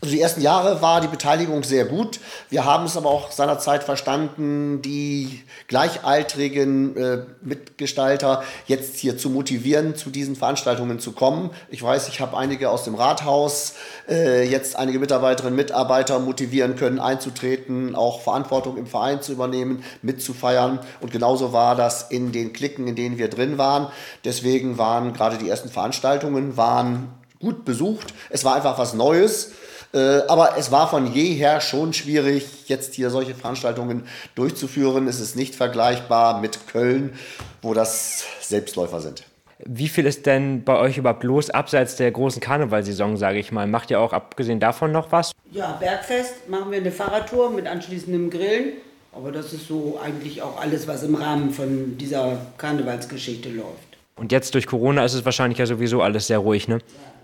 Also 0.04 0.16
die 0.16 0.21
ersten 0.21 0.40
Jahre 0.40 0.82
war 0.82 1.00
die 1.00 1.06
Beteiligung 1.06 1.62
sehr 1.62 1.85
gut. 1.85 2.18
Wir 2.50 2.64
haben 2.64 2.87
es 2.87 2.97
aber 2.97 3.09
auch 3.09 3.30
seinerzeit 3.30 3.85
verstanden, 3.85 4.82
die 4.82 5.44
gleichaltrigen 5.68 6.97
äh, 6.97 7.18
Mitgestalter 7.40 8.42
jetzt 8.66 8.97
hier 8.97 9.16
zu 9.16 9.30
motivieren, 9.30 9.95
zu 9.95 10.10
diesen 10.10 10.34
Veranstaltungen 10.34 10.99
zu 10.99 11.12
kommen. 11.12 11.50
Ich 11.71 11.84
weiß, 11.84 12.08
ich 12.08 12.21
habe 12.21 12.36
einige 12.36 12.71
aus 12.71 12.82
dem 12.82 12.97
Rathaus, 12.97 13.75
äh, 14.08 14.43
jetzt 14.43 14.75
einige 14.75 14.99
Mitarbeiterinnen, 14.99 15.54
Mitarbeiter 15.54 16.19
motivieren 16.19 16.75
können, 16.75 16.99
einzutreten, 16.99 17.95
auch 17.95 18.23
Verantwortung 18.23 18.78
im 18.78 18.88
Verein 18.88 19.23
zu 19.23 19.30
übernehmen, 19.30 19.84
mitzufeiern. 20.02 20.80
Und 21.00 21.12
genauso 21.12 21.52
war 21.52 21.76
das 21.76 22.10
in 22.10 22.32
den 22.32 22.52
Klicken, 22.52 22.88
in 22.88 22.97
denen 22.97 23.19
wir 23.19 23.30
drin 23.30 23.56
waren. 23.56 23.86
Deswegen 24.25 24.78
waren 24.78 25.12
gerade 25.12 25.38
die 25.38 25.49
ersten 25.49 25.69
Veranstaltungen 25.69 26.56
waren 26.56 27.08
gut 27.38 27.65
besucht. 27.65 28.15
Es 28.30 28.45
war 28.45 28.56
einfach 28.56 28.78
was 28.78 28.95
Neues. 28.95 29.52
Äh, 29.95 30.23
aber 30.28 30.57
es 30.57 30.71
war 30.71 30.89
von 30.89 31.13
jeher 31.13 31.61
schon 31.61 31.93
schwierig, 31.93 32.69
jetzt 32.69 32.95
hier 32.95 33.11
solche 33.11 33.35
Veranstaltungen 33.35 34.05
durchzuführen. 34.35 35.07
Es 35.09 35.21
ist 35.21 35.37
nicht 35.37 35.55
vergleichbar 35.55 36.41
mit 36.41 36.67
Köln, 36.67 37.13
wo 37.61 37.75
das 37.75 38.25
Selbstläufer 38.41 39.00
sind. 39.00 39.25
Wie 39.65 39.89
viel 39.89 40.07
ist 40.07 40.26
denn 40.26 40.65
bei 40.65 40.76
euch 40.76 40.99
überhaupt 40.99 41.23
los, 41.23 41.50
abseits 41.50 41.95
der 41.97 42.11
großen 42.11 42.41
Karnevalsaison, 42.41 43.17
sage 43.17 43.39
ich 43.39 43.52
mal? 43.52 43.67
Macht 43.69 43.91
ihr 43.91 44.00
auch 44.00 44.13
abgesehen 44.13 44.59
davon 44.59 44.91
noch 44.91 45.13
was? 45.13 45.33
Ja, 45.52 45.76
Bergfest 45.78 46.49
machen 46.49 46.71
wir 46.73 46.78
eine 46.78 46.91
Fahrradtour 46.91 47.50
mit 47.50 47.67
anschließendem 47.67 48.31
Grillen. 48.31 48.73
Aber 49.15 49.31
das 49.31 49.52
ist 49.52 49.69
so 49.69 50.00
eigentlich 50.02 50.41
auch 50.41 50.59
alles, 50.59 50.89
was 50.89 51.02
im 51.02 51.15
Rahmen 51.15 51.50
von 51.50 51.99
dieser 51.99 52.39
Karnevalsgeschichte 52.57 53.50
läuft. 53.50 53.93
Und 54.17 54.33
jetzt 54.33 54.55
durch 54.55 54.67
Corona 54.67 55.05
ist 55.05 55.15
es 55.15 55.25
wahrscheinlich 55.25 55.59
ja 55.59 55.67
sowieso 55.67 56.00
alles 56.00 56.26
sehr 56.26 56.39
ruhig, 56.39 56.67
ne? 56.67 56.78
Ja, 56.78 57.22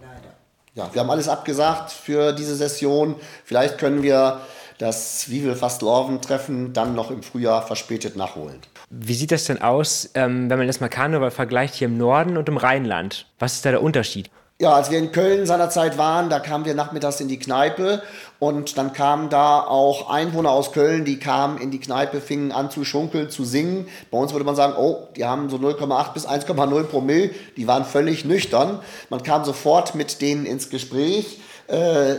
wir 0.93 1.01
haben 1.01 1.11
alles 1.11 1.29
abgesagt 1.29 1.91
für 1.91 2.33
diese 2.33 2.55
Session. 2.55 3.17
Vielleicht 3.45 3.79
können 3.79 4.03
wir 4.03 4.41
das 4.79 5.29
Wie 5.29 5.43
will 5.45 5.57
fast 5.57 5.83
treffen 6.21 6.73
dann 6.73 6.95
noch 6.95 7.11
im 7.11 7.23
Frühjahr 7.23 7.67
verspätet 7.67 8.17
nachholen. 8.17 8.61
Wie 8.91 9.15
sieht 9.15 9.33
das 9.33 9.45
denn 9.45 9.61
aus, 9.61 10.11
ähm, 10.15 10.49
wenn 10.49 10.59
man 10.59 10.67
jetzt 10.67 10.81
mal 10.81 10.89
Karneval 10.89 11.33
vergleicht 11.33 11.75
hier 11.75 11.89
im 11.89 11.99
Norden 11.99 12.37
und 12.37 12.49
im 12.49 12.57
Rheinland? 12.57 13.27
Was 13.39 13.55
ist 13.55 13.65
da 13.65 13.71
der 13.71 13.83
Unterschied? 13.83 14.31
Ja, 14.61 14.73
als 14.73 14.91
wir 14.91 14.99
in 14.99 15.13
Köln 15.13 15.47
seinerzeit 15.47 15.99
waren, 15.99 16.31
da 16.31 16.41
kamen 16.41 16.65
wir 16.65 16.75
nachmittags 16.75 17.21
in 17.21 17.29
die 17.29 17.39
Kneipe 17.39 18.03
und 18.41 18.77
dann 18.77 18.93
kamen 18.93 19.29
da 19.29 19.61
auch 19.61 20.11
Einwohner 20.11 20.51
aus 20.51 20.73
Köln, 20.73 21.05
die 21.05 21.21
kamen 21.21 21.59
in 21.59 21.71
die 21.71 21.79
Kneipe, 21.79 22.21
fingen 22.21 22.51
an 22.51 22.69
zu 22.69 22.85
schunkeln, 22.85 23.31
zu 23.31 23.45
singen. 23.45 23.87
Bei 24.11 24.19
uns 24.19 24.33
würde 24.33 24.45
man 24.45 24.57
sagen, 24.57 24.75
oh, 24.77 25.07
die 25.15 25.25
haben 25.25 25.49
so 25.49 25.59
0,8 25.59 26.13
bis 26.13 26.27
1,0 26.27 26.83
Promille, 26.83 27.31
die 27.57 27.69
waren 27.69 27.85
völlig 27.85 28.25
nüchtern. 28.25 28.81
Man 29.11 29.23
kam 29.23 29.45
sofort 29.45 29.95
mit 29.95 30.21
denen 30.21 30.45
ins 30.45 30.71
Gespräch. 30.71 31.39
Äh, 31.69 32.17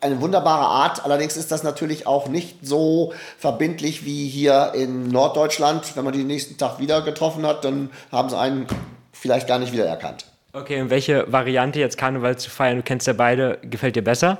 eine 0.00 0.20
wunderbare 0.20 0.66
Art, 0.66 1.04
allerdings 1.04 1.36
ist 1.36 1.52
das 1.52 1.62
natürlich 1.62 2.08
auch 2.08 2.26
nicht 2.26 2.66
so 2.66 3.12
verbindlich 3.38 4.04
wie 4.04 4.26
hier 4.26 4.72
in 4.74 5.06
Norddeutschland. 5.06 5.96
Wenn 5.96 6.02
man 6.02 6.12
die 6.12 6.24
nächsten 6.24 6.56
Tag 6.56 6.80
wieder 6.80 7.02
getroffen 7.02 7.46
hat, 7.46 7.64
dann 7.64 7.90
haben 8.10 8.30
sie 8.30 8.36
einen 8.36 8.66
vielleicht 9.12 9.46
gar 9.46 9.60
nicht 9.60 9.72
wiedererkannt. 9.72 10.24
Okay, 10.60 10.80
und 10.80 10.90
welche 10.90 11.30
Variante 11.30 11.78
jetzt 11.78 11.96
Karneval 11.96 12.36
zu 12.36 12.50
feiern, 12.50 12.78
du 12.78 12.82
kennst 12.82 13.06
ja 13.06 13.12
beide, 13.12 13.58
gefällt 13.62 13.96
dir 13.96 14.02
besser? 14.02 14.38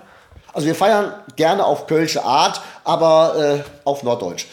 Also 0.52 0.66
wir 0.66 0.74
feiern 0.74 1.12
gerne 1.36 1.64
auf 1.64 1.86
kölsche 1.86 2.24
Art, 2.24 2.60
aber 2.82 3.60
äh, 3.64 3.70
auf 3.84 4.02
Norddeutsch. 4.02 4.46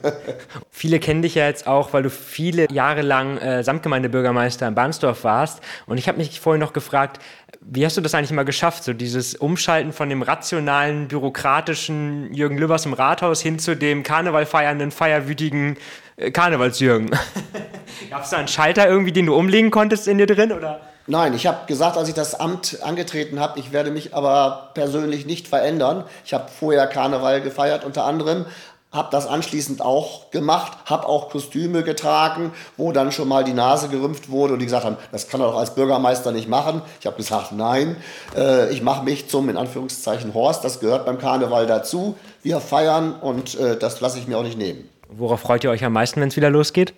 Viele 0.70 1.00
kennen 1.00 1.22
dich 1.22 1.34
ja 1.34 1.46
jetzt 1.46 1.66
auch, 1.66 1.92
weil 1.92 2.02
du 2.02 2.10
viele 2.10 2.70
Jahre 2.70 3.02
lang 3.02 3.38
äh, 3.38 3.62
Samtgemeindebürgermeister 3.64 4.68
in 4.68 4.74
Barnsdorf 4.74 5.24
warst. 5.24 5.60
Und 5.86 5.98
ich 5.98 6.08
habe 6.08 6.18
mich 6.18 6.40
vorhin 6.40 6.60
noch 6.60 6.72
gefragt, 6.72 7.20
wie 7.60 7.84
hast 7.84 7.96
du 7.96 8.00
das 8.00 8.14
eigentlich 8.14 8.32
mal 8.32 8.44
geschafft, 8.44 8.84
so 8.84 8.92
dieses 8.92 9.34
Umschalten 9.34 9.92
von 9.92 10.08
dem 10.08 10.22
rationalen, 10.22 11.08
bürokratischen 11.08 12.32
Jürgen 12.32 12.58
Lübbers 12.58 12.86
im 12.86 12.92
Rathaus 12.92 13.40
hin 13.40 13.58
zu 13.58 13.74
dem 13.74 14.02
Karneval 14.02 14.46
feiernden, 14.46 14.90
feierwütigen 14.90 15.76
äh, 16.16 16.30
Karnevalsjürgen? 16.30 17.10
Gab 18.10 18.24
es 18.24 18.30
da 18.30 18.36
einen 18.38 18.48
Schalter 18.48 18.88
irgendwie, 18.88 19.12
den 19.12 19.26
du 19.26 19.34
umlegen 19.34 19.70
konntest 19.70 20.08
in 20.08 20.18
dir 20.18 20.26
drin? 20.26 20.52
Oder? 20.52 20.80
Nein, 21.06 21.34
ich 21.34 21.46
habe 21.46 21.66
gesagt, 21.66 21.98
als 21.98 22.08
ich 22.08 22.14
das 22.14 22.40
Amt 22.40 22.78
angetreten 22.82 23.38
habe, 23.38 23.60
ich 23.60 23.72
werde 23.72 23.90
mich 23.90 24.14
aber 24.14 24.70
persönlich 24.72 25.26
nicht 25.26 25.48
verändern. 25.48 26.04
Ich 26.24 26.32
habe 26.32 26.46
vorher 26.48 26.86
Karneval 26.86 27.42
gefeiert 27.42 27.84
unter 27.84 28.04
anderem, 28.04 28.46
habe 28.90 29.08
das 29.10 29.26
anschließend 29.26 29.82
auch 29.82 30.30
gemacht, 30.30 30.72
habe 30.86 31.06
auch 31.06 31.28
Kostüme 31.28 31.82
getragen, 31.82 32.52
wo 32.78 32.90
dann 32.92 33.12
schon 33.12 33.28
mal 33.28 33.44
die 33.44 33.52
Nase 33.52 33.88
gerümpft 33.88 34.30
wurde 34.30 34.54
und 34.54 34.60
die 34.60 34.64
gesagt 34.64 34.86
haben, 34.86 34.96
das 35.12 35.28
kann 35.28 35.42
er 35.42 35.48
doch 35.48 35.58
als 35.58 35.74
Bürgermeister 35.74 36.32
nicht 36.32 36.48
machen. 36.48 36.80
Ich 37.00 37.06
habe 37.06 37.16
gesagt, 37.16 37.52
nein, 37.52 37.96
äh, 38.34 38.70
ich 38.70 38.80
mache 38.80 39.04
mich 39.04 39.28
zum, 39.28 39.50
in 39.50 39.58
Anführungszeichen, 39.58 40.32
Horst, 40.32 40.64
das 40.64 40.80
gehört 40.80 41.04
beim 41.04 41.18
Karneval 41.18 41.66
dazu. 41.66 42.16
Wir 42.42 42.60
feiern 42.60 43.14
und 43.20 43.58
äh, 43.58 43.76
das 43.76 44.00
lasse 44.00 44.18
ich 44.18 44.26
mir 44.26 44.38
auch 44.38 44.42
nicht 44.42 44.56
nehmen. 44.56 44.88
Worauf 45.10 45.40
freut 45.40 45.64
ihr 45.64 45.70
euch 45.70 45.84
am 45.84 45.92
meisten, 45.92 46.20
wenn 46.22 46.28
es 46.28 46.36
wieder 46.36 46.48
losgeht? 46.48 46.94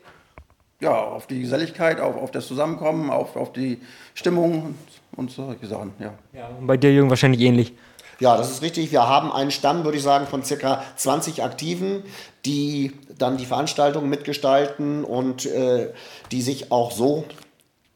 Ja, 0.81 0.95
auf 0.95 1.27
die 1.27 1.41
Geselligkeit, 1.41 2.01
auf, 2.01 2.17
auf 2.17 2.31
das 2.31 2.47
Zusammenkommen, 2.47 3.11
auf, 3.11 3.37
auf 3.37 3.53
die 3.53 3.81
Stimmung 4.15 4.63
und, 4.63 4.77
und 5.17 5.31
solche 5.31 5.67
Sachen, 5.67 5.95
ja. 5.99 6.13
ja. 6.35 6.49
Und 6.49 6.67
bei 6.67 6.77
dir, 6.77 6.93
Jürgen, 6.93 7.09
wahrscheinlich 7.09 7.41
ähnlich. 7.41 7.73
Ja, 8.19 8.37
das 8.37 8.51
ist 8.51 8.63
richtig. 8.63 8.93
Wir 8.93 9.07
haben 9.07 9.31
einen 9.31 9.51
Stamm, 9.51 9.85
würde 9.85 9.99
ich 9.99 10.03
sagen, 10.03 10.27
von 10.27 10.43
circa 10.43 10.83
20 10.97 11.43
Aktiven, 11.43 12.03
die 12.47 12.93
dann 13.19 13.37
die 13.37 13.45
Veranstaltungen 13.45 14.09
mitgestalten 14.09 15.05
und 15.05 15.45
äh, 15.45 15.93
die 16.33 16.41
sich 16.41 16.73
auch 16.73 16.93
so 16.93 17.25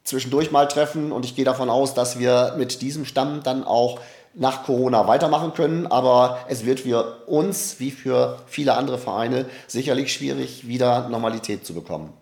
zwischendurch 0.05 0.51
mal 0.51 0.67
treffen. 0.67 1.13
Und 1.13 1.25
ich 1.25 1.37
gehe 1.37 1.47
davon 1.47 1.71
aus, 1.71 1.95
dass 1.95 2.19
wir 2.19 2.55
mit 2.59 2.83
diesem 2.83 3.07
Stamm 3.07 3.43
dann 3.43 3.65
auch 3.65 3.99
nach 4.35 4.65
Corona 4.65 5.07
weitermachen 5.07 5.55
können. 5.55 5.87
Aber 5.87 6.39
es 6.49 6.67
wird 6.67 6.81
für 6.81 7.27
uns, 7.27 7.81
wie 7.81 7.91
für 7.91 8.39
viele 8.47 8.75
andere 8.75 8.99
Vereine, 8.99 9.47
sicherlich 9.67 10.13
schwierig, 10.13 10.69
wieder 10.69 11.09
Normalität 11.09 11.65
zu 11.65 11.73
bekommen. 11.73 12.13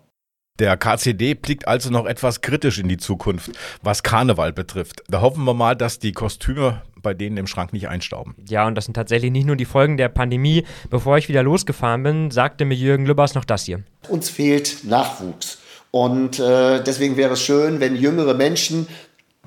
Der 0.59 0.75
KCD 0.75 1.35
blickt 1.35 1.67
also 1.67 1.89
noch 1.89 2.05
etwas 2.05 2.41
kritisch 2.41 2.79
in 2.79 2.89
die 2.89 2.97
Zukunft, 2.97 3.51
was 3.81 4.03
Karneval 4.03 4.51
betrifft. 4.51 5.03
Da 5.07 5.21
hoffen 5.21 5.45
wir 5.45 5.53
mal, 5.53 5.75
dass 5.75 5.99
die 5.99 6.11
Kostüme 6.11 6.81
bei 7.01 7.13
denen 7.13 7.37
im 7.37 7.47
Schrank 7.47 7.71
nicht 7.71 7.87
einstauben. 7.87 8.35
Ja, 8.49 8.67
und 8.67 8.75
das 8.75 8.83
sind 8.83 8.93
tatsächlich 8.93 9.31
nicht 9.31 9.45
nur 9.45 9.55
die 9.55 9.63
Folgen 9.63 9.95
der 9.95 10.09
Pandemie. 10.09 10.65
Bevor 10.89 11.17
ich 11.17 11.29
wieder 11.29 11.43
losgefahren 11.43 12.03
bin, 12.03 12.29
sagte 12.29 12.65
mir 12.65 12.75
Jürgen 12.75 13.05
Lübbers 13.05 13.35
noch 13.35 13.45
das 13.45 13.63
hier. 13.63 13.83
Uns 14.09 14.29
fehlt 14.29 14.83
Nachwuchs. 14.83 15.59
Und 15.91 16.39
äh, 16.39 16.83
deswegen 16.83 17.15
wäre 17.15 17.33
es 17.33 17.41
schön, 17.41 17.79
wenn 17.79 17.95
jüngere 17.95 18.33
Menschen 18.33 18.87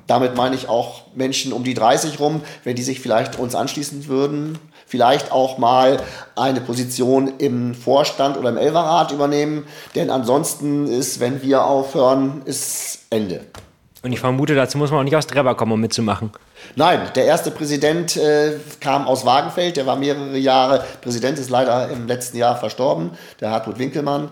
damit 0.06 0.36
meine 0.36 0.54
ich 0.56 0.68
auch 0.68 1.04
Menschen 1.14 1.52
um 1.52 1.64
die 1.64 1.74
30 1.74 2.18
rum, 2.20 2.42
wenn 2.64 2.76
die 2.76 2.82
sich 2.82 3.00
vielleicht 3.00 3.38
uns 3.38 3.54
anschließen 3.54 4.08
würden, 4.08 4.58
vielleicht 4.92 5.32
auch 5.32 5.56
mal 5.56 5.96
eine 6.36 6.60
Position 6.60 7.32
im 7.38 7.74
Vorstand 7.74 8.36
oder 8.36 8.50
im 8.50 8.58
Elverrat 8.58 9.10
übernehmen. 9.10 9.64
Denn 9.94 10.10
ansonsten 10.10 10.86
ist, 10.86 11.18
wenn 11.18 11.40
wir 11.40 11.64
aufhören, 11.64 12.42
ist 12.44 13.06
Ende. 13.08 13.40
Und 14.02 14.12
ich 14.12 14.20
vermute, 14.20 14.54
dazu 14.54 14.76
muss 14.76 14.90
man 14.90 15.00
auch 15.00 15.04
nicht 15.04 15.16
aus 15.16 15.26
Treber 15.26 15.54
kommen, 15.54 15.72
um 15.72 15.80
mitzumachen. 15.80 16.30
Nein, 16.76 17.00
der 17.14 17.24
erste 17.24 17.50
Präsident 17.50 18.18
äh, 18.18 18.58
kam 18.80 19.06
aus 19.06 19.24
Wagenfeld, 19.24 19.78
der 19.78 19.86
war 19.86 19.96
mehrere 19.96 20.36
Jahre 20.36 20.84
Präsident, 21.00 21.38
ist 21.38 21.48
leider 21.48 21.88
im 21.88 22.06
letzten 22.06 22.36
Jahr 22.36 22.56
verstorben, 22.56 23.12
der 23.40 23.50
Hartmut 23.50 23.78
Winkelmann. 23.78 24.28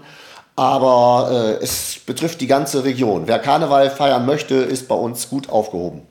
Aber 0.57 1.57
äh, 1.59 1.65
es 1.65 2.01
betrifft 2.05 2.43
die 2.43 2.47
ganze 2.47 2.85
Region. 2.85 3.23
Wer 3.25 3.39
Karneval 3.39 3.89
feiern 3.89 4.27
möchte, 4.27 4.57
ist 4.57 4.89
bei 4.89 4.95
uns 4.95 5.31
gut 5.31 5.49
aufgehoben. 5.49 6.10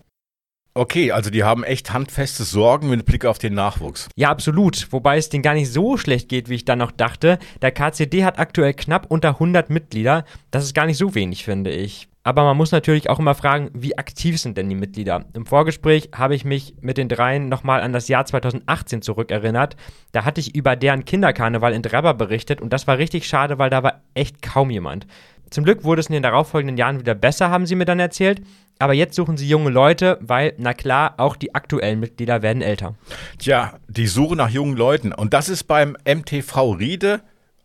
Okay, 0.79 1.11
also 1.11 1.29
die 1.29 1.43
haben 1.43 1.65
echt 1.65 1.91
handfeste 1.91 2.45
Sorgen 2.45 2.89
mit 2.89 3.05
Blick 3.05 3.25
auf 3.25 3.37
den 3.37 3.53
Nachwuchs. 3.53 4.07
Ja, 4.15 4.29
absolut. 4.29 4.87
Wobei 4.93 5.17
es 5.17 5.27
denen 5.27 5.43
gar 5.43 5.53
nicht 5.53 5.69
so 5.69 5.97
schlecht 5.97 6.29
geht, 6.29 6.47
wie 6.47 6.55
ich 6.55 6.63
dann 6.63 6.79
noch 6.79 6.93
dachte. 6.93 7.37
Der 7.61 7.71
KCD 7.71 8.23
hat 8.23 8.39
aktuell 8.39 8.73
knapp 8.73 9.07
unter 9.09 9.31
100 9.31 9.69
Mitglieder. 9.69 10.23
Das 10.51 10.63
ist 10.63 10.73
gar 10.73 10.85
nicht 10.85 10.97
so 10.97 11.15
wenig, 11.15 11.43
finde 11.43 11.69
ich. 11.69 12.07
Aber 12.23 12.45
man 12.45 12.55
muss 12.55 12.71
natürlich 12.71 13.09
auch 13.09 13.19
immer 13.19 13.35
fragen, 13.35 13.71
wie 13.73 13.97
aktiv 13.97 14.39
sind 14.39 14.57
denn 14.57 14.69
die 14.69 14.75
Mitglieder? 14.75 15.25
Im 15.33 15.45
Vorgespräch 15.45 16.11
habe 16.15 16.33
ich 16.33 16.45
mich 16.45 16.75
mit 16.79 16.97
den 16.97 17.09
dreien 17.09 17.49
nochmal 17.49 17.81
an 17.81 17.91
das 17.91 18.07
Jahr 18.07 18.25
2018 18.25 19.01
zurückerinnert. 19.01 19.75
Da 20.13 20.23
hatte 20.23 20.39
ich 20.39 20.55
über 20.55 20.77
deren 20.77 21.03
Kinderkarneval 21.03 21.73
in 21.73 21.81
Drebber 21.81 22.13
berichtet 22.13 22.61
und 22.61 22.71
das 22.71 22.87
war 22.87 22.97
richtig 22.97 23.27
schade, 23.27 23.57
weil 23.57 23.69
da 23.69 23.83
war 23.83 24.03
echt 24.13 24.41
kaum 24.41 24.69
jemand. 24.69 25.07
Zum 25.49 25.63
Glück 25.63 25.83
wurde 25.83 25.99
es 25.99 26.07
in 26.07 26.13
den 26.13 26.23
darauffolgenden 26.23 26.77
Jahren 26.77 26.99
wieder 26.99 27.15
besser, 27.15 27.49
haben 27.49 27.65
sie 27.65 27.75
mir 27.75 27.85
dann 27.85 27.99
erzählt. 27.99 28.41
Aber 28.81 28.93
jetzt 28.93 29.15
suchen 29.15 29.35
sie 29.35 29.47
junge 29.47 29.69
Leute, 29.69 30.17
weil, 30.21 30.53
na 30.57 30.73
klar, 30.73 31.15
auch 31.17 31.35
die 31.35 31.53
aktuellen 31.53 31.99
Mitglieder 31.99 32.41
werden 32.41 32.61
älter. 32.61 32.95
Tja, 33.37 33.73
die 33.89 34.07
Suche 34.07 34.37
nach 34.37 34.49
jungen 34.49 34.77
Leuten. 34.77 35.11
Und 35.11 35.33
das 35.33 35.49
ist 35.49 35.65
beim 35.65 35.97
MTV 36.07 36.71
Riede 36.79 37.19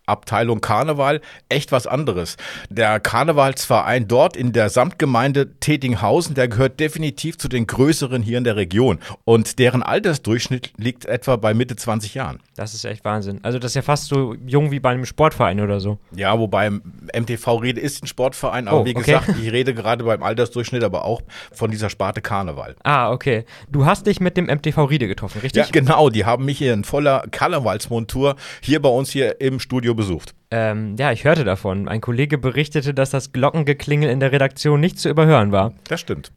Abteilung 0.07 0.61
Karneval 0.61 1.21
echt 1.49 1.73
was 1.73 1.87
anderes. 1.87 2.37
Der 2.69 3.01
Karnevalsverein 3.01 4.07
dort 4.07 4.37
in 4.37 4.53
der 4.53 4.69
Samtgemeinde 4.69 5.59
Tetinghausen, 5.61 6.35
der 6.35 6.49
gehört 6.49 6.79
definitiv 6.81 7.39
zu 7.39 7.49
den 7.49 7.67
größeren 7.67 8.23
hier 8.23 8.39
in 8.39 8.45
der 8.45 8.57
Region 8.57 8.99
und 9.25 9.59
deren 9.59 9.83
Altersdurchschnitt 9.83 10.73
liegt 10.77 11.07
etwa 11.07 11.37
bei 11.37 11.55
Mitte 11.55 11.77
20 11.77 12.15
Jahren. 12.15 12.41
Das 12.57 12.75
ist 12.75 12.85
echt 12.85 13.05
Wahnsinn. 13.05 13.41
Also 13.43 13.59
das 13.59 13.73
ist 13.73 13.77
ja 13.77 13.83
fast 13.83 14.07
so 14.07 14.35
jung 14.47 14.71
wie 14.71 14.81
bei 14.81 14.91
einem 14.91 15.07
Sportverein 15.07 15.61
oder 15.61 15.81
so. 15.81 15.99
Ja, 16.15 16.39
wobei 16.39 16.71
MTV 16.71 17.57
Rede 17.57 17.81
ist 17.81 18.03
ein 18.03 18.07
Sportverein, 18.07 18.69
aber 18.69 18.83
oh, 18.83 18.85
wie 18.85 18.95
okay. 18.95 19.13
gesagt, 19.13 19.29
ich 19.41 19.53
rede 19.53 19.75
gerade 19.75 20.05
beim 20.05 20.23
Altersdurchschnitt 20.23 20.85
aber 20.85 21.05
auch 21.05 21.23
von 21.53 21.71
dieser 21.71 21.91
Sparte 21.91 22.21
Karneval. 22.21 22.77
Ah, 22.83 23.11
okay. 23.11 23.45
Du 23.71 23.87
hast 23.87 24.07
dich 24.07 24.21
mit 24.21 24.37
dem 24.37 24.47
MTV 24.47 24.85
Riede 24.85 25.09
getroffen, 25.09 25.41
richtig? 25.41 25.65
Ja, 25.65 25.71
genau. 25.73 26.11
Die 26.11 26.25
haben 26.25 26.45
mich 26.45 26.59
hier 26.59 26.75
in 26.75 26.85
voller 26.85 27.25
Karnevalsmontur 27.31 28.37
hier 28.61 28.81
bei 28.83 28.89
uns 28.89 29.11
hier 29.11 29.41
im 29.41 29.61
Studio 29.61 29.94
besucht. 29.95 30.35
Ähm, 30.51 30.97
ja, 30.99 31.13
ich 31.13 31.25
hörte 31.25 31.45
davon. 31.45 31.89
Ein 31.89 32.01
Kollege 32.01 32.39
berichtete, 32.39 32.95
dass 32.95 33.11
das 33.11 33.33
Glockengeklingel 33.33 34.11
in 34.11 34.21
der 34.21 34.33
Redaktion 34.33 34.81
nicht 34.81 34.99
zu 34.99 35.09
überhören 35.09 35.53
war. 35.53 35.73
Das 35.89 36.01
stimmt. 36.01 36.33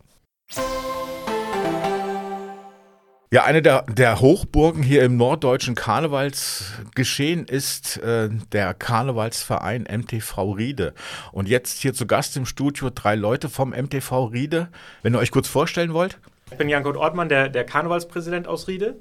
Ja, 3.29 3.43
eine 3.43 3.61
der, 3.61 3.83
der, 3.89 4.21
Hochburgen 4.21 4.81
hier 4.81 5.03
im 5.03 5.17
norddeutschen 5.17 5.75
Karnevalsgeschehen 5.75 7.45
ist 7.45 7.97
äh, 7.97 8.29
der 8.53 8.73
Karnevalsverein 8.73 9.83
MTV 9.83 10.53
Riede. 10.53 10.93
Und 11.33 11.49
jetzt 11.49 11.81
hier 11.81 11.93
zu 11.93 12.07
Gast 12.07 12.37
im 12.37 12.45
Studio 12.45 12.89
drei 12.89 13.15
Leute 13.15 13.49
vom 13.49 13.71
MTV 13.71 14.31
Riede. 14.31 14.69
Wenn 15.03 15.13
ihr 15.13 15.19
euch 15.19 15.31
kurz 15.31 15.49
vorstellen 15.49 15.91
wollt. 15.93 16.19
Ich 16.51 16.57
bin 16.57 16.69
Jan-Kurt 16.69 16.95
Ortmann, 16.95 17.27
der, 17.27 17.49
der 17.49 17.65
Karnevalspräsident 17.65 18.47
aus 18.47 18.69
Riede. 18.69 18.95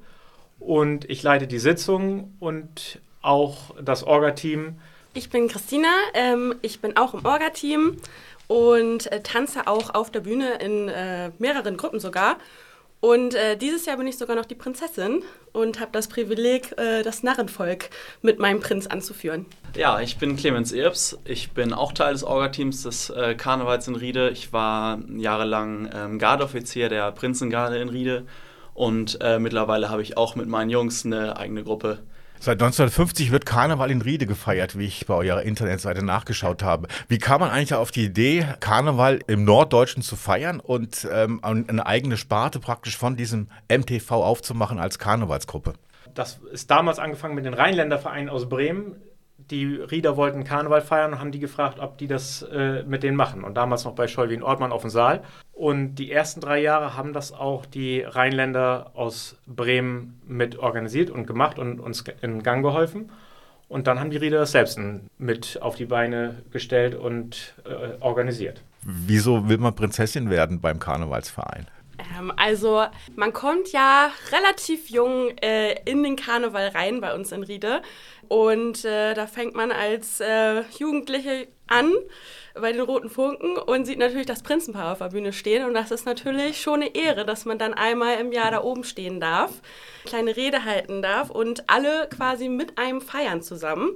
Und 0.59 1.09
ich 1.09 1.23
leite 1.23 1.47
die 1.47 1.61
Sitzung 1.61 2.35
und 2.40 3.01
auch 3.27 3.75
das 3.83 4.05
Orga-Team. 4.05 4.77
Ich 5.15 5.31
bin 5.31 5.49
Christina, 5.49 5.89
ähm, 6.15 6.55
ich 6.62 6.81
bin 6.81 6.97
auch 6.97 7.15
im 7.15 7.25
Orga-Team 7.25 7.97
und 8.49 9.11
äh, 9.11 9.23
tanze 9.23 9.67
auch 9.67 9.95
auf 9.95 10.11
der 10.11 10.21
Bühne 10.21 10.55
in 10.61 10.89
äh, 10.89 11.31
mehreren 11.39 11.77
Gruppen 11.77 12.01
sogar. 12.01 12.37
Und 13.01 13.35
äh, 13.35 13.57
dieses 13.57 13.87
Jahr 13.87 13.99
bin 13.99 14.07
ich 14.07 14.17
sogar 14.17 14.37
noch 14.37 14.47
die 14.47 14.55
Prinzessin 14.55 15.23
und 15.53 15.81
habe 15.81 15.91
das 15.93 16.09
Privileg, 16.09 16.77
äh, 16.79 17.03
das 17.03 17.23
Narrenvolk 17.23 17.91
mit 18.23 18.39
meinem 18.39 18.61
Prinz 18.61 18.87
anzuführen. 18.87 19.47
Ja, 19.77 20.01
ich 20.01 20.17
bin 20.17 20.37
Clemens 20.37 20.73
Erbs. 20.73 21.19
Ich 21.25 21.53
bin 21.53 21.73
auch 21.73 21.93
Teil 21.93 22.15
des 22.15 22.25
Orga-Teams 22.25 22.83
des 22.83 23.11
äh, 23.11 23.35
Karnevals 23.35 23.87
in 23.87 23.97
Riede. 23.97 24.31
Ich 24.31 24.53
war 24.53 24.99
jahrelang 25.15 25.91
ähm, 25.95 26.19
Gardeoffizier 26.19 26.89
der 26.89 27.12
Prinzengarde 27.12 27.79
in 27.79 27.91
Riede 27.91 28.27
und 28.75 29.19
äh, 29.21 29.39
mittlerweile 29.39 29.89
habe 29.89 30.03
ich 30.03 30.17
auch 30.17 30.35
mit 30.35 30.49
meinen 30.49 30.71
Jungs 30.71 31.05
eine 31.05 31.37
eigene 31.37 31.65
Gruppe 31.65 32.01
Seit 32.38 32.62
1950 32.62 33.33
wird 33.33 33.46
Karneval 33.46 33.90
in 33.90 34.03
Riede 34.03 34.27
gefeiert, 34.27 34.79
wie 34.79 34.85
ich 34.85 35.07
bei 35.07 35.14
eurer 35.14 35.42
Internetseite 35.42 36.05
nachgeschaut 36.05 36.62
habe. 36.62 36.88
Wie 37.09 37.18
kam 37.18 37.40
man 37.40 37.51
eigentlich 37.51 37.75
auf 37.75 37.90
die 37.90 38.05
Idee, 38.05 38.46
Karneval 38.61 39.20
im 39.27 39.44
Norddeutschen 39.44 40.03
zu 40.03 40.16
feiern 40.16 40.61
und 40.61 41.09
ähm, 41.11 41.40
eine 41.42 41.87
eigene 41.87 42.16
Sparte 42.16 42.61
praktisch 42.61 42.96
von 42.96 43.16
diesem 43.16 43.49
MTV 43.70 44.11
aufzumachen 44.11 44.79
als 44.79 44.99
Karnevalsgruppe? 44.99 45.75
Das 46.14 46.40
ist 46.53 46.70
damals 46.70 46.99
angefangen 46.99 47.35
mit 47.35 47.44
den 47.44 47.55
Rheinländervereinen 47.55 48.29
aus 48.29 48.49
Bremen 48.49 48.96
die 49.51 49.77
Rieder 49.77 50.17
wollten 50.17 50.45
Karneval 50.45 50.81
feiern 50.81 51.13
und 51.13 51.21
haben 51.21 51.33
die 51.33 51.39
gefragt, 51.39 51.79
ob 51.79 51.99
die 51.99 52.07
das 52.07 52.43
äh, 52.43 52.83
mit 52.85 53.03
denen 53.03 53.17
machen. 53.17 53.45
Und 53.45 53.55
damals 53.55 53.85
noch 53.85 53.95
bei 53.95 54.09
Schollwin 54.09 54.43
Ortmann 54.43 54.73
auf 54.73 54.83
dem 54.83 54.91
Saal. 54.91 55.23
Und 55.53 55.97
die 55.97 56.11
ersten 56.11 56.41
drei 56.41 56.61
Jahre 56.61 56.97
haben 56.97 57.13
das 57.13 57.33
auch 57.33 57.67
die 57.67 58.01
Rheinländer 58.01 58.91
aus 58.95 59.37
Bremen 59.47 60.21
mit 60.27 60.59
organisiert 60.59 61.11
und 61.11 61.27
gemacht 61.27 61.59
und 61.59 61.81
uns 61.81 62.05
in 62.23 62.43
Gang 62.43 62.63
geholfen. 62.63 63.11
Und 63.69 63.87
dann 63.87 63.99
haben 63.99 64.11
die 64.11 64.17
Rieder 64.17 64.39
das 64.39 64.53
selbst 64.53 64.79
mit 65.19 65.61
auf 65.61 65.75
die 65.75 65.87
Beine 65.87 66.43
gestellt 66.53 66.95
und 66.95 67.55
äh, 67.65 68.01
organisiert. 68.01 68.63
Wieso 68.83 69.49
will 69.49 69.59
man 69.59 69.75
Prinzessin 69.75 70.31
werden 70.31 70.61
beim 70.61 70.79
Karnevalsverein? 70.79 71.67
Ähm, 71.99 72.33
also 72.37 72.85
man 73.15 73.33
kommt 73.33 73.73
ja 73.73 74.11
relativ 74.33 74.91
jung 74.91 75.37
äh, 75.39 75.81
in 75.85 76.03
den 76.03 76.17
Karneval 76.17 76.69
rein 76.69 77.01
bei 77.01 77.15
uns 77.15 77.33
in 77.33 77.43
Riede. 77.43 77.83
Und 78.29 78.85
äh, 78.85 79.15
da 79.15 79.27
fängt 79.27 79.55
man 79.55 79.71
als 79.71 80.21
äh, 80.21 80.63
Jugendliche 80.79 81.49
an 81.69 81.93
bei 82.55 82.73
den 82.73 82.81
Roten 82.81 83.11
Funken 83.11 83.57
und 83.59 83.85
sieht 83.85 83.99
natürlich 83.99 84.27
das 84.27 84.43
Prinzenpaar 84.43 84.93
auf 84.93 84.99
der 84.99 85.11
Bühne 85.11 85.33
stehen. 85.33 85.65
Und 85.65 85.75
das 85.75 85.91
ist 85.91 86.07
natürlich 86.07 86.61
schon 86.61 86.83
eine 86.83 86.95
Ehre, 86.95 87.25
dass 87.25 87.45
man 87.45 87.59
dann 87.59 87.75
einmal 87.75 88.19
im 88.19 88.33
Jahr 88.33 88.51
da 88.51 88.63
oben 88.63 88.85
stehen 88.85 89.21
darf, 89.21 89.61
kleine 90.05 90.37
Rede 90.37 90.65
halten 90.65 91.03
darf 91.03 91.31
und 91.31 91.69
alle 91.69 92.09
quasi 92.09 92.49
mit 92.49 92.79
einem 92.79 93.01
feiern 93.01 93.43
zusammen. 93.43 93.91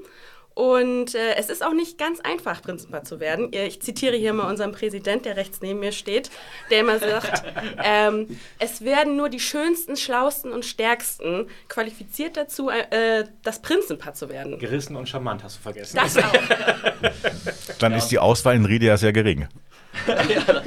Und 0.54 1.14
äh, 1.14 1.36
es 1.36 1.48
ist 1.48 1.64
auch 1.64 1.72
nicht 1.72 1.96
ganz 1.96 2.20
einfach, 2.20 2.60
Prinzenpaar 2.60 3.04
zu 3.04 3.20
werden. 3.20 3.50
Ich 3.52 3.80
zitiere 3.80 4.16
hier 4.16 4.32
mal 4.32 4.48
unseren 4.50 4.72
Präsident, 4.72 5.24
der 5.24 5.36
rechts 5.36 5.60
neben 5.62 5.80
mir 5.80 5.92
steht, 5.92 6.30
der 6.70 6.80
immer 6.80 6.98
sagt, 6.98 7.44
ähm, 7.84 8.38
es 8.58 8.84
werden 8.84 9.16
nur 9.16 9.28
die 9.28 9.40
schönsten, 9.40 9.96
schlausten 9.96 10.52
und 10.52 10.64
stärksten 10.64 11.46
qualifiziert 11.68 12.36
dazu, 12.36 12.68
äh, 12.68 13.24
das 13.42 13.62
Prinzenpaar 13.62 14.14
zu 14.14 14.28
werden. 14.28 14.58
Gerissen 14.58 14.96
und 14.96 15.08
charmant 15.08 15.44
hast 15.44 15.58
du 15.58 15.62
vergessen. 15.62 15.96
Das 15.96 16.16
auch. 16.16 16.32
Dann 17.78 17.92
ist 17.92 18.08
die 18.08 18.18
Auswahl 18.18 18.56
in 18.56 18.64
Riede 18.64 18.86
ja 18.86 18.96
sehr 18.96 19.12
gering. 19.12 19.48
ja, 20.06 20.62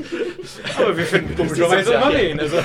aber 0.77 0.97
wir 0.97 1.05
finden 1.05 1.35
komischerweise 1.37 1.93
immer 1.93 2.13
wen. 2.13 2.39
Also. 2.39 2.57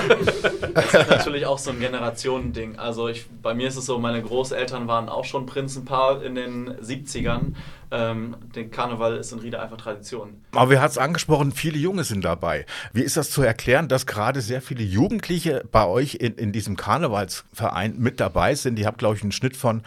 Das 0.74 0.94
ist 0.94 1.10
natürlich 1.10 1.46
auch 1.46 1.58
so 1.58 1.70
ein 1.70 1.80
Generationending. 1.80 2.78
Also 2.78 3.08
ich, 3.08 3.26
bei 3.42 3.54
mir 3.54 3.68
ist 3.68 3.76
es 3.76 3.86
so, 3.86 3.98
meine 3.98 4.22
Großeltern 4.22 4.88
waren 4.88 5.08
auch 5.08 5.24
schon 5.24 5.46
Prinzenpaar 5.46 6.22
in 6.22 6.34
den 6.34 6.74
70ern. 6.80 7.54
Ähm, 7.90 8.36
der 8.54 8.68
Karneval 8.68 9.16
ist 9.16 9.32
in 9.32 9.38
Riede 9.38 9.60
einfach 9.60 9.78
Tradition. 9.78 10.42
Aber 10.52 10.70
wir 10.70 10.80
hatten 10.80 10.90
es 10.90 10.98
angesprochen, 10.98 11.52
viele 11.52 11.78
Junge 11.78 12.04
sind 12.04 12.22
dabei. 12.22 12.66
Wie 12.92 13.00
ist 13.00 13.16
das 13.16 13.30
zu 13.30 13.42
erklären, 13.42 13.88
dass 13.88 14.06
gerade 14.06 14.42
sehr 14.42 14.60
viele 14.60 14.82
Jugendliche 14.82 15.64
bei 15.72 15.86
euch 15.86 16.16
in, 16.16 16.34
in 16.34 16.52
diesem 16.52 16.76
Karnevalsverein 16.76 17.96
mit 17.98 18.20
dabei 18.20 18.54
sind? 18.54 18.76
Die 18.76 18.86
habt, 18.86 18.98
glaube 18.98 19.16
ich, 19.16 19.22
einen 19.22 19.32
Schnitt 19.32 19.56
von 19.56 19.78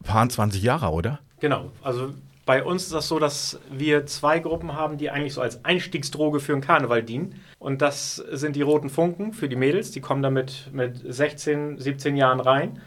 ein 0.00 0.04
paar 0.04 0.28
20 0.28 0.62
Jahre, 0.62 0.90
oder? 0.90 1.20
Genau, 1.40 1.70
also 1.82 2.12
bei 2.46 2.62
uns 2.62 2.84
ist 2.84 2.94
das 2.94 3.08
so, 3.08 3.18
dass 3.18 3.58
wir 3.70 4.06
zwei 4.06 4.38
Gruppen 4.38 4.74
haben, 4.74 4.98
die 4.98 5.10
eigentlich 5.10 5.34
so 5.34 5.40
als 5.40 5.64
Einstiegsdroge 5.64 6.38
für 6.38 6.52
den 6.52 6.60
Karneval 6.60 7.02
dienen. 7.02 7.40
Und 7.58 7.82
das 7.82 8.16
sind 8.16 8.54
die 8.54 8.62
roten 8.62 8.88
Funken 8.88 9.32
für 9.32 9.48
die 9.48 9.56
Mädels. 9.56 9.90
Die 9.90 10.00
kommen 10.00 10.22
damit 10.22 10.70
mit 10.72 11.02
16, 11.04 11.78
17 11.78 12.16
Jahren 12.16 12.38
rein 12.38 12.80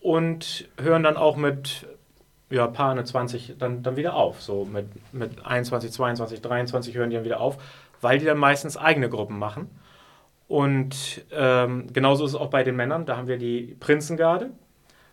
und 0.00 0.68
hören 0.78 1.02
dann 1.02 1.16
auch 1.16 1.36
mit 1.36 1.88
ja, 2.48 2.68
paar 2.68 3.04
20 3.04 3.56
dann, 3.58 3.82
dann 3.82 3.96
wieder 3.96 4.14
auf. 4.14 4.40
So 4.40 4.64
mit, 4.64 4.86
mit 5.12 5.44
21, 5.44 5.90
22, 5.90 6.40
23 6.40 6.94
hören 6.94 7.10
die 7.10 7.16
dann 7.16 7.24
wieder 7.24 7.40
auf, 7.40 7.58
weil 8.00 8.20
die 8.20 8.24
dann 8.24 8.38
meistens 8.38 8.76
eigene 8.76 9.08
Gruppen 9.08 9.36
machen. 9.36 9.68
Und 10.46 11.24
ähm, 11.32 11.88
genauso 11.92 12.24
ist 12.24 12.34
es 12.34 12.36
auch 12.36 12.50
bei 12.50 12.62
den 12.62 12.76
Männern. 12.76 13.04
Da 13.04 13.16
haben 13.16 13.26
wir 13.26 13.36
die 13.36 13.76
Prinzengarde, 13.80 14.50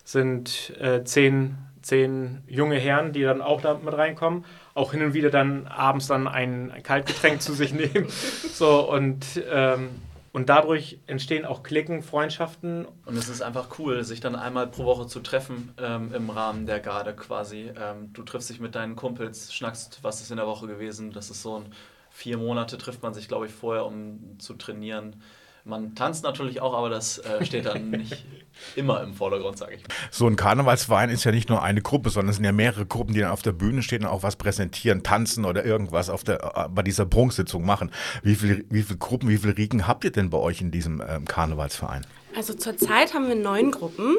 sind 0.04 0.74
äh, 0.80 1.04
zehn 1.04 1.58
zehn 1.82 2.42
junge 2.48 2.78
Herren, 2.78 3.12
die 3.12 3.24
dann 3.24 3.42
auch 3.42 3.62
da 3.62 3.74
mit 3.74 3.94
reinkommen, 3.94 4.46
auch 4.74 4.94
hin 4.94 5.04
und 5.04 5.14
wieder 5.14 5.30
dann 5.30 5.68
abends 5.68 6.08
dann 6.08 6.28
ein, 6.28 6.72
ein 6.72 6.82
Kaltgetränk 6.82 7.42
zu 7.42 7.54
sich 7.54 7.74
nehmen. 7.74 8.08
So 8.10 8.90
und 8.90 9.26
ähm, 9.52 9.90
und 10.34 10.50
dadurch 10.50 10.98
entstehen 11.06 11.46
auch 11.46 11.62
Klicken, 11.62 12.02
Freundschaften. 12.02 12.88
Und 13.06 13.16
es 13.16 13.30
ist 13.30 13.44
einfach 13.44 13.78
cool, 13.78 14.04
sich 14.04 14.20
dann 14.20 14.36
einmal 14.36 14.66
pro 14.66 14.84
Woche 14.84 15.06
zu 15.06 15.20
treffen 15.20 15.76
ähm, 15.78 16.12
im 16.12 16.32
Rahmen 16.32 16.66
der 16.66 16.80
Garde 16.80 17.14
quasi. 17.14 17.72
Ähm, 17.80 18.12
du 18.14 18.24
triffst 18.24 18.50
dich 18.50 18.60
mit 18.60 18.74
deinen 18.74 18.96
Kumpels, 18.96 19.54
schnackst, 19.54 20.00
was 20.02 20.22
ist 20.22 20.32
in 20.32 20.38
der 20.38 20.48
Woche 20.48 20.66
gewesen. 20.66 21.12
Das 21.12 21.30
ist 21.30 21.44
so 21.44 21.60
ein 21.60 21.68
vier 22.10 22.38
Monate 22.40 22.80
trifft 22.80 23.04
man 23.04 23.14
sich, 23.14 23.28
glaube 23.28 23.46
ich, 23.46 23.52
vorher, 23.52 23.86
um 23.86 24.40
zu 24.40 24.56
trainieren. 24.56 25.22
Man 25.66 25.96
tanzt 25.96 26.26
natürlich 26.26 26.60
auch, 26.60 26.74
aber 26.74 26.90
das 26.90 27.20
äh, 27.20 27.46
steht 27.46 27.66
dann 27.66 27.90
nicht 27.90 28.26
immer 28.76 29.02
im 29.02 29.14
Vordergrund, 29.14 29.58
sage 29.58 29.76
ich. 29.76 29.84
So 30.12 30.28
ein 30.28 30.36
Karnevalsverein 30.36 31.10
ist 31.10 31.24
ja 31.24 31.32
nicht 31.32 31.48
nur 31.48 31.64
eine 31.64 31.82
Gruppe, 31.82 32.10
sondern 32.10 32.32
es 32.32 32.36
sind 32.36 32.44
ja 32.44 32.52
mehrere 32.52 32.86
Gruppen, 32.86 33.14
die 33.14 33.22
dann 33.22 33.32
auf 33.32 33.42
der 33.42 33.54
Bühne 33.54 33.82
stehen 33.82 34.02
und 34.04 34.10
auch 34.10 34.24
was 34.24 34.36
präsentieren, 34.36 35.04
tanzen 35.04 35.46
oder 35.46 35.64
irgendwas 35.64 36.10
auf 36.10 36.26
der, 36.26 36.44
äh, 36.44 36.70
bei 36.70 36.82
dieser 36.82 37.06
Prunksitzung 37.06 37.66
machen. 37.66 37.92
Wie 38.24 38.36
viele 38.36 38.66
wie 38.70 38.84
viel 38.84 38.98
Gruppen, 38.98 39.30
wie 39.30 39.38
viele 39.38 39.58
Riegen 39.58 39.88
habt 39.88 40.04
ihr 40.04 40.12
denn 40.12 40.30
bei 40.30 40.38
euch 40.38 40.60
in 40.60 40.70
diesem 40.70 41.02
ähm, 41.08 41.24
Karnevalsverein? 41.26 42.06
Also 42.36 42.54
zurzeit 42.54 43.14
haben 43.14 43.30
wir 43.30 43.36
neun 43.36 43.72
Gruppen. 43.72 44.18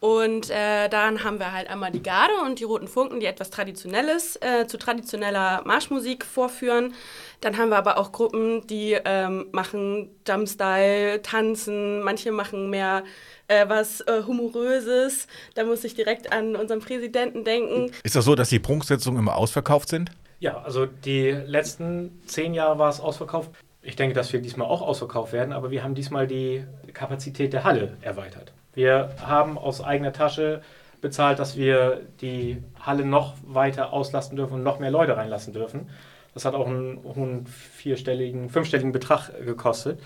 Und 0.00 0.50
äh, 0.50 0.88
dann 0.88 1.24
haben 1.24 1.40
wir 1.40 1.52
halt 1.52 1.68
einmal 1.68 1.90
die 1.90 2.02
Garde 2.02 2.34
und 2.46 2.60
die 2.60 2.64
Roten 2.64 2.86
Funken, 2.86 3.18
die 3.18 3.26
etwas 3.26 3.50
Traditionelles 3.50 4.36
äh, 4.36 4.66
zu 4.66 4.78
traditioneller 4.78 5.62
Marschmusik 5.64 6.24
vorführen. 6.24 6.94
Dann 7.40 7.58
haben 7.58 7.70
wir 7.70 7.78
aber 7.78 7.98
auch 7.98 8.12
Gruppen, 8.12 8.66
die 8.68 8.96
ähm, 9.04 9.46
machen 9.50 10.10
Jumpstyle, 10.26 11.20
tanzen, 11.22 12.00
manche 12.02 12.30
machen 12.30 12.70
mehr 12.70 13.02
äh, 13.48 13.68
was 13.68 14.00
äh, 14.02 14.22
Humoröses. 14.24 15.26
Da 15.54 15.64
muss 15.64 15.82
ich 15.82 15.94
direkt 15.94 16.32
an 16.32 16.54
unseren 16.54 16.80
Präsidenten 16.80 17.42
denken. 17.42 17.90
Ist 18.04 18.14
das 18.14 18.24
so, 18.24 18.36
dass 18.36 18.50
die 18.50 18.60
Prunksitzungen 18.60 19.18
immer 19.18 19.36
ausverkauft 19.36 19.88
sind? 19.88 20.12
Ja, 20.38 20.62
also 20.62 20.86
die 20.86 21.30
letzten 21.30 22.22
zehn 22.26 22.54
Jahre 22.54 22.78
war 22.78 22.90
es 22.90 23.00
ausverkauft. 23.00 23.50
Ich 23.82 23.96
denke, 23.96 24.14
dass 24.14 24.32
wir 24.32 24.40
diesmal 24.40 24.68
auch 24.68 24.82
ausverkauft 24.82 25.32
werden, 25.32 25.52
aber 25.52 25.72
wir 25.72 25.82
haben 25.82 25.96
diesmal 25.96 26.28
die 26.28 26.64
Kapazität 26.92 27.52
der 27.52 27.64
Halle 27.64 27.96
erweitert. 28.02 28.52
Wir 28.78 29.10
haben 29.20 29.58
aus 29.58 29.82
eigener 29.82 30.12
Tasche 30.12 30.62
bezahlt, 31.00 31.40
dass 31.40 31.56
wir 31.56 32.02
die 32.20 32.62
Halle 32.80 33.04
noch 33.04 33.34
weiter 33.42 33.92
auslasten 33.92 34.36
dürfen 34.36 34.54
und 34.54 34.62
noch 34.62 34.78
mehr 34.78 34.92
Leute 34.92 35.16
reinlassen 35.16 35.52
dürfen. 35.52 35.90
Das 36.32 36.44
hat 36.44 36.54
auch 36.54 36.68
einen 36.68 37.02
hohen 37.02 37.48
vierstelligen, 37.48 38.50
fünfstelligen 38.50 38.92
Betrag 38.92 39.32
gekostet. 39.44 40.00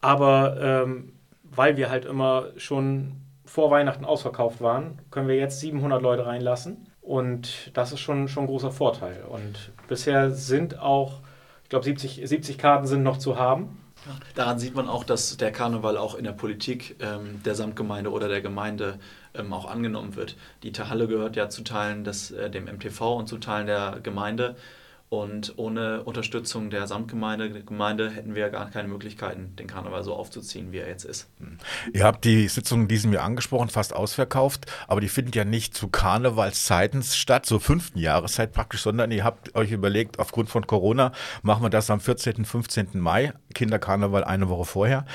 Aber 0.00 0.56
ähm, 0.62 1.12
weil 1.42 1.76
wir 1.76 1.90
halt 1.90 2.06
immer 2.06 2.46
schon 2.56 3.20
vor 3.44 3.70
Weihnachten 3.70 4.06
ausverkauft 4.06 4.62
waren, 4.62 5.02
können 5.10 5.28
wir 5.28 5.36
jetzt 5.36 5.60
700 5.60 6.00
Leute 6.00 6.24
reinlassen. 6.24 6.86
Und 7.02 7.70
das 7.74 7.92
ist 7.92 8.00
schon, 8.00 8.28
schon 8.28 8.44
ein 8.44 8.46
großer 8.46 8.72
Vorteil. 8.72 9.24
Und 9.28 9.72
bisher 9.88 10.30
sind 10.30 10.78
auch, 10.78 11.20
ich 11.64 11.68
glaube, 11.68 11.84
70, 11.84 12.22
70 12.24 12.56
Karten 12.56 12.86
sind 12.86 13.02
noch 13.02 13.18
zu 13.18 13.38
haben. 13.38 13.78
Daran 14.34 14.58
sieht 14.58 14.74
man 14.74 14.88
auch, 14.88 15.04
dass 15.04 15.36
der 15.36 15.52
Karneval 15.52 15.96
auch 15.96 16.14
in 16.14 16.24
der 16.24 16.32
Politik 16.32 16.96
ähm, 17.00 17.42
der 17.44 17.54
Samtgemeinde 17.54 18.10
oder 18.10 18.28
der 18.28 18.40
Gemeinde 18.40 18.98
ähm, 19.34 19.52
auch 19.52 19.70
angenommen 19.70 20.16
wird. 20.16 20.36
Die 20.62 20.72
Halle 20.72 21.06
gehört 21.06 21.36
ja 21.36 21.48
zu 21.48 21.62
Teilen 21.62 22.04
des, 22.04 22.30
äh, 22.30 22.50
dem 22.50 22.64
MTV 22.64 23.16
und 23.16 23.28
zu 23.28 23.38
Teilen 23.38 23.66
der 23.66 24.00
Gemeinde. 24.02 24.56
Und 25.12 25.54
ohne 25.56 26.04
Unterstützung 26.04 26.70
der 26.70 26.86
Samtgemeinde 26.86 27.64
Gemeinde 27.64 28.10
hätten 28.10 28.36
wir 28.36 28.48
gar 28.48 28.70
keine 28.70 28.86
Möglichkeiten, 28.86 29.56
den 29.56 29.66
Karneval 29.66 30.04
so 30.04 30.14
aufzuziehen, 30.14 30.70
wie 30.70 30.78
er 30.78 30.86
jetzt 30.86 31.02
ist. 31.02 31.28
Hm. 31.40 31.58
Ihr 31.92 32.04
habt 32.04 32.24
die 32.24 32.46
Sitzungen 32.46 32.86
diesem 32.86 33.12
Jahr 33.12 33.24
angesprochen, 33.24 33.70
fast 33.70 33.92
ausverkauft, 33.92 34.66
aber 34.86 35.00
die 35.00 35.08
finden 35.08 35.32
ja 35.34 35.44
nicht 35.44 35.74
zu 35.74 35.88
Karnevalszeiten 35.88 37.02
statt, 37.02 37.44
zur 37.44 37.60
fünften 37.60 37.98
Jahreszeit 37.98 38.52
praktisch, 38.52 38.82
sondern 38.82 39.10
ihr 39.10 39.24
habt 39.24 39.56
euch 39.56 39.72
überlegt, 39.72 40.20
aufgrund 40.20 40.48
von 40.48 40.68
Corona 40.68 41.10
machen 41.42 41.64
wir 41.64 41.70
das 41.70 41.90
am 41.90 41.98
14., 41.98 42.44
15. 42.44 42.90
Mai, 42.94 43.32
Kinderkarneval 43.52 44.22
eine 44.22 44.48
Woche 44.48 44.64
vorher. 44.64 45.06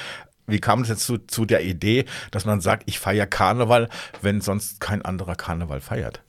Wie 0.46 0.60
kam 0.60 0.82
es 0.82 0.90
jetzt 0.90 1.06
zu, 1.06 1.20
zu 1.20 1.46
der 1.46 1.64
Idee, 1.64 2.04
dass 2.32 2.44
man 2.44 2.60
sagt, 2.60 2.84
ich 2.86 3.00
feiere 3.00 3.28
Karneval, 3.28 3.88
wenn 4.22 4.42
sonst 4.42 4.82
kein 4.82 5.04
anderer 5.04 5.36
Karneval 5.36 5.80
feiert? 5.80 6.22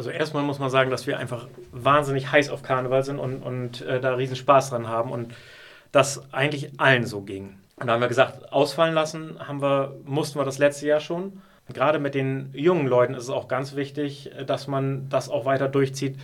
Also 0.00 0.08
erstmal 0.08 0.42
muss 0.42 0.58
man 0.58 0.70
sagen, 0.70 0.90
dass 0.90 1.06
wir 1.06 1.18
einfach 1.18 1.46
wahnsinnig 1.72 2.32
heiß 2.32 2.48
auf 2.48 2.62
Karneval 2.62 3.04
sind 3.04 3.18
und, 3.18 3.42
und 3.42 3.82
äh, 3.82 4.00
da 4.00 4.14
riesen 4.14 4.34
Spaß 4.34 4.70
dran 4.70 4.88
haben 4.88 5.12
und 5.12 5.34
das 5.92 6.32
eigentlich 6.32 6.80
allen 6.80 7.04
so 7.04 7.20
ging. 7.20 7.58
Und 7.76 7.86
da 7.86 7.92
haben 7.92 8.00
wir 8.00 8.08
gesagt, 8.08 8.50
ausfallen 8.50 8.94
lassen 8.94 9.46
haben 9.46 9.60
wir, 9.60 9.94
mussten 10.06 10.38
wir 10.38 10.46
das 10.46 10.56
letzte 10.56 10.86
Jahr 10.86 11.00
schon. 11.00 11.42
Gerade 11.70 11.98
mit 11.98 12.14
den 12.14 12.48
jungen 12.54 12.86
Leuten 12.86 13.12
ist 13.12 13.24
es 13.24 13.28
auch 13.28 13.46
ganz 13.46 13.76
wichtig, 13.76 14.30
dass 14.46 14.68
man 14.68 15.10
das 15.10 15.28
auch 15.28 15.44
weiter 15.44 15.68
durchzieht, 15.68 16.16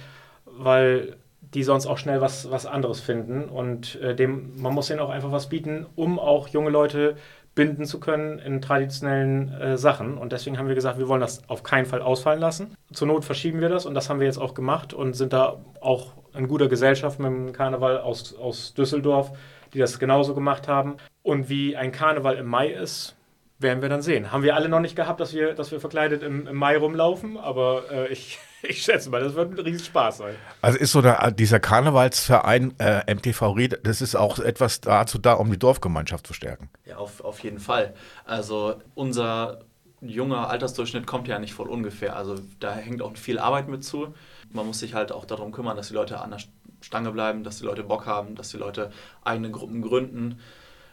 weil 0.46 1.16
die 1.42 1.62
sonst 1.62 1.84
auch 1.84 1.98
schnell 1.98 2.22
was, 2.22 2.50
was 2.50 2.64
anderes 2.64 3.00
finden. 3.00 3.44
Und 3.44 4.00
äh, 4.00 4.14
dem, 4.16 4.58
man 4.58 4.72
muss 4.72 4.86
denen 4.86 5.00
auch 5.00 5.10
einfach 5.10 5.32
was 5.32 5.50
bieten, 5.50 5.84
um 5.96 6.18
auch 6.18 6.48
junge 6.48 6.70
Leute 6.70 7.18
binden 7.56 7.86
zu 7.86 7.98
können 7.98 8.38
in 8.38 8.60
traditionellen 8.60 9.50
äh, 9.52 9.76
Sachen. 9.76 10.18
Und 10.18 10.30
deswegen 10.30 10.58
haben 10.58 10.68
wir 10.68 10.76
gesagt, 10.76 10.98
wir 10.98 11.08
wollen 11.08 11.22
das 11.22 11.48
auf 11.48 11.64
keinen 11.64 11.86
Fall 11.86 12.02
ausfallen 12.02 12.38
lassen. 12.38 12.76
Zur 12.92 13.08
Not 13.08 13.24
verschieben 13.24 13.60
wir 13.60 13.68
das 13.68 13.86
und 13.86 13.94
das 13.94 14.08
haben 14.08 14.20
wir 14.20 14.26
jetzt 14.26 14.38
auch 14.38 14.54
gemacht 14.54 14.94
und 14.94 15.14
sind 15.14 15.32
da 15.32 15.58
auch 15.80 16.12
in 16.34 16.46
guter 16.46 16.68
Gesellschaft 16.68 17.18
mit 17.18 17.28
dem 17.28 17.52
Karneval 17.52 17.98
aus, 17.98 18.36
aus 18.36 18.74
Düsseldorf, 18.74 19.32
die 19.72 19.78
das 19.78 19.98
genauso 19.98 20.34
gemacht 20.34 20.68
haben. 20.68 20.98
Und 21.22 21.48
wie 21.48 21.76
ein 21.76 21.90
Karneval 21.90 22.36
im 22.36 22.46
Mai 22.46 22.68
ist, 22.68 23.16
werden 23.58 23.80
wir 23.80 23.88
dann 23.88 24.02
sehen. 24.02 24.32
Haben 24.32 24.42
wir 24.42 24.54
alle 24.54 24.68
noch 24.68 24.80
nicht 24.80 24.94
gehabt, 24.94 25.18
dass 25.18 25.32
wir, 25.32 25.54
dass 25.54 25.72
wir 25.72 25.80
verkleidet 25.80 26.22
im, 26.22 26.46
im 26.46 26.56
Mai 26.56 26.76
rumlaufen, 26.76 27.38
aber 27.38 27.84
äh, 27.90 28.12
ich 28.12 28.38
ich 28.62 28.82
schätze 28.82 29.10
mal, 29.10 29.22
das 29.22 29.34
wird 29.34 29.52
ein 29.52 29.58
riesen 29.58 29.84
Spaß 29.84 30.18
sein. 30.18 30.34
Also 30.62 30.78
ist 30.78 30.92
so 30.92 31.02
der, 31.02 31.30
dieser 31.30 31.60
Karnevalsverein 31.60 32.74
äh, 32.78 33.14
MTV 33.14 33.42
Ried, 33.52 33.80
das 33.84 34.00
ist 34.00 34.14
auch 34.14 34.38
etwas 34.38 34.80
dazu 34.80 35.18
da, 35.18 35.34
um 35.34 35.50
die 35.50 35.58
Dorfgemeinschaft 35.58 36.26
zu 36.26 36.32
stärken. 36.32 36.70
Ja, 36.84 36.96
auf, 36.96 37.20
auf 37.20 37.40
jeden 37.40 37.58
Fall. 37.58 37.94
Also 38.24 38.76
unser 38.94 39.60
junger 40.00 40.50
Altersdurchschnitt 40.50 41.06
kommt 41.06 41.28
ja 41.28 41.38
nicht 41.38 41.54
voll 41.54 41.68
ungefähr. 41.68 42.16
Also 42.16 42.36
da 42.60 42.74
hängt 42.74 43.02
auch 43.02 43.16
viel 43.16 43.38
Arbeit 43.38 43.68
mit 43.68 43.84
zu. 43.84 44.14
Man 44.50 44.66
muss 44.66 44.78
sich 44.78 44.94
halt 44.94 45.12
auch 45.12 45.24
darum 45.24 45.52
kümmern, 45.52 45.76
dass 45.76 45.88
die 45.88 45.94
Leute 45.94 46.20
an 46.20 46.30
der 46.30 46.40
Stange 46.80 47.12
bleiben, 47.12 47.44
dass 47.44 47.58
die 47.58 47.64
Leute 47.64 47.82
Bock 47.82 48.06
haben, 48.06 48.34
dass 48.34 48.50
die 48.50 48.58
Leute 48.58 48.90
eigene 49.24 49.50
Gruppen 49.50 49.82
gründen. 49.82 50.38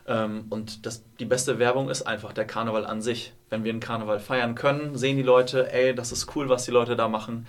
Ähm, 0.08 0.46
und 0.50 0.86
das, 0.86 1.04
die 1.20 1.26
beste 1.26 1.60
Werbung 1.60 1.89
ist 1.89 2.04
einfach 2.04 2.34
der 2.34 2.46
Karneval 2.46 2.86
an 2.86 3.02
sich. 3.02 3.34
Wenn 3.50 3.63
wir 3.63 3.72
einen 3.72 3.80
Karneval 3.80 4.20
feiern 4.20 4.56
können, 4.56 4.98
sehen 4.98 5.18
die 5.18 5.24
Leute, 5.24 5.72
ey, 5.72 5.96
das 5.96 6.12
ist 6.12 6.36
cool, 6.36 6.50
was 6.50 6.66
die 6.66 6.72
Leute 6.72 6.96
da 6.96 7.08
machen. 7.08 7.48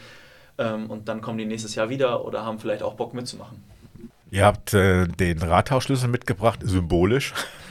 Ähm, 0.58 0.88
und 0.88 1.08
dann 1.08 1.20
kommen 1.20 1.38
die 1.38 1.46
nächstes 1.46 1.74
Jahr 1.74 1.88
wieder 1.88 2.24
oder 2.24 2.44
haben 2.44 2.60
vielleicht 2.60 2.82
auch 2.82 2.94
Bock 2.94 3.14
mitzumachen. 3.14 3.62
Ihr 4.30 4.44
habt 4.44 4.74
äh, 4.74 5.06
den 5.06 5.40
Rathausschlüssel 5.42 6.08
mitgebracht, 6.08 6.60
symbolisch. 6.62 7.34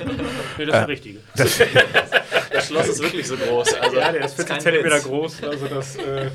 nee, 0.57 0.65
das 0.65 0.67
ist 0.67 0.71
der 0.71 0.87
richtige. 0.87 1.19
Das, 1.35 1.57
das 2.53 2.67
Schloss 2.67 2.87
ist 2.87 3.01
wirklich 3.01 3.27
so 3.27 3.35
groß. 3.35 3.73
Also, 3.75 3.99
ja, 3.99 4.11
der 4.11 4.25
ist 4.25 4.35
40 4.35 4.59
Zentimeter 4.59 4.99
groß, 4.99 5.43
also 5.43 5.67
das 5.67 5.95
äh, 5.97 6.29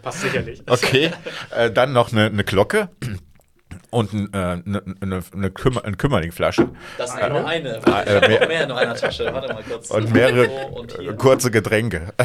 passt 0.00 0.20
sicherlich. 0.20 0.62
Okay, 0.66 1.10
äh, 1.50 1.70
dann 1.70 1.92
noch 1.92 2.12
eine, 2.12 2.26
eine 2.26 2.44
Glocke 2.44 2.88
und 3.94 4.12
ein, 4.12 4.28
äh, 4.32 4.36
eine, 4.36 4.82
eine, 5.00 5.20
eine, 5.32 5.50
Kümmer, 5.50 5.84
eine 5.84 5.96
Kümmerlingflasche. 5.96 6.68
Das 6.98 7.14
ist 7.14 7.28
nur 7.28 7.46
eine. 7.46 7.80
Ah, 7.86 8.00
äh, 8.02 8.16
Ich 8.16 8.28
mehr- 8.28 8.40
hab 8.40 8.40
noch 8.40 8.48
mehr 8.48 8.64
in 8.64 8.70
einer 8.72 8.94
Tasche. 8.94 9.32
Warte 9.32 9.52
mal 9.54 9.62
kurz. 9.62 9.90
Und 9.90 10.12
mehrere 10.12 10.48
und 10.68 11.16
kurze 11.18 11.50
Getränke. 11.50 12.12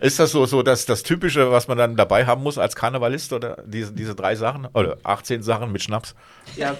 Ist 0.00 0.18
das 0.20 0.30
so, 0.30 0.46
so 0.46 0.62
das, 0.62 0.86
das 0.86 1.02
Typische, 1.02 1.50
was 1.50 1.66
man 1.66 1.76
dann 1.76 1.96
dabei 1.96 2.24
haben 2.26 2.42
muss 2.42 2.56
als 2.58 2.76
Karnevalist 2.76 3.32
oder 3.32 3.56
diese, 3.66 3.92
diese 3.92 4.14
drei 4.14 4.36
Sachen? 4.36 4.66
Oder 4.74 4.96
18 5.02 5.42
Sachen 5.42 5.72
mit 5.72 5.82
Schnaps? 5.82 6.14
Ja, 6.56 6.76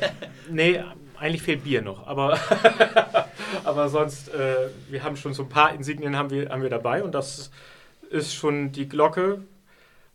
nee, 0.51 0.81
eigentlich 1.18 1.42
fehlt 1.42 1.64
Bier 1.64 1.83
noch, 1.83 2.07
aber, 2.07 2.38
aber 3.64 3.88
sonst, 3.88 4.29
äh, 4.33 4.68
wir 4.88 5.03
haben 5.03 5.16
schon 5.16 5.35
so 5.35 5.42
ein 5.42 5.49
paar 5.49 5.73
Insignien 5.75 6.16
haben 6.16 6.31
wir, 6.31 6.51
haben 6.51 6.62
wir 6.62 6.71
dabei 6.71 7.03
und 7.03 7.12
das 7.12 7.51
ist 8.11 8.35
schon 8.35 8.71
die 8.71 8.88
Glocke 8.88 9.40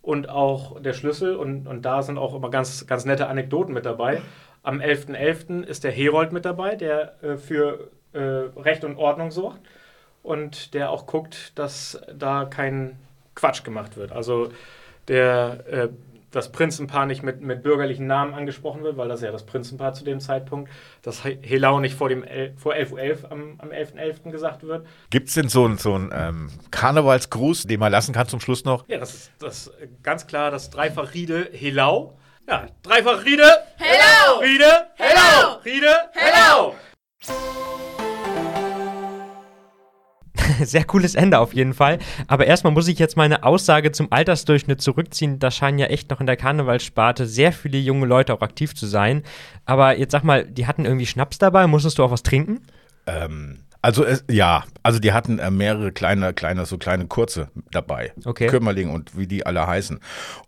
und 0.03 0.29
auch 0.29 0.81
der 0.81 0.93
Schlüssel 0.93 1.35
und, 1.35 1.65
und 1.65 1.83
da 1.83 2.03
sind 2.03 2.17
auch 2.17 2.35
immer 2.35 2.51
ganz, 2.51 2.85
ganz 2.85 3.05
nette 3.05 3.27
Anekdoten 3.27 3.73
mit 3.73 3.85
dabei. 3.85 4.21
Am 4.61 4.79
11.11. 4.81 5.63
ist 5.63 5.85
der 5.85 5.91
Herold 5.91 6.33
mit 6.33 6.45
dabei, 6.45 6.75
der 6.75 7.23
äh, 7.23 7.37
für 7.37 7.89
äh, 8.11 8.19
Recht 8.19 8.83
und 8.83 8.97
Ordnung 8.97 9.31
sorgt 9.31 9.61
und 10.21 10.73
der 10.73 10.91
auch 10.91 11.07
guckt, 11.07 11.57
dass 11.57 12.01
da 12.13 12.43
kein 12.43 12.99
Quatsch 13.33 13.63
gemacht 13.63 13.95
wird. 13.95 14.11
Also 14.11 14.49
der, 15.07 15.63
äh, 15.67 15.89
das 16.33 16.51
Prinzenpaar 16.51 17.05
nicht 17.05 17.23
mit, 17.23 17.41
mit 17.41 17.63
bürgerlichen 17.63 18.05
Namen 18.07 18.33
angesprochen 18.33 18.83
wird, 18.83 18.97
weil 18.97 19.07
das 19.07 19.21
ja 19.21 19.31
das 19.31 19.45
Prinzenpaar 19.45 19.93
zu 19.93 20.03
dem 20.03 20.19
Zeitpunkt, 20.19 20.69
dass 21.01 21.23
He- 21.23 21.37
Helau 21.41 21.79
nicht 21.79 21.95
vor, 21.95 22.09
dem 22.09 22.23
El 22.23 22.53
vor 22.57 22.73
11.11 22.73 23.23
Uhr 23.23 23.31
am, 23.31 23.55
am 23.59 23.69
11.11. 23.69 24.31
gesagt 24.31 24.63
wird. 24.63 24.85
Gibt 25.09 25.29
es 25.29 25.35
denn 25.35 25.47
so 25.47 25.63
einen 25.65 25.77
so 25.77 25.93
einen, 25.93 26.11
ähm, 26.13 26.49
Karnevalsgruß, 26.71 27.63
den 27.63 27.79
man 27.79 27.91
lassen 27.91 28.13
kann 28.13 28.27
zum 28.27 28.39
Schluss 28.39 28.65
noch? 28.65 28.85
Ja, 28.89 28.97
das 28.97 29.13
ist 29.13 29.31
das 29.39 29.67
ist 29.67 29.71
ganz 30.03 30.27
klar 30.27 30.51
das 30.51 30.69
Dreifach 30.69 31.13
Riede 31.13 31.49
Helau. 31.53 32.17
Ja, 32.49 32.65
Dreifach 32.81 33.23
Riede 33.23 33.49
Helau! 33.77 34.39
Riede 34.41 34.87
Helau! 34.97 35.59
Riede 35.63 35.95
Helau! 36.13 36.75
Sehr 40.63 40.83
cooles 40.83 41.15
Ende 41.15 41.39
auf 41.39 41.53
jeden 41.53 41.73
Fall. 41.73 41.99
Aber 42.27 42.45
erstmal 42.45 42.73
muss 42.73 42.87
ich 42.87 42.99
jetzt 42.99 43.17
meine 43.17 43.43
Aussage 43.43 43.91
zum 43.91 44.11
Altersdurchschnitt 44.11 44.81
zurückziehen. 44.81 45.39
Da 45.39 45.51
scheinen 45.51 45.79
ja 45.79 45.87
echt 45.87 46.09
noch 46.09 46.19
in 46.19 46.27
der 46.27 46.37
Karnevalssparte 46.37 47.25
sehr 47.25 47.51
viele 47.51 47.77
junge 47.77 48.05
Leute 48.05 48.33
auch 48.33 48.41
aktiv 48.41 48.75
zu 48.75 48.85
sein. 48.85 49.23
Aber 49.65 49.97
jetzt 49.97 50.11
sag 50.11 50.23
mal, 50.23 50.45
die 50.45 50.67
hatten 50.67 50.85
irgendwie 50.85 51.05
Schnaps 51.05 51.37
dabei. 51.37 51.67
Musstest 51.67 51.97
du 51.97 52.03
auch 52.03 52.11
was 52.11 52.23
trinken? 52.23 52.61
Ähm, 53.07 53.59
also 53.83 54.05
es, 54.05 54.23
ja, 54.31 54.63
also 54.81 54.97
die 54.97 55.11
hatten 55.11 55.39
äh, 55.39 55.51
mehrere 55.51 55.91
kleine, 55.91 56.33
kleine, 56.33 56.65
so 56.65 56.77
kleine 56.77 57.05
kurze 57.05 57.49
dabei. 57.71 58.13
Okay. 58.23 58.47
Kümmerling 58.47 58.89
und 58.89 59.17
wie 59.17 59.27
die 59.27 59.45
alle 59.45 59.67
heißen. 59.67 59.99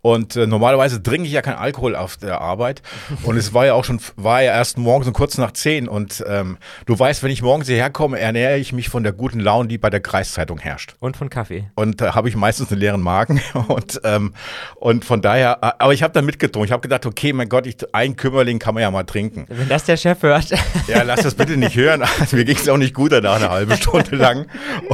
Und 0.02 0.38
äh, 0.38 0.48
normalerweise 0.48 1.04
trinke 1.04 1.28
ich 1.28 1.34
ja 1.34 1.42
keinen 1.42 1.58
Alkohol 1.58 1.98
auf 1.98 2.16
der 2.16 2.40
Arbeit. 2.40 2.82
Und 3.24 3.38
es 3.38 3.54
war 3.54 3.66
ja 3.66 3.74
auch 3.74 3.84
schon, 3.84 4.00
war 4.16 4.42
ja 4.42 4.54
erst 4.54 4.78
morgens 4.78 5.08
um 5.08 5.14
kurz 5.14 5.38
nach 5.38 5.52
zehn. 5.52 5.88
Und 5.88 6.24
ähm, 6.28 6.58
du 6.86 6.98
weißt, 6.98 7.24
wenn 7.24 7.32
ich 7.32 7.42
morgens 7.42 7.68
hierher 7.68 7.90
komme, 7.90 8.20
ernähre 8.20 8.58
ich 8.58 8.72
mich 8.72 8.88
von 8.88 9.04
der 9.04 9.12
guten 9.12 9.40
Laune, 9.40 9.68
die 9.68 9.78
bei 9.78 9.90
der 9.90 10.00
Kreiszeitung 10.00 10.60
herrscht. 10.60 10.96
Und 11.00 11.18
von 11.18 11.30
Kaffee. 11.30 11.70
Und 11.76 12.00
da 12.00 12.16
habe 12.16 12.30
ich 12.30 12.36
meistens 12.36 12.72
einen 12.72 12.80
leeren 12.80 13.02
Magen. 13.02 13.42
Und, 13.68 14.00
ähm, 14.04 14.34
und 14.76 15.06
von 15.06 15.22
daher, 15.22 15.58
äh, 15.62 15.72
aber 15.80 15.94
ich 15.94 16.04
habe 16.04 16.14
dann 16.14 16.26
mitgetrunken. 16.26 16.66
Ich 16.66 16.72
habe 16.72 16.82
gedacht, 16.82 17.06
okay, 17.06 17.34
mein 17.34 17.50
Gott, 17.50 17.68
ich, 17.68 17.78
ein 17.94 18.16
Kümmerling 18.16 18.60
kann 18.60 18.76
man 18.76 18.84
ja 18.84 18.92
mal 18.92 19.04
trinken. 19.04 19.46
Wenn 19.50 19.68
das 19.68 19.84
der 19.86 19.98
Chef 19.98 20.22
hört. 20.22 20.52
Ja, 20.88 21.02
lass 21.04 21.22
das 21.22 21.36
bitte 21.36 21.58
nicht 21.58 21.76
hören. 21.76 22.04
Also, 22.20 22.38
mir 22.38 22.46
ging 22.46 22.56
es 22.56 22.70
auch 22.70 22.78
nicht 22.78 22.94
gut 22.94 23.12
danach, 23.26 23.42
eine 23.42 23.50
halbe 23.50 23.78
Stunde 23.78 24.16
lang. 24.16 24.48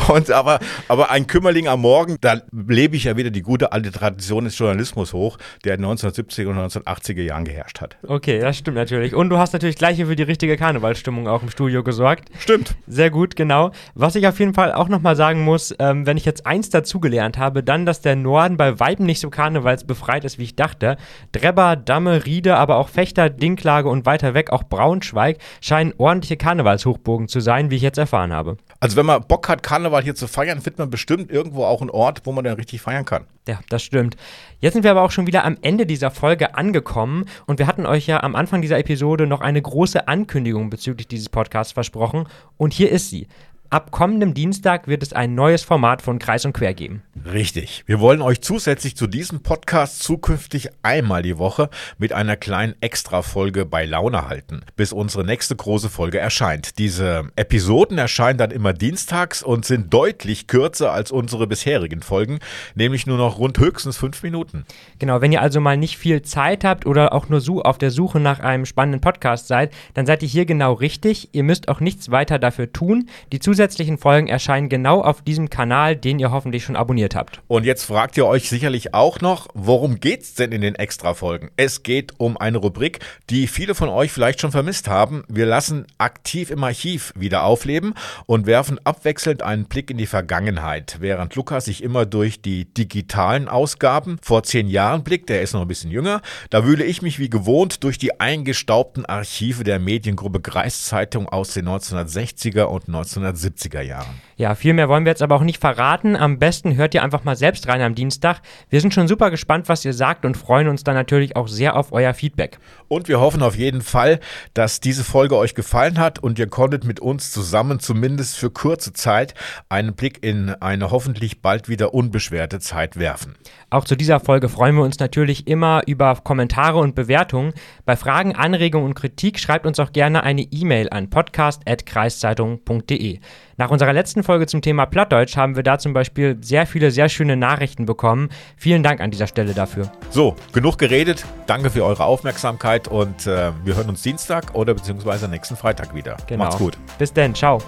Und 0.09 0.31
aber, 0.31 0.59
aber 0.87 1.11
ein 1.11 1.27
Kümmerling 1.27 1.67
am 1.67 1.81
Morgen, 1.81 2.17
da 2.21 2.41
lebe 2.51 2.95
ich 2.95 3.05
ja 3.05 3.17
wieder 3.17 3.29
die 3.29 3.41
gute 3.41 3.71
alte 3.71 3.91
Tradition 3.91 4.45
des 4.45 4.57
Journalismus 4.57 5.13
hoch, 5.13 5.37
der 5.63 5.75
in 5.75 5.85
1970er 5.85 6.47
und 6.47 6.57
1980er 6.57 7.21
Jahren 7.21 7.45
geherrscht 7.45 7.81
hat. 7.81 7.97
Okay, 8.07 8.39
das 8.39 8.57
stimmt 8.57 8.77
natürlich. 8.77 9.13
Und 9.13 9.29
du 9.29 9.37
hast 9.37 9.53
natürlich 9.53 9.75
gleich 9.75 9.95
hier 9.95 10.07
für 10.07 10.15
die 10.15 10.23
richtige 10.23 10.57
Karnevalsstimmung 10.57 11.27
auch 11.27 11.43
im 11.43 11.49
Studio 11.49 11.83
gesorgt. 11.83 12.29
Stimmt. 12.39 12.75
Sehr 12.87 13.09
gut, 13.09 13.35
genau. 13.35 13.71
Was 13.95 14.15
ich 14.15 14.27
auf 14.27 14.39
jeden 14.39 14.53
Fall 14.53 14.73
auch 14.73 14.89
nochmal 14.89 15.15
sagen 15.15 15.43
muss, 15.43 15.73
ähm, 15.79 16.05
wenn 16.05 16.17
ich 16.17 16.25
jetzt 16.25 16.45
eins 16.45 16.69
dazugelernt 16.69 17.37
habe, 17.37 17.63
dann, 17.63 17.85
dass 17.85 18.01
der 18.01 18.15
Norden 18.15 18.57
bei 18.57 18.79
Weitem 18.79 19.05
nicht 19.05 19.19
so 19.19 19.29
karnevalsbefreit 19.29 20.25
ist, 20.25 20.39
wie 20.39 20.43
ich 20.43 20.55
dachte. 20.55 20.97
Drebber, 21.31 21.75
Damme, 21.75 22.25
Riede, 22.25 22.55
aber 22.57 22.77
auch 22.77 22.89
Fechter, 22.89 23.29
Dinklage 23.29 23.89
und 23.89 24.05
weiter 24.05 24.33
weg 24.33 24.51
auch 24.51 24.63
Braunschweig 24.63 25.37
scheinen 25.61 25.93
ordentliche 25.97 26.37
Karnevalshochburgen 26.37 27.27
zu 27.27 27.39
sein, 27.39 27.71
wie 27.71 27.75
ich 27.75 27.81
jetzt 27.81 27.97
erfahren 28.21 28.33
habe. 28.33 28.57
Also 28.79 28.97
wenn 28.97 29.05
man 29.05 29.23
Bock 29.23 29.47
hat, 29.49 29.63
Karneval 29.63 30.03
hier 30.03 30.15
zu 30.15 30.27
feiern, 30.27 30.61
findet 30.61 30.79
man 30.79 30.89
bestimmt 30.89 31.31
irgendwo 31.31 31.65
auch 31.65 31.81
einen 31.81 31.89
Ort, 31.89 32.21
wo 32.25 32.31
man 32.31 32.43
dann 32.43 32.55
richtig 32.55 32.81
feiern 32.81 33.05
kann. 33.05 33.25
Ja, 33.47 33.59
das 33.69 33.83
stimmt. 33.83 34.17
Jetzt 34.59 34.73
sind 34.73 34.83
wir 34.83 34.91
aber 34.91 35.01
auch 35.01 35.11
schon 35.11 35.27
wieder 35.27 35.45
am 35.45 35.57
Ende 35.61 35.85
dieser 35.85 36.11
Folge 36.11 36.55
angekommen 36.55 37.25
und 37.47 37.59
wir 37.59 37.67
hatten 37.67 37.85
euch 37.85 38.07
ja 38.07 38.21
am 38.23 38.35
Anfang 38.35 38.61
dieser 38.61 38.79
Episode 38.79 39.27
noch 39.27 39.41
eine 39.41 39.61
große 39.61 40.07
Ankündigung 40.07 40.69
bezüglich 40.69 41.07
dieses 41.07 41.29
Podcasts 41.29 41.73
versprochen 41.73 42.27
und 42.57 42.73
hier 42.73 42.91
ist 42.91 43.09
sie. 43.09 43.27
Ab 43.71 43.89
kommendem 43.89 44.33
Dienstag 44.33 44.89
wird 44.89 45.01
es 45.01 45.13
ein 45.13 45.33
neues 45.33 45.63
Format 45.63 46.01
von 46.01 46.19
Kreis 46.19 46.43
und 46.43 46.51
Quer 46.51 46.73
geben. 46.73 47.03
Richtig. 47.31 47.85
Wir 47.85 48.01
wollen 48.01 48.21
euch 48.21 48.41
zusätzlich 48.41 48.97
zu 48.97 49.07
diesem 49.07 49.43
Podcast 49.43 50.03
zukünftig 50.03 50.67
einmal 50.83 51.21
die 51.21 51.37
Woche 51.37 51.69
mit 51.97 52.11
einer 52.11 52.35
kleinen 52.35 52.75
Extra-Folge 52.81 53.65
bei 53.65 53.85
Laune 53.85 54.27
halten, 54.27 54.63
bis 54.75 54.91
unsere 54.91 55.23
nächste 55.23 55.55
große 55.55 55.87
Folge 55.87 56.19
erscheint. 56.19 56.79
Diese 56.79 57.29
Episoden 57.37 57.97
erscheinen 57.97 58.37
dann 58.37 58.51
immer 58.51 58.73
dienstags 58.73 59.41
und 59.41 59.63
sind 59.63 59.93
deutlich 59.93 60.47
kürzer 60.47 60.91
als 60.91 61.09
unsere 61.09 61.47
bisherigen 61.47 62.01
Folgen, 62.01 62.39
nämlich 62.75 63.07
nur 63.07 63.17
noch 63.17 63.37
rund 63.39 63.57
höchstens 63.57 63.95
fünf 63.95 64.21
Minuten. 64.21 64.65
Genau, 64.99 65.21
wenn 65.21 65.31
ihr 65.31 65.41
also 65.41 65.61
mal 65.61 65.77
nicht 65.77 65.97
viel 65.97 66.23
Zeit 66.23 66.65
habt 66.65 66.85
oder 66.85 67.13
auch 67.13 67.29
nur 67.29 67.39
so 67.39 67.61
auf 67.61 67.77
der 67.77 67.91
Suche 67.91 68.19
nach 68.19 68.41
einem 68.41 68.65
spannenden 68.65 68.99
Podcast 68.99 69.47
seid, 69.47 69.73
dann 69.93 70.05
seid 70.05 70.23
ihr 70.23 70.29
hier 70.29 70.45
genau 70.45 70.73
richtig. 70.73 71.29
Ihr 71.31 71.43
müsst 71.43 71.69
auch 71.69 71.79
nichts 71.79 72.11
weiter 72.11 72.37
dafür 72.37 72.73
tun. 72.73 73.07
Die 73.31 73.39
zusätzlichen 73.61 73.99
Folgen 73.99 74.27
erscheinen 74.27 74.69
genau 74.69 75.01
auf 75.01 75.21
diesem 75.21 75.51
Kanal, 75.51 75.95
den 75.95 76.17
ihr 76.17 76.31
hoffentlich 76.31 76.63
schon 76.63 76.75
abonniert 76.75 77.13
habt. 77.13 77.41
Und 77.47 77.63
jetzt 77.63 77.83
fragt 77.83 78.17
ihr 78.17 78.25
euch 78.25 78.49
sicherlich 78.49 78.95
auch 78.95 79.21
noch, 79.21 79.49
worum 79.53 79.99
geht's 79.99 80.33
denn 80.33 80.51
in 80.51 80.61
den 80.61 80.73
Extra-Folgen? 80.73 81.51
Es 81.57 81.83
geht 81.83 82.13
um 82.17 82.37
eine 82.37 82.57
Rubrik, 82.57 83.01
die 83.29 83.45
viele 83.45 83.75
von 83.75 83.89
euch 83.89 84.11
vielleicht 84.11 84.41
schon 84.41 84.51
vermisst 84.51 84.87
haben. 84.87 85.23
Wir 85.27 85.45
lassen 85.45 85.85
aktiv 85.99 86.49
im 86.49 86.63
Archiv 86.63 87.13
wieder 87.15 87.43
aufleben 87.43 87.93
und 88.25 88.47
werfen 88.47 88.79
abwechselnd 88.83 89.43
einen 89.43 89.65
Blick 89.65 89.91
in 89.91 89.99
die 89.99 90.07
Vergangenheit, 90.07 90.97
während 90.99 91.35
Lukas 91.35 91.65
sich 91.65 91.83
immer 91.83 92.07
durch 92.07 92.41
die 92.41 92.65
digitalen 92.65 93.47
Ausgaben 93.47 94.17
vor 94.23 94.41
zehn 94.41 94.67
Jahren 94.69 95.03
blickt, 95.03 95.29
der 95.29 95.43
ist 95.43 95.53
noch 95.53 95.61
ein 95.61 95.67
bisschen 95.67 95.91
jünger, 95.91 96.23
da 96.49 96.65
wühle 96.65 96.83
ich 96.83 97.03
mich 97.03 97.19
wie 97.19 97.29
gewohnt 97.29 97.83
durch 97.83 97.99
die 97.99 98.19
eingestaubten 98.19 99.05
Archive 99.05 99.63
der 99.63 99.77
Mediengruppe 99.77 100.41
Kreiszeitung 100.41 101.29
aus 101.29 101.53
den 101.53 101.67
1960er 101.69 102.63
und 102.63 102.85
1970er 102.85 103.50
Jahren. 103.83 104.21
Ja, 104.37 104.55
viel 104.55 104.73
mehr 104.73 104.89
wollen 104.89 105.05
wir 105.05 105.11
jetzt 105.11 105.21
aber 105.21 105.35
auch 105.35 105.43
nicht 105.43 105.59
verraten. 105.59 106.15
Am 106.15 106.39
besten 106.39 106.75
hört 106.75 106.93
ihr 106.93 107.03
einfach 107.03 107.23
mal 107.23 107.35
selbst 107.35 107.67
rein 107.67 107.81
am 107.81 107.93
Dienstag. 107.93 108.41
Wir 108.69 108.81
sind 108.81 108.93
schon 108.93 109.07
super 109.07 109.29
gespannt, 109.29 109.69
was 109.69 109.85
ihr 109.85 109.93
sagt 109.93 110.25
und 110.25 110.35
freuen 110.35 110.67
uns 110.67 110.83
dann 110.83 110.95
natürlich 110.95 111.35
auch 111.35 111.47
sehr 111.47 111.75
auf 111.75 111.91
euer 111.91 112.13
Feedback. 112.13 112.57
Und 112.87 113.07
wir 113.07 113.19
hoffen 113.19 113.43
auf 113.43 113.55
jeden 113.55 113.81
Fall, 113.81 114.19
dass 114.53 114.79
diese 114.79 115.03
Folge 115.03 115.37
euch 115.37 115.55
gefallen 115.55 115.99
hat 115.99 116.19
und 116.19 116.39
ihr 116.39 116.47
konntet 116.47 116.85
mit 116.85 116.99
uns 116.99 117.31
zusammen 117.31 117.79
zumindest 117.79 118.37
für 118.37 118.49
kurze 118.49 118.93
Zeit 118.93 119.35
einen 119.69 119.93
Blick 119.93 120.23
in 120.23 120.49
eine 120.49 120.91
hoffentlich 120.91 121.41
bald 121.41 121.69
wieder 121.69 121.93
unbeschwerte 121.93 122.59
Zeit 122.59 122.97
werfen. 122.97 123.35
Auch 123.69 123.85
zu 123.85 123.95
dieser 123.95 124.19
Folge 124.19 124.49
freuen 124.49 124.75
wir 124.75 124.83
uns 124.83 124.99
natürlich 124.99 125.47
immer 125.47 125.83
über 125.87 126.15
Kommentare 126.15 126.79
und 126.79 126.95
Bewertungen. 126.95 127.53
Bei 127.85 127.95
Fragen, 127.95 128.35
Anregungen 128.35 128.87
und 128.87 128.95
Kritik 128.95 129.39
schreibt 129.39 129.65
uns 129.65 129.79
auch 129.79 129.93
gerne 129.93 130.23
eine 130.23 130.41
E-Mail 130.41 130.89
an 130.89 131.09
podcast.kreiszeitung.de. 131.09 133.19
Nach 133.57 133.69
unserer 133.69 133.93
letzten 133.93 134.23
Folge 134.23 134.47
zum 134.47 134.61
Thema 134.61 134.85
Plattdeutsch 134.85 135.37
haben 135.37 135.55
wir 135.55 135.63
da 135.63 135.77
zum 135.77 135.93
Beispiel 135.93 136.37
sehr 136.41 136.65
viele 136.65 136.91
sehr 136.91 137.09
schöne 137.09 137.37
Nachrichten 137.37 137.85
bekommen. 137.85 138.29
Vielen 138.57 138.83
Dank 138.83 139.01
an 139.01 139.11
dieser 139.11 139.27
Stelle 139.27 139.53
dafür. 139.53 139.91
So, 140.09 140.35
genug 140.53 140.77
geredet. 140.77 141.25
Danke 141.47 141.69
für 141.69 141.85
eure 141.85 142.05
Aufmerksamkeit 142.05 142.87
und 142.87 143.27
äh, 143.27 143.51
wir 143.63 143.75
hören 143.75 143.89
uns 143.89 144.01
Dienstag 144.01 144.55
oder 144.55 144.73
beziehungsweise 144.73 145.27
nächsten 145.27 145.55
Freitag 145.55 145.93
wieder. 145.95 146.17
Genau. 146.27 146.45
Macht's 146.45 146.57
gut. 146.57 146.77
Bis 146.97 147.13
denn, 147.13 147.35
ciao. 147.35 147.59